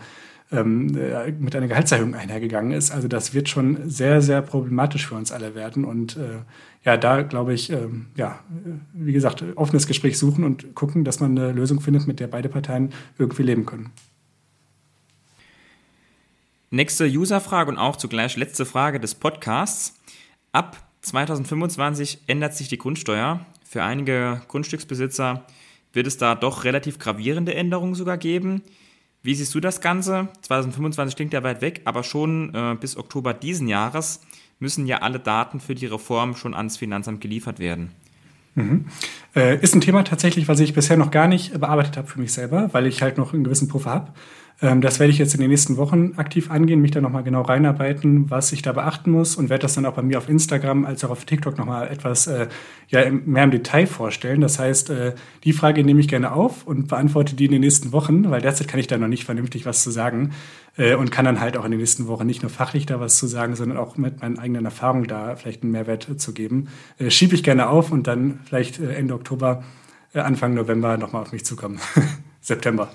ähm, 0.51 0.95
äh, 0.97 1.31
mit 1.31 1.55
einer 1.55 1.67
Gehaltserhöhung 1.67 2.13
einhergegangen 2.13 2.71
ist. 2.71 2.91
Also 2.91 3.07
das 3.07 3.33
wird 3.33 3.49
schon 3.49 3.89
sehr, 3.89 4.21
sehr 4.21 4.41
problematisch 4.41 5.07
für 5.07 5.15
uns 5.15 5.31
alle 5.31 5.55
werden. 5.55 5.85
Und 5.85 6.17
äh, 6.17 6.41
ja, 6.85 6.97
da 6.97 7.23
glaube 7.23 7.53
ich, 7.53 7.71
ähm, 7.71 8.07
ja, 8.15 8.39
wie 8.93 9.11
gesagt, 9.11 9.43
offenes 9.55 9.87
Gespräch 9.87 10.19
suchen 10.19 10.43
und 10.43 10.75
gucken, 10.75 11.03
dass 11.03 11.19
man 11.19 11.37
eine 11.37 11.51
Lösung 11.51 11.81
findet, 11.81 12.05
mit 12.05 12.19
der 12.19 12.27
beide 12.27 12.47
Parteien 12.47 12.93
irgendwie 13.17 13.43
leben 13.43 13.65
können. 13.65 13.91
Nächste 16.69 17.05
Userfrage 17.05 17.71
und 17.71 17.77
auch 17.77 17.95
zugleich 17.95 18.37
letzte 18.37 18.65
Frage 18.65 18.99
des 18.99 19.15
Podcasts. 19.15 19.99
Ab 20.51 20.77
2025 21.01 22.19
ändert 22.27 22.53
sich 22.53 22.67
die 22.67 22.77
Grundsteuer. 22.77 23.45
Für 23.63 23.83
einige 23.83 24.41
Grundstücksbesitzer 24.47 25.45
wird 25.93 26.05
es 26.05 26.17
da 26.17 26.35
doch 26.35 26.65
relativ 26.65 26.99
gravierende 26.99 27.55
Änderungen 27.55 27.95
sogar 27.95 28.17
geben. 28.17 28.61
Wie 29.23 29.33
siehst 29.33 29.55
du 29.55 29.59
das 29.59 29.81
Ganze? 29.81 30.27
2025 30.41 31.15
klingt 31.15 31.33
ja 31.33 31.41
weit 31.41 31.61
weg, 31.61 31.81
aber 31.85 32.03
schon 32.03 32.53
äh, 32.53 32.75
bis 32.79 32.95
Oktober 32.95 33.33
diesen 33.33 33.67
Jahres 33.67 34.21
müssen 34.65 34.87
ja 34.87 35.03
alle 35.03 35.19
Daten 35.19 35.59
für 35.59 35.75
die 35.75 35.85
Reform 35.85 36.35
schon 36.35 36.55
ans 36.55 36.75
Finanzamt 36.75 37.21
geliefert 37.21 37.59
werden. 37.59 37.91
Mhm. 38.55 38.85
Äh, 39.35 39.61
ist 39.61 39.75
ein 39.75 39.81
Thema 39.81 40.03
tatsächlich, 40.03 40.47
was 40.47 40.59
ich 40.59 40.73
bisher 40.73 40.97
noch 40.97 41.11
gar 41.11 41.27
nicht 41.27 41.59
bearbeitet 41.59 41.97
habe 41.97 42.07
für 42.07 42.19
mich 42.19 42.33
selber, 42.33 42.69
weil 42.71 42.87
ich 42.87 43.03
halt 43.03 43.19
noch 43.19 43.31
einen 43.31 43.43
gewissen 43.43 43.67
Puffer 43.67 43.91
habe. 43.91 44.13
Ähm, 44.61 44.81
das 44.81 44.99
werde 44.99 45.11
ich 45.11 45.17
jetzt 45.17 45.33
in 45.33 45.41
den 45.41 45.49
nächsten 45.49 45.77
Wochen 45.77 46.13
aktiv 46.15 46.49
angehen, 46.49 46.81
mich 46.81 46.91
da 46.91 47.01
nochmal 47.01 47.23
genau 47.23 47.41
reinarbeiten, 47.41 48.29
was 48.29 48.51
ich 48.51 48.61
da 48.61 48.71
beachten 48.71 49.11
muss 49.11 49.35
und 49.35 49.49
werde 49.49 49.63
das 49.63 49.73
dann 49.73 49.85
auch 49.85 49.93
bei 49.93 50.01
mir 50.01 50.17
auf 50.17 50.29
Instagram 50.29 50.85
als 50.85 51.03
auch 51.03 51.09
auf 51.09 51.25
TikTok 51.25 51.57
nochmal 51.57 51.89
etwas 51.89 52.27
äh, 52.27 52.47
ja, 52.87 53.09
mehr 53.09 53.43
im 53.43 53.51
Detail 53.51 53.85
vorstellen. 53.85 54.41
Das 54.41 54.57
heißt, 54.57 54.89
äh, 54.91 55.15
die 55.43 55.53
Frage 55.53 55.83
nehme 55.83 55.99
ich 55.99 56.07
gerne 56.07 56.31
auf 56.31 56.65
und 56.65 56.87
beantworte 56.87 57.35
die 57.35 57.45
in 57.45 57.51
den 57.51 57.61
nächsten 57.61 57.91
Wochen, 57.91 58.29
weil 58.29 58.41
derzeit 58.41 58.67
kann 58.67 58.79
ich 58.79 58.87
da 58.87 58.97
noch 58.97 59.09
nicht 59.09 59.25
vernünftig 59.25 59.65
was 59.65 59.83
zu 59.83 59.91
sagen 59.91 60.31
äh, 60.77 60.95
und 60.95 61.11
kann 61.11 61.25
dann 61.25 61.41
halt 61.41 61.57
auch 61.57 61.65
in 61.65 61.71
den 61.71 61.79
nächsten 61.81 62.07
Wochen 62.07 62.25
nicht 62.25 62.41
nur 62.41 62.49
fachlich 62.49 62.85
da 62.85 62.99
was 63.01 63.17
zu 63.17 63.27
sagen, 63.27 63.55
sondern 63.55 63.77
auch 63.77 63.97
mit 63.97 64.21
meinen 64.21 64.39
eigenen 64.39 64.63
Erfahrungen 64.63 65.07
da 65.07 65.35
vielleicht 65.35 65.63
einen 65.63 65.73
Mehrwert 65.73 66.07
zu 66.17 66.33
geben. 66.33 66.69
Äh, 66.97 67.09
schiebe 67.09 67.35
ich 67.35 67.43
gerne 67.43 67.67
auf 67.67 67.91
und 67.91 68.07
dann 68.07 68.39
vielleicht 68.45 68.79
äh, 68.79 68.93
Ende 68.93 69.15
Oktober, 69.15 69.63
äh, 70.13 70.19
Anfang 70.19 70.53
November 70.53 70.97
nochmal 70.97 71.23
auf 71.23 71.33
mich 71.33 71.45
zukommen. 71.45 71.79
September. 72.41 72.89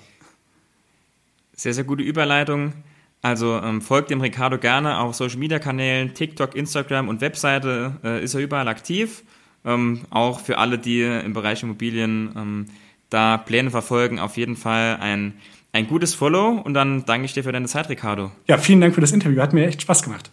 Sehr, 1.61 1.75
sehr 1.75 1.85
gute 1.85 2.03
Überleitung. 2.03 2.73
Also 3.21 3.61
ähm, 3.63 3.83
folgt 3.83 4.09
dem 4.11 4.23
Ricardo 4.23 4.57
gerne 4.57 4.99
auf 4.99 5.15
Social 5.15 5.37
Media 5.37 5.59
Kanälen, 5.59 6.15
TikTok, 6.15 6.57
Instagram 6.57 7.07
und 7.07 7.21
Webseite 7.21 7.97
äh, 8.03 8.25
ist 8.25 8.33
er 8.33 8.41
überall 8.41 8.67
aktiv. 8.67 9.25
Ähm, 9.67 10.01
auch 10.09 10.41
für 10.41 10.57
alle, 10.57 10.79
die 10.79 11.03
im 11.03 11.35
Bereich 11.35 11.63
Immobilien 11.63 12.33
ähm, 12.35 12.67
da 13.11 13.37
Pläne 13.37 13.71
verfolgen, 13.71 14.19
auf 14.19 14.39
jeden 14.39 14.57
Fall 14.57 14.97
ein, 15.03 15.35
ein 15.73 15.87
gutes 15.87 16.15
Follow 16.15 16.63
und 16.65 16.73
dann 16.73 17.05
danke 17.05 17.27
ich 17.27 17.35
dir 17.35 17.45
für 17.45 17.53
deine 17.53 17.67
Zeit, 17.67 17.91
Ricardo. 17.91 18.33
Ja, 18.49 18.57
vielen 18.57 18.81
Dank 18.81 18.95
für 18.95 19.03
das 19.03 19.13
Interview. 19.13 19.43
Hat 19.43 19.53
mir 19.53 19.67
echt 19.67 19.83
Spaß 19.83 20.03
gemacht. 20.03 20.31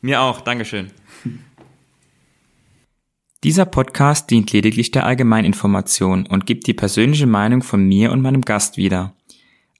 Mir 0.00 0.22
auch. 0.22 0.40
Dankeschön. 0.40 0.90
Dieser 3.44 3.64
Podcast 3.64 4.28
dient 4.28 4.50
lediglich 4.50 4.90
der 4.90 5.06
Allgemeininformation 5.06 6.26
und 6.26 6.46
gibt 6.46 6.66
die 6.66 6.74
persönliche 6.74 7.28
Meinung 7.28 7.62
von 7.62 7.84
mir 7.84 8.10
und 8.10 8.22
meinem 8.22 8.42
Gast 8.42 8.76
wieder. 8.76 9.15